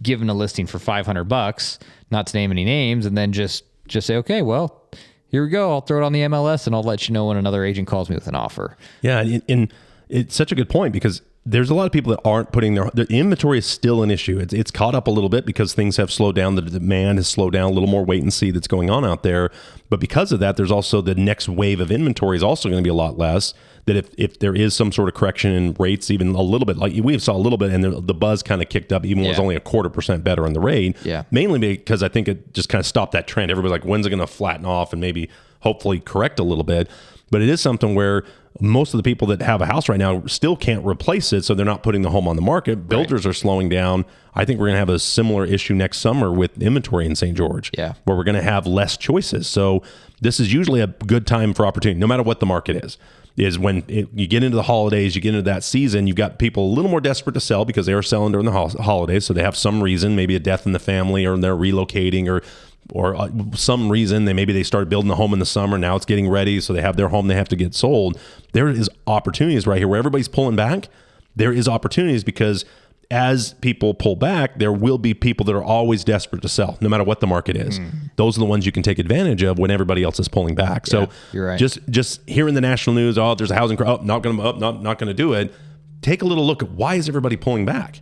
given 0.00 0.30
a 0.30 0.34
listing 0.34 0.66
for 0.66 0.78
500 0.78 1.24
bucks, 1.24 1.80
not 2.12 2.28
to 2.28 2.36
name 2.36 2.52
any 2.52 2.64
names, 2.64 3.04
and 3.04 3.18
then 3.18 3.32
just, 3.32 3.64
just 3.88 4.06
say, 4.06 4.16
okay, 4.16 4.42
well, 4.42 4.84
here 5.28 5.42
we 5.42 5.50
go. 5.50 5.72
I'll 5.72 5.80
throw 5.80 5.98
it 6.02 6.04
on 6.04 6.12
the 6.12 6.20
MLS 6.20 6.66
and 6.66 6.74
I'll 6.74 6.82
let 6.82 7.08
you 7.08 7.12
know 7.12 7.26
when 7.26 7.36
another 7.36 7.64
agent 7.64 7.88
calls 7.88 8.08
me 8.08 8.14
with 8.14 8.28
an 8.28 8.34
offer. 8.34 8.76
Yeah, 9.02 9.20
and, 9.20 9.42
and 9.48 9.74
it's 10.08 10.34
such 10.34 10.52
a 10.52 10.54
good 10.54 10.68
point 10.68 10.92
because 10.92 11.20
there's 11.50 11.70
a 11.70 11.74
lot 11.74 11.86
of 11.86 11.92
people 11.92 12.10
that 12.10 12.20
aren't 12.26 12.52
putting 12.52 12.74
their 12.74 12.90
the 12.92 13.06
inventory 13.08 13.58
is 13.58 13.66
still 13.66 14.02
an 14.02 14.10
issue. 14.10 14.38
It's 14.38 14.52
it's 14.52 14.70
caught 14.70 14.94
up 14.94 15.06
a 15.06 15.10
little 15.10 15.30
bit 15.30 15.46
because 15.46 15.72
things 15.72 15.96
have 15.96 16.12
slowed 16.12 16.34
down. 16.34 16.56
The 16.56 16.62
demand 16.62 17.18
has 17.18 17.26
slowed 17.26 17.54
down 17.54 17.70
a 17.70 17.72
little 17.72 17.88
more. 17.88 18.04
Wait 18.04 18.22
and 18.22 18.32
see 18.32 18.50
that's 18.50 18.68
going 18.68 18.90
on 18.90 19.04
out 19.04 19.22
there. 19.22 19.50
But 19.88 19.98
because 19.98 20.30
of 20.30 20.40
that, 20.40 20.58
there's 20.58 20.70
also 20.70 21.00
the 21.00 21.14
next 21.14 21.48
wave 21.48 21.80
of 21.80 21.90
inventory 21.90 22.36
is 22.36 22.42
also 22.42 22.68
going 22.68 22.82
to 22.82 22.86
be 22.86 22.90
a 22.90 22.94
lot 22.94 23.16
less. 23.16 23.54
That 23.86 23.96
if 23.96 24.10
if 24.18 24.38
there 24.38 24.54
is 24.54 24.74
some 24.74 24.92
sort 24.92 25.08
of 25.08 25.14
correction 25.14 25.52
in 25.52 25.74
rates, 25.78 26.10
even 26.10 26.28
a 26.34 26.42
little 26.42 26.66
bit, 26.66 26.76
like 26.76 26.92
we 27.02 27.18
saw 27.18 27.34
a 27.34 27.38
little 27.38 27.58
bit, 27.58 27.70
and 27.70 27.82
the, 27.82 28.00
the 28.02 28.14
buzz 28.14 28.42
kind 28.42 28.60
of 28.60 28.68
kicked 28.68 28.92
up, 28.92 29.06
even 29.06 29.18
when 29.18 29.26
it 29.26 29.30
was 29.30 29.38
only 29.38 29.56
a 29.56 29.60
quarter 29.60 29.88
percent 29.88 30.22
better 30.22 30.44
on 30.44 30.52
the 30.52 30.60
rate. 30.60 30.96
Yeah. 31.02 31.24
Mainly 31.30 31.58
because 31.58 32.02
I 32.02 32.08
think 32.08 32.28
it 32.28 32.52
just 32.52 32.68
kind 32.68 32.80
of 32.80 32.86
stopped 32.86 33.12
that 33.12 33.26
trend. 33.26 33.50
Everybody's 33.50 33.72
like, 33.72 33.84
when's 33.84 34.04
it 34.04 34.10
going 34.10 34.20
to 34.20 34.26
flatten 34.26 34.66
off 34.66 34.92
and 34.92 35.00
maybe 35.00 35.30
hopefully 35.60 36.00
correct 36.00 36.38
a 36.38 36.44
little 36.44 36.64
bit? 36.64 36.90
But 37.30 37.42
it 37.42 37.48
is 37.48 37.60
something 37.60 37.94
where 37.94 38.24
most 38.60 38.92
of 38.94 38.98
the 38.98 39.02
people 39.02 39.28
that 39.28 39.40
have 39.42 39.60
a 39.60 39.66
house 39.66 39.88
right 39.88 39.98
now 39.98 40.24
still 40.26 40.56
can't 40.56 40.84
replace 40.84 41.32
it, 41.32 41.44
so 41.44 41.54
they're 41.54 41.66
not 41.66 41.82
putting 41.82 42.02
the 42.02 42.10
home 42.10 42.26
on 42.26 42.34
the 42.36 42.42
market. 42.42 42.88
Builders 42.88 43.24
are 43.26 43.32
slowing 43.32 43.68
down. 43.68 44.04
I 44.34 44.44
think 44.44 44.58
we're 44.58 44.66
going 44.66 44.74
to 44.74 44.80
have 44.80 44.88
a 44.88 44.98
similar 44.98 45.44
issue 45.44 45.74
next 45.74 45.98
summer 45.98 46.32
with 46.32 46.60
inventory 46.60 47.06
in 47.06 47.14
St. 47.14 47.36
George, 47.36 47.70
Yeah. 47.76 47.94
where 48.04 48.16
we're 48.16 48.24
going 48.24 48.34
to 48.36 48.42
have 48.42 48.66
less 48.66 48.96
choices. 48.96 49.46
So 49.46 49.82
this 50.20 50.40
is 50.40 50.52
usually 50.52 50.80
a 50.80 50.86
good 50.88 51.26
time 51.26 51.54
for 51.54 51.66
opportunity, 51.66 52.00
no 52.00 52.06
matter 52.06 52.22
what 52.22 52.40
the 52.40 52.46
market 52.46 52.84
is. 52.84 52.98
Is 53.36 53.56
when 53.56 53.84
it, 53.86 54.08
you 54.12 54.26
get 54.26 54.42
into 54.42 54.56
the 54.56 54.64
holidays, 54.64 55.14
you 55.14 55.22
get 55.22 55.28
into 55.32 55.42
that 55.48 55.62
season, 55.62 56.08
you've 56.08 56.16
got 56.16 56.40
people 56.40 56.64
a 56.64 56.72
little 56.74 56.90
more 56.90 57.00
desperate 57.00 57.34
to 57.34 57.40
sell 57.40 57.64
because 57.64 57.86
they 57.86 57.92
are 57.92 58.02
selling 58.02 58.32
during 58.32 58.46
the 58.46 58.50
hol- 58.50 58.70
holidays, 58.82 59.26
so 59.26 59.32
they 59.32 59.44
have 59.44 59.56
some 59.56 59.80
reason, 59.80 60.16
maybe 60.16 60.34
a 60.34 60.40
death 60.40 60.66
in 60.66 60.72
the 60.72 60.80
family, 60.80 61.24
or 61.24 61.36
they're 61.36 61.54
relocating, 61.54 62.26
or 62.26 62.42
or 62.92 63.14
uh, 63.14 63.28
some 63.54 63.90
reason 63.90 64.24
they 64.24 64.32
maybe 64.32 64.52
they 64.52 64.62
started 64.62 64.88
building 64.88 65.10
a 65.10 65.14
home 65.14 65.32
in 65.32 65.38
the 65.38 65.46
summer 65.46 65.76
now 65.76 65.96
it's 65.96 66.06
getting 66.06 66.28
ready 66.28 66.60
so 66.60 66.72
they 66.72 66.82
have 66.82 66.96
their 66.96 67.08
home 67.08 67.28
they 67.28 67.34
have 67.34 67.48
to 67.48 67.56
get 67.56 67.74
sold. 67.74 68.18
There 68.52 68.68
is 68.68 68.88
opportunities 69.06 69.66
right 69.66 69.78
here 69.78 69.88
where 69.88 69.98
everybody's 69.98 70.28
pulling 70.28 70.56
back. 70.56 70.88
There 71.36 71.52
is 71.52 71.68
opportunities 71.68 72.24
because 72.24 72.64
as 73.10 73.54
people 73.54 73.94
pull 73.94 74.16
back 74.16 74.58
there 74.58 74.72
will 74.72 74.98
be 74.98 75.14
people 75.14 75.44
that 75.46 75.54
are 75.54 75.64
always 75.64 76.04
desperate 76.04 76.42
to 76.42 76.48
sell 76.48 76.76
no 76.80 76.88
matter 76.88 77.04
what 77.04 77.20
the 77.20 77.26
market 77.26 77.56
is. 77.56 77.80
Those 78.16 78.36
are 78.36 78.40
the 78.40 78.46
ones 78.46 78.66
you 78.66 78.72
can 78.72 78.82
take 78.82 78.98
advantage 78.98 79.42
of 79.42 79.58
when 79.58 79.70
everybody 79.70 80.02
else 80.02 80.18
is 80.18 80.28
pulling 80.28 80.54
back. 80.54 80.86
So 80.86 81.08
you're 81.32 81.46
right. 81.46 81.58
just 81.58 81.78
just 81.90 82.28
hearing 82.28 82.54
the 82.54 82.60
national 82.60 82.94
news 82.94 83.18
oh 83.18 83.34
there's 83.34 83.50
a 83.50 83.54
housing 83.54 83.76
cr- 83.76 83.86
oh, 83.86 84.00
not 84.02 84.22
gonna 84.22 84.42
oh, 84.42 84.52
not, 84.52 84.82
not 84.82 84.98
gonna 84.98 85.14
do 85.14 85.34
it. 85.34 85.54
Take 86.00 86.22
a 86.22 86.24
little 86.24 86.46
look 86.46 86.62
at 86.62 86.70
why 86.70 86.94
is 86.94 87.08
everybody 87.08 87.36
pulling 87.36 87.64
back? 87.64 88.00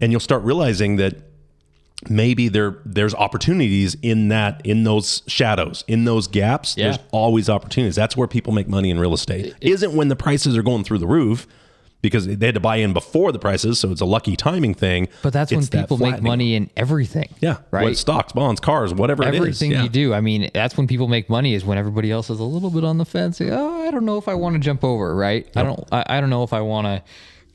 And 0.00 0.12
you'll 0.12 0.20
start 0.20 0.42
realizing 0.42 0.96
that 0.96 1.33
maybe 2.10 2.48
there 2.48 2.78
there's 2.84 3.14
opportunities 3.14 3.96
in 4.02 4.28
that 4.28 4.60
in 4.64 4.84
those 4.84 5.22
shadows 5.26 5.84
in 5.88 6.04
those 6.04 6.26
gaps 6.26 6.76
Yeah. 6.76 6.84
there's 6.84 6.98
always 7.12 7.48
opportunities 7.50 7.94
that's 7.96 8.16
where 8.16 8.28
people 8.28 8.52
make 8.52 8.68
money 8.68 8.90
in 8.90 8.98
real 8.98 9.14
estate 9.14 9.54
is 9.60 9.82
isn't 9.82 9.94
when 9.96 10.08
the 10.08 10.16
prices 10.16 10.56
are 10.56 10.62
going 10.62 10.84
through 10.84 10.98
the 10.98 11.06
roof 11.06 11.46
because 12.02 12.26
they 12.26 12.44
had 12.46 12.54
to 12.54 12.60
buy 12.60 12.76
in 12.76 12.92
before 12.92 13.32
the 13.32 13.38
prices 13.38 13.80
so 13.80 13.90
it's 13.90 14.02
a 14.02 14.04
lucky 14.04 14.36
timing 14.36 14.74
thing 14.74 15.08
But 15.22 15.32
that's 15.32 15.50
when 15.50 15.60
It's 15.60 15.70
that 15.70 15.80
people 15.88 15.96
make 15.96 16.20
money 16.20 16.54
in 16.54 16.68
everything. 16.76 17.30
yeah 17.40 17.58
Right. 17.70 17.96
stocks 17.96 18.32
bonds 18.32 18.60
cars 18.60 18.92
whatever 18.92 19.22
it 19.22 19.34
is 19.34 19.40
everything 19.40 19.70
yeah. 19.70 19.82
you 19.84 19.88
do. 19.88 20.12
I 20.12 20.20
mean, 20.20 20.50
that's 20.52 20.76
when 20.76 20.86
people 20.86 21.08
make 21.08 21.30
money 21.30 21.54
is 21.54 21.64
when 21.64 21.78
everybody 21.78 22.10
else 22.10 22.28
is 22.28 22.38
a 22.40 22.44
little 22.44 22.68
bit 22.70 22.84
on 22.84 22.98
the 22.98 23.06
fence. 23.06 23.40
Oh, 23.40 23.86
I 23.88 23.90
don't 23.90 24.04
know 24.04 24.18
if 24.18 24.28
I 24.28 24.34
want 24.34 24.54
to 24.54 24.58
jump 24.58 24.84
over. 24.84 25.14
Right? 25.16 25.48
I 25.56 25.62
don't. 25.62 25.82
I, 25.92 26.04
I 26.06 26.20
don't 26.20 26.28
know 26.30 26.42
if 26.42 26.52
I 26.52 26.60
want 26.60 26.86
to 26.86 27.02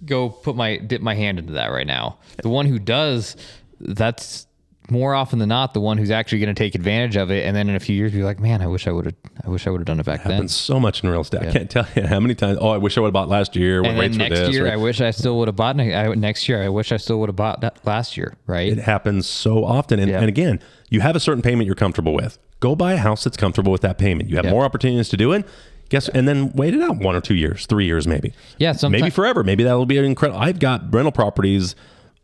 go 0.03 0.29
put 0.29 0.55
my 0.55 0.77
dip 0.77 1.01
my 1.01 1.13
hand 1.13 1.37
into 1.37 1.53
that 1.53 1.67
right 1.67 1.85
now. 1.85 2.17
The 2.41 2.49
one 2.49 2.65
who 2.65 2.79
does, 2.79 3.35
that's 3.79 4.45
more 4.91 5.13
often 5.13 5.37
than 5.37 5.49
not 5.49 5.75
the 5.75 5.79
one 5.79 5.99
who's 5.99 6.09
actually 6.09 6.39
going 6.39 6.53
to 6.53 6.57
take 6.59 6.73
advantage 6.73 7.15
of 7.15 7.29
it. 7.29 7.45
And 7.45 7.55
then 7.55 7.69
in 7.69 7.75
a 7.75 7.79
few 7.79 7.95
years, 7.95 8.11
be 8.11 8.23
like, 8.23 8.39
man, 8.39 8.59
I 8.63 8.65
wish 8.67 8.87
I 8.87 8.91
would 8.91 9.05
have. 9.05 9.13
I 9.45 9.49
wish 9.49 9.67
I 9.67 9.69
would 9.69 9.79
have 9.81 9.85
done 9.85 9.99
it 9.99 10.05
back 10.05 10.23
then. 10.23 10.31
happens 10.33 10.55
so 10.55 10.79
much 10.79 11.03
in 11.03 11.09
real 11.11 11.21
estate. 11.21 11.41
I 11.43 11.51
can't 11.51 11.69
tell 11.69 11.85
you 11.95 12.07
how 12.07 12.19
many 12.19 12.33
times. 12.33 12.57
Oh, 12.59 12.69
I 12.69 12.77
wish 12.77 12.97
I 12.97 13.01
would 13.01 13.07
have 13.07 13.13
bought 13.13 13.29
last 13.29 13.55
year 13.55 13.81
when 13.83 13.91
And 13.91 13.97
then 13.99 14.01
rates 14.09 14.17
were 14.17 14.23
next 14.23 14.39
this. 14.39 14.49
year, 14.55 14.65
or- 14.67 14.71
I 14.71 14.77
wish 14.77 14.99
I 14.99 15.11
still 15.11 15.37
would 15.37 15.47
have 15.47 15.55
bought 15.55 15.79
I, 15.79 16.07
next 16.15 16.49
year. 16.49 16.63
I 16.63 16.69
wish 16.69 16.91
I 16.91 16.97
still 16.97 17.19
would 17.19 17.29
have 17.29 17.35
bought 17.35 17.61
that 17.61 17.85
last 17.85 18.17
year. 18.17 18.35
Right? 18.47 18.71
It 18.71 18.79
happens 18.79 19.27
so 19.27 19.63
often. 19.63 19.99
And, 19.99 20.09
Yeah. 20.09 20.19
and 20.21 20.27
again, 20.27 20.59
you 20.89 21.01
have 21.01 21.15
a 21.15 21.19
certain 21.19 21.43
payment 21.43 21.67
you're 21.67 21.75
comfortable 21.75 22.13
with. 22.15 22.39
Go 22.59 22.75
buy 22.75 22.93
a 22.93 22.97
house 22.97 23.23
that's 23.23 23.37
comfortable 23.37 23.71
with 23.71 23.81
that 23.81 23.99
payment. 23.99 24.27
You 24.29 24.37
have 24.37 24.45
Yeah. 24.45 24.51
more 24.51 24.65
opportunities 24.65 25.09
to 25.09 25.17
do 25.17 25.31
it. 25.33 25.45
Guess 25.89 26.07
and 26.09 26.27
then 26.27 26.51
wait 26.53 26.73
it 26.75 26.81
out 26.81 26.97
one 26.97 27.15
or 27.15 27.21
two 27.21 27.33
years, 27.35 27.65
three 27.67 27.85
years 27.85 28.07
maybe. 28.07 28.33
Yeah, 28.57 28.71
sometime- 28.73 29.01
maybe 29.01 29.11
forever. 29.11 29.43
Maybe 29.43 29.63
that'll 29.63 29.85
be 29.85 29.97
incredible. 29.99 30.39
I've 30.39 30.59
got 30.59 30.91
rental 30.93 31.11
properties 31.11 31.75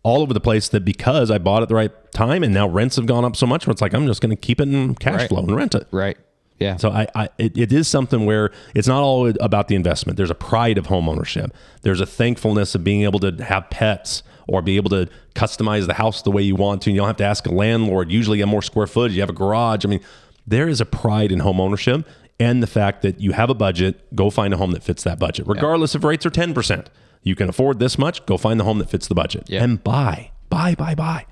all 0.05 0.21
over 0.21 0.33
the 0.33 0.39
place 0.39 0.69
that 0.69 0.85
because 0.85 1.31
I 1.31 1.39
bought 1.39 1.63
at 1.63 1.67
the 1.69 1.75
right 1.75 1.91
time 2.11 2.43
and 2.43 2.53
now 2.53 2.67
rents 2.67 2.95
have 2.97 3.07
gone 3.07 3.25
up 3.25 3.35
so 3.35 3.45
much, 3.47 3.65
where 3.65 3.71
it's 3.71 3.81
like 3.81 3.93
I'm 3.93 4.05
just 4.05 4.21
going 4.21 4.29
to 4.29 4.35
keep 4.35 4.61
it 4.61 4.67
in 4.69 4.93
cash 4.95 5.21
Right. 5.21 5.29
flow 5.29 5.39
and 5.39 5.55
rent 5.55 5.73
it. 5.75 5.87
right. 5.91 6.15
Yeah. 6.59 6.77
So 6.77 6.89
I, 6.89 7.07
I 7.15 7.29
it, 7.37 7.57
it 7.57 7.73
is 7.73 7.87
something 7.87 8.25
where 8.25 8.51
it's 8.73 8.87
not 8.87 9.01
all 9.01 9.27
about 9.41 9.67
the 9.67 9.75
investment. 9.75 10.15
There's 10.15 10.29
a 10.29 10.35
pride 10.35 10.77
of 10.77 10.85
home 10.85 11.09
ownership. 11.09 11.51
There's 11.81 11.99
a 11.99 12.05
thankfulness 12.05 12.75
of 12.75 12.83
being 12.83 13.01
able 13.03 13.19
to 13.19 13.43
have 13.43 13.69
pets 13.69 14.23
or 14.47 14.61
be 14.61 14.77
able 14.77 14.89
to 14.91 15.09
customize 15.33 15.85
the 15.87 15.95
house 15.95 16.21
the 16.21 16.31
way 16.31 16.43
you 16.43 16.55
want 16.55 16.83
to. 16.83 16.89
And 16.91 16.95
you 16.95 17.01
don't 17.01 17.07
have 17.09 17.17
to 17.17 17.25
ask 17.25 17.45
a 17.47 17.51
landlord. 17.51 18.09
Usually 18.11 18.37
you 18.37 18.43
have 18.43 18.49
more 18.49 18.61
square 18.61 18.87
footage. 18.87 19.15
You 19.15 19.21
have 19.21 19.29
a 19.29 19.33
garage. 19.33 19.83
I 19.85 19.89
mean, 19.89 19.99
there 20.47 20.69
is 20.69 20.79
a 20.79 20.85
pride 20.85 21.31
in 21.31 21.39
home 21.39 21.59
ownership 21.59 22.07
and 22.39 22.61
the 22.63 22.67
fact 22.67 23.01
that 23.01 23.19
you 23.19 23.31
have 23.33 23.49
a 23.49 23.53
budget, 23.55 24.15
go 24.15 24.29
find 24.29 24.53
a 24.53 24.57
home 24.57 24.71
that 24.71 24.83
fits 24.83 25.03
that 25.03 25.17
budget. 25.19 25.47
Regardless 25.47 25.95
if 25.95 26.03
rates 26.03 26.25
are 26.25 26.29
10%. 26.31 26.85
You 27.25 27.35
can 27.35 27.49
afford 27.49 27.79
this 27.79 27.97
much, 27.97 28.25
go 28.27 28.37
find 28.37 28.59
the 28.59 28.63
home 28.63 28.77
that 28.77 28.89
fits 28.89 29.07
the 29.07 29.15
budget. 29.15 29.45
Yeah. 29.47 29.63
And 29.63 29.83
buy. 29.83 30.31
Buy, 30.49 30.75
buy, 30.75 30.93
buy. 30.93 31.25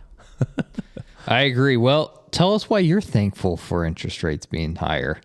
I 1.28 1.42
agree. 1.44 1.78
Well, 1.78 2.26
tell 2.32 2.56
us 2.56 2.68
why 2.68 2.80
you're 2.80 3.00
thankful 3.00 3.58
for 3.58 3.86
interest 3.86 4.24
rates 4.24 4.48
being 4.48 4.76
higher. 4.76 5.22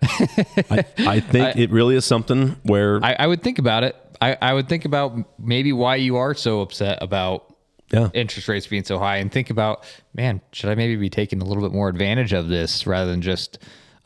I, 0.70 0.84
I 0.98 1.20
think 1.20 1.56
it 1.56 1.70
really 1.70 1.96
is 1.96 2.04
something 2.04 2.56
where 2.64 3.02
I, 3.02 3.16
I 3.18 3.26
would 3.26 3.42
think 3.42 3.58
about 3.58 3.82
it. 3.82 3.96
I, 4.20 4.36
I 4.42 4.52
would 4.52 4.68
think 4.68 4.84
about 4.84 5.16
maybe 5.40 5.72
why 5.72 5.96
you 5.96 6.16
are 6.16 6.34
so 6.34 6.60
upset 6.60 6.98
about 7.00 7.56
yeah. 7.90 8.10
interest 8.12 8.46
rates 8.46 8.66
being 8.66 8.84
so 8.84 8.98
high 8.98 9.16
and 9.16 9.32
think 9.32 9.48
about, 9.48 9.84
man, 10.12 10.42
should 10.52 10.68
I 10.68 10.74
maybe 10.74 10.96
be 10.96 11.08
taking 11.08 11.40
a 11.40 11.44
little 11.46 11.62
bit 11.62 11.72
more 11.72 11.88
advantage 11.88 12.34
of 12.34 12.48
this 12.48 12.86
rather 12.86 13.10
than 13.10 13.22
just 13.22 13.58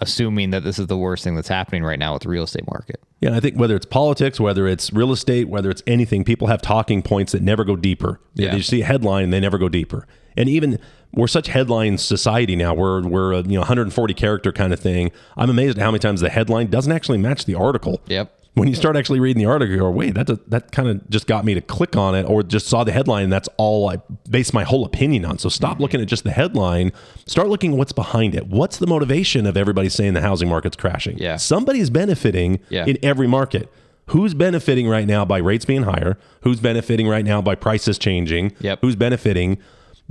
assuming 0.03 0.51
that 0.51 0.65
this 0.65 0.79
is 0.79 0.87
the 0.87 0.99
worst 0.99 1.25
thing 1.25 1.35
that's 1.35 1.49
happening 1.49 1.83
right 1.83 1.99
now 1.99 2.12
with 2.12 2.23
the 2.23 2.29
real 2.29 2.45
estate 2.45 2.67
market? 2.71 3.03
Yeah, 3.21 3.37
I 3.37 3.41
think 3.41 3.57
whether 3.57 3.77
it's 3.77 3.87
politics, 3.87 4.41
whether 4.41 4.67
it's 4.67 4.93
real 4.93 5.12
estate, 5.12 5.49
whether 5.49 5.71
it's 5.71 5.83
anything, 5.87 6.25
people 6.25 6.49
have 6.49 6.61
talking 6.61 7.03
points 7.03 7.33
that 7.33 7.43
never 7.43 7.65
go 7.65 7.77
deeper. 7.77 8.21
Yeah. 8.35 8.53
They 8.53 8.62
see 8.62 8.83
a 8.83 8.85
headline 8.85 9.25
and 9.25 9.33
they 9.33 9.41
never 9.41 9.59
go 9.59 9.69
deeper. 9.69 10.07
And 10.37 10.49
even 10.49 10.79
we're 11.12 11.29
such 11.29 11.49
headline 11.49 11.99
society 11.99 12.57
now. 12.57 12.75
We're 12.75 13.03
we're 13.03 13.33
a 13.33 13.43
you 13.43 13.55
know 13.55 13.61
140 13.61 14.15
character 14.15 14.53
kind 14.53 14.73
of 14.73 14.81
thing. 14.81 15.12
I'm 15.37 15.51
amazed 15.51 15.79
at 15.79 15.83
how 15.83 15.91
many 15.91 16.01
times 16.01 16.21
the 16.21 16.31
headline 16.31 16.69
doesn't 16.69 16.93
actually 16.93 17.19
match 17.19 17.45
the 17.45 17.55
article. 17.55 18.01
Yep. 18.07 18.42
When 18.55 18.69
you 18.69 18.75
start 18.75 18.97
actually 18.97 19.19
reading 19.19 19.43
the 19.43 19.49
article, 19.51 19.73
you 19.73 19.81
go, 19.81 19.91
wait, 19.91 20.12
that 20.15 20.51
that 20.51 20.73
kind 20.73 20.87
of 20.88 21.09
just 21.09 21.27
got 21.27 21.45
me 21.47 21.55
to 21.55 21.62
click 21.62 21.97
on 21.97 22.15
it, 22.15 22.25
or 22.25 22.43
just 22.43 22.67
saw 22.67 22.85
the 22.85 22.93
headline, 22.93 23.25
and 23.25 23.33
that's 23.33 23.49
all 23.57 23.88
I 23.88 23.97
base 24.29 24.53
my 24.53 24.62
whole 24.62 24.85
opinion 24.85 25.25
on. 25.25 25.38
So 25.38 25.49
stop 25.49 25.73
Mm-hmm. 25.75 25.83
looking 25.83 26.01
at 26.03 26.07
just 26.09 26.23
the 26.25 26.33
headline. 26.33 26.93
Start 27.27 27.49
looking 27.49 27.73
at 27.73 27.79
what's 27.79 27.93
behind 27.93 28.35
it. 28.35 28.49
What's 28.49 28.77
the 28.77 28.87
motivation 28.87 29.47
of 29.47 29.57
everybody 29.57 29.88
saying 29.88 30.12
the 30.12 30.21
housing 30.21 30.51
market's 30.51 30.77
crashing? 30.77 31.17
Yeah. 31.17 31.37
somebody's 31.37 31.88
benefiting 31.88 32.61
Yeah. 32.69 32.85
in 32.85 32.99
every 33.03 33.27
market. 33.27 33.73
Who's 34.09 34.35
benefiting 34.35 34.87
right 34.87 35.07
now 35.07 35.25
by 35.25 35.38
rates 35.38 35.65
being 35.65 35.85
higher? 35.85 36.19
Who's 36.43 36.61
benefiting 36.61 37.09
right 37.09 37.25
now 37.25 37.41
by 37.41 37.55
prices 37.55 37.99
changing? 37.99 38.53
Yep. 38.61 38.81
Who's 38.83 38.97
benefiting? 38.97 39.57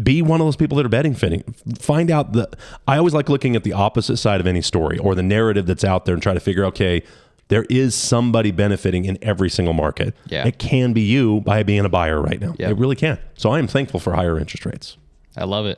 Be 0.02 0.24
one 0.24 0.42
of 0.42 0.48
those 0.48 0.56
people 0.56 0.78
that 0.78 0.86
are 0.86 0.90
betting 0.90 1.14
fitting. 1.14 1.44
Find 1.78 2.10
out 2.10 2.32
the. 2.34 2.50
I 2.88 2.98
always 2.98 3.14
like 3.14 3.30
looking 3.30 3.56
at 3.56 3.64
the 3.64 3.74
opposite 3.74 4.18
side 4.18 4.40
of 4.40 4.48
any 4.48 4.62
story 4.64 4.98
or 4.98 5.14
the 5.14 5.22
narrative 5.22 5.68
that's 5.68 5.84
out 5.84 6.06
there 6.06 6.14
and 6.16 6.24
try 6.24 6.34
to 6.34 6.40
figure. 6.40 6.66
Okay, 6.66 7.04
there 7.52 7.66
is 7.70 7.94
somebody 7.94 8.50
benefiting 8.50 9.04
in 9.04 9.18
every 9.22 9.50
single 9.50 9.74
market. 9.74 10.16
Yeah. 10.28 10.48
It 10.48 10.58
can 10.58 10.94
be 10.94 11.02
you 11.02 11.42
by 11.42 11.64
being 11.64 11.84
a 11.84 11.90
buyer 11.90 12.22
right 12.22 12.40
now. 12.40 12.56
Yep. 12.58 12.72
It 12.72 12.78
really 12.78 12.96
can. 12.96 13.20
So 13.36 13.50
I 13.50 13.60
am 13.60 13.68
thankful 13.68 14.00
for 14.00 14.14
higher 14.14 14.40
interest 14.40 14.66
rates. 14.66 14.98
I 15.36 15.44
love 15.44 15.66
it. 15.66 15.78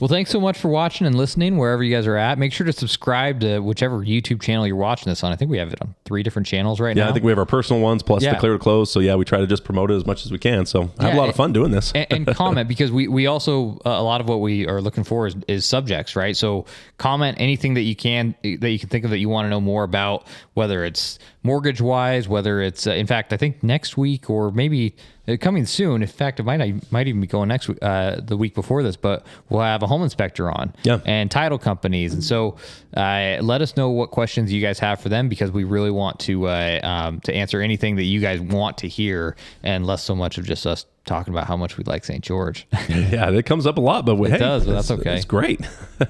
Well, 0.00 0.08
thanks 0.08 0.30
so 0.30 0.40
much 0.40 0.56
for 0.56 0.68
watching 0.68 1.06
and 1.06 1.14
listening 1.14 1.58
wherever 1.58 1.84
you 1.84 1.94
guys 1.94 2.06
are 2.06 2.16
at. 2.16 2.38
Make 2.38 2.54
sure 2.54 2.64
to 2.64 2.72
subscribe 2.72 3.40
to 3.40 3.60
whichever 3.60 3.98
YouTube 3.98 4.40
channel 4.40 4.66
you're 4.66 4.74
watching 4.76 5.10
this 5.10 5.22
on. 5.22 5.30
I 5.30 5.36
think 5.36 5.50
we 5.50 5.58
have 5.58 5.74
it 5.74 5.82
on 5.82 5.94
three 6.06 6.22
different 6.22 6.48
channels 6.48 6.80
right 6.80 6.96
Yeah, 6.96 7.02
now. 7.02 7.06
Yeah, 7.08 7.10
I 7.10 7.12
think 7.12 7.24
we 7.26 7.30
have 7.32 7.38
our 7.38 7.44
personal 7.44 7.82
ones 7.82 8.02
plus 8.02 8.22
Yeah. 8.22 8.32
the 8.32 8.40
clear 8.40 8.54
to 8.54 8.58
close. 8.58 8.90
So 8.90 9.00
yeah, 9.00 9.14
we 9.16 9.26
try 9.26 9.40
to 9.40 9.46
just 9.46 9.62
promote 9.62 9.90
it 9.90 9.94
as 9.94 10.06
much 10.06 10.24
as 10.24 10.32
we 10.32 10.38
can. 10.38 10.64
So 10.64 10.90
I 10.98 11.04
have 11.04 11.14
a 11.14 11.18
lot 11.18 11.28
of 11.28 11.36
fun 11.36 11.52
doing 11.52 11.70
this. 11.70 11.92
and, 11.92 12.06
and 12.10 12.26
comment 12.34 12.66
because 12.66 12.90
we 12.90 13.08
we 13.08 13.26
also 13.26 13.78
uh, 13.84 13.90
a 13.90 14.02
lot 14.02 14.22
of 14.22 14.28
what 14.28 14.40
we 14.40 14.66
are 14.66 14.80
looking 14.80 15.04
for 15.04 15.26
is, 15.26 15.36
is 15.48 15.66
subjects 15.66 16.16
right 16.16 16.34
so 16.34 16.64
comment 16.96 17.36
anything 17.38 17.74
that 17.74 17.82
you 17.82 17.94
can 17.94 18.34
that 18.42 18.70
you 18.70 18.78
can 18.78 18.88
think 18.88 19.04
of 19.04 19.10
that 19.10 19.18
you 19.18 19.28
want 19.28 19.44
to 19.44 19.50
know 19.50 19.60
more 19.60 19.84
about 19.84 20.26
whether 20.54 20.82
it's 20.82 21.18
mortgage 21.42 21.80
wise 21.80 22.28
whether 22.28 22.60
it's 22.60 22.86
uh, 22.86 22.90
in 22.90 23.06
fact 23.06 23.32
i 23.32 23.36
think 23.36 23.62
next 23.62 23.96
week 23.96 24.28
or 24.28 24.50
maybe 24.50 24.94
uh, 25.26 25.36
coming 25.40 25.64
soon 25.64 26.02
in 26.02 26.08
fact 26.08 26.38
it 26.38 26.42
might 26.42 26.60
I 26.60 26.74
might 26.90 27.08
even 27.08 27.20
be 27.22 27.26
going 27.26 27.48
next 27.48 27.66
week 27.68 27.78
uh, 27.80 28.20
the 28.20 28.36
week 28.36 28.54
before 28.54 28.82
this 28.82 28.96
but 28.96 29.24
we'll 29.48 29.62
have 29.62 29.82
a 29.82 29.86
home 29.86 30.02
inspector 30.02 30.50
on 30.50 30.74
Yeah. 30.82 31.00
and 31.06 31.30
title 31.30 31.58
companies 31.58 32.12
and 32.12 32.22
so 32.22 32.56
uh, 32.94 33.38
let 33.40 33.62
us 33.62 33.74
know 33.76 33.88
what 33.88 34.10
questions 34.10 34.52
you 34.52 34.60
guys 34.60 34.78
have 34.80 35.00
for 35.00 35.08
them 35.08 35.28
because 35.30 35.50
we 35.50 35.64
really 35.64 35.90
want 35.90 36.18
to 36.20 36.46
uh, 36.46 36.80
um, 36.82 37.20
to 37.20 37.32
answer 37.34 37.60
anything 37.62 37.96
that 37.96 38.04
you 38.04 38.20
guys 38.20 38.40
want 38.40 38.76
to 38.78 38.88
hear 38.88 39.34
and 39.62 39.86
less 39.86 40.02
so 40.02 40.14
much 40.14 40.36
of 40.36 40.44
just 40.44 40.66
us 40.66 40.84
talking 41.06 41.32
about 41.32 41.46
how 41.46 41.56
much 41.56 41.78
we 41.78 41.84
like 41.84 42.04
St. 42.04 42.22
George. 42.22 42.66
yeah, 42.88 43.30
it 43.30 43.46
comes 43.46 43.66
up 43.66 43.78
a 43.78 43.80
lot, 43.80 44.04
but 44.04 44.20
it 44.20 44.32
hey, 44.32 44.38
does, 44.38 44.66
but 44.66 44.72
that's 44.72 44.90
okay. 44.90 45.16
It's 45.16 45.24
great. 45.24 45.60
All 46.00 46.06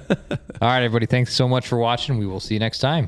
right, 0.61 0.83
everybody. 0.83 1.05
Thanks 1.05 1.33
so 1.33 1.47
much 1.47 1.67
for 1.67 1.77
watching. 1.77 2.17
We 2.17 2.27
will 2.27 2.41
see 2.41 2.55
you 2.55 2.59
next 2.59 2.79
time. 2.79 3.07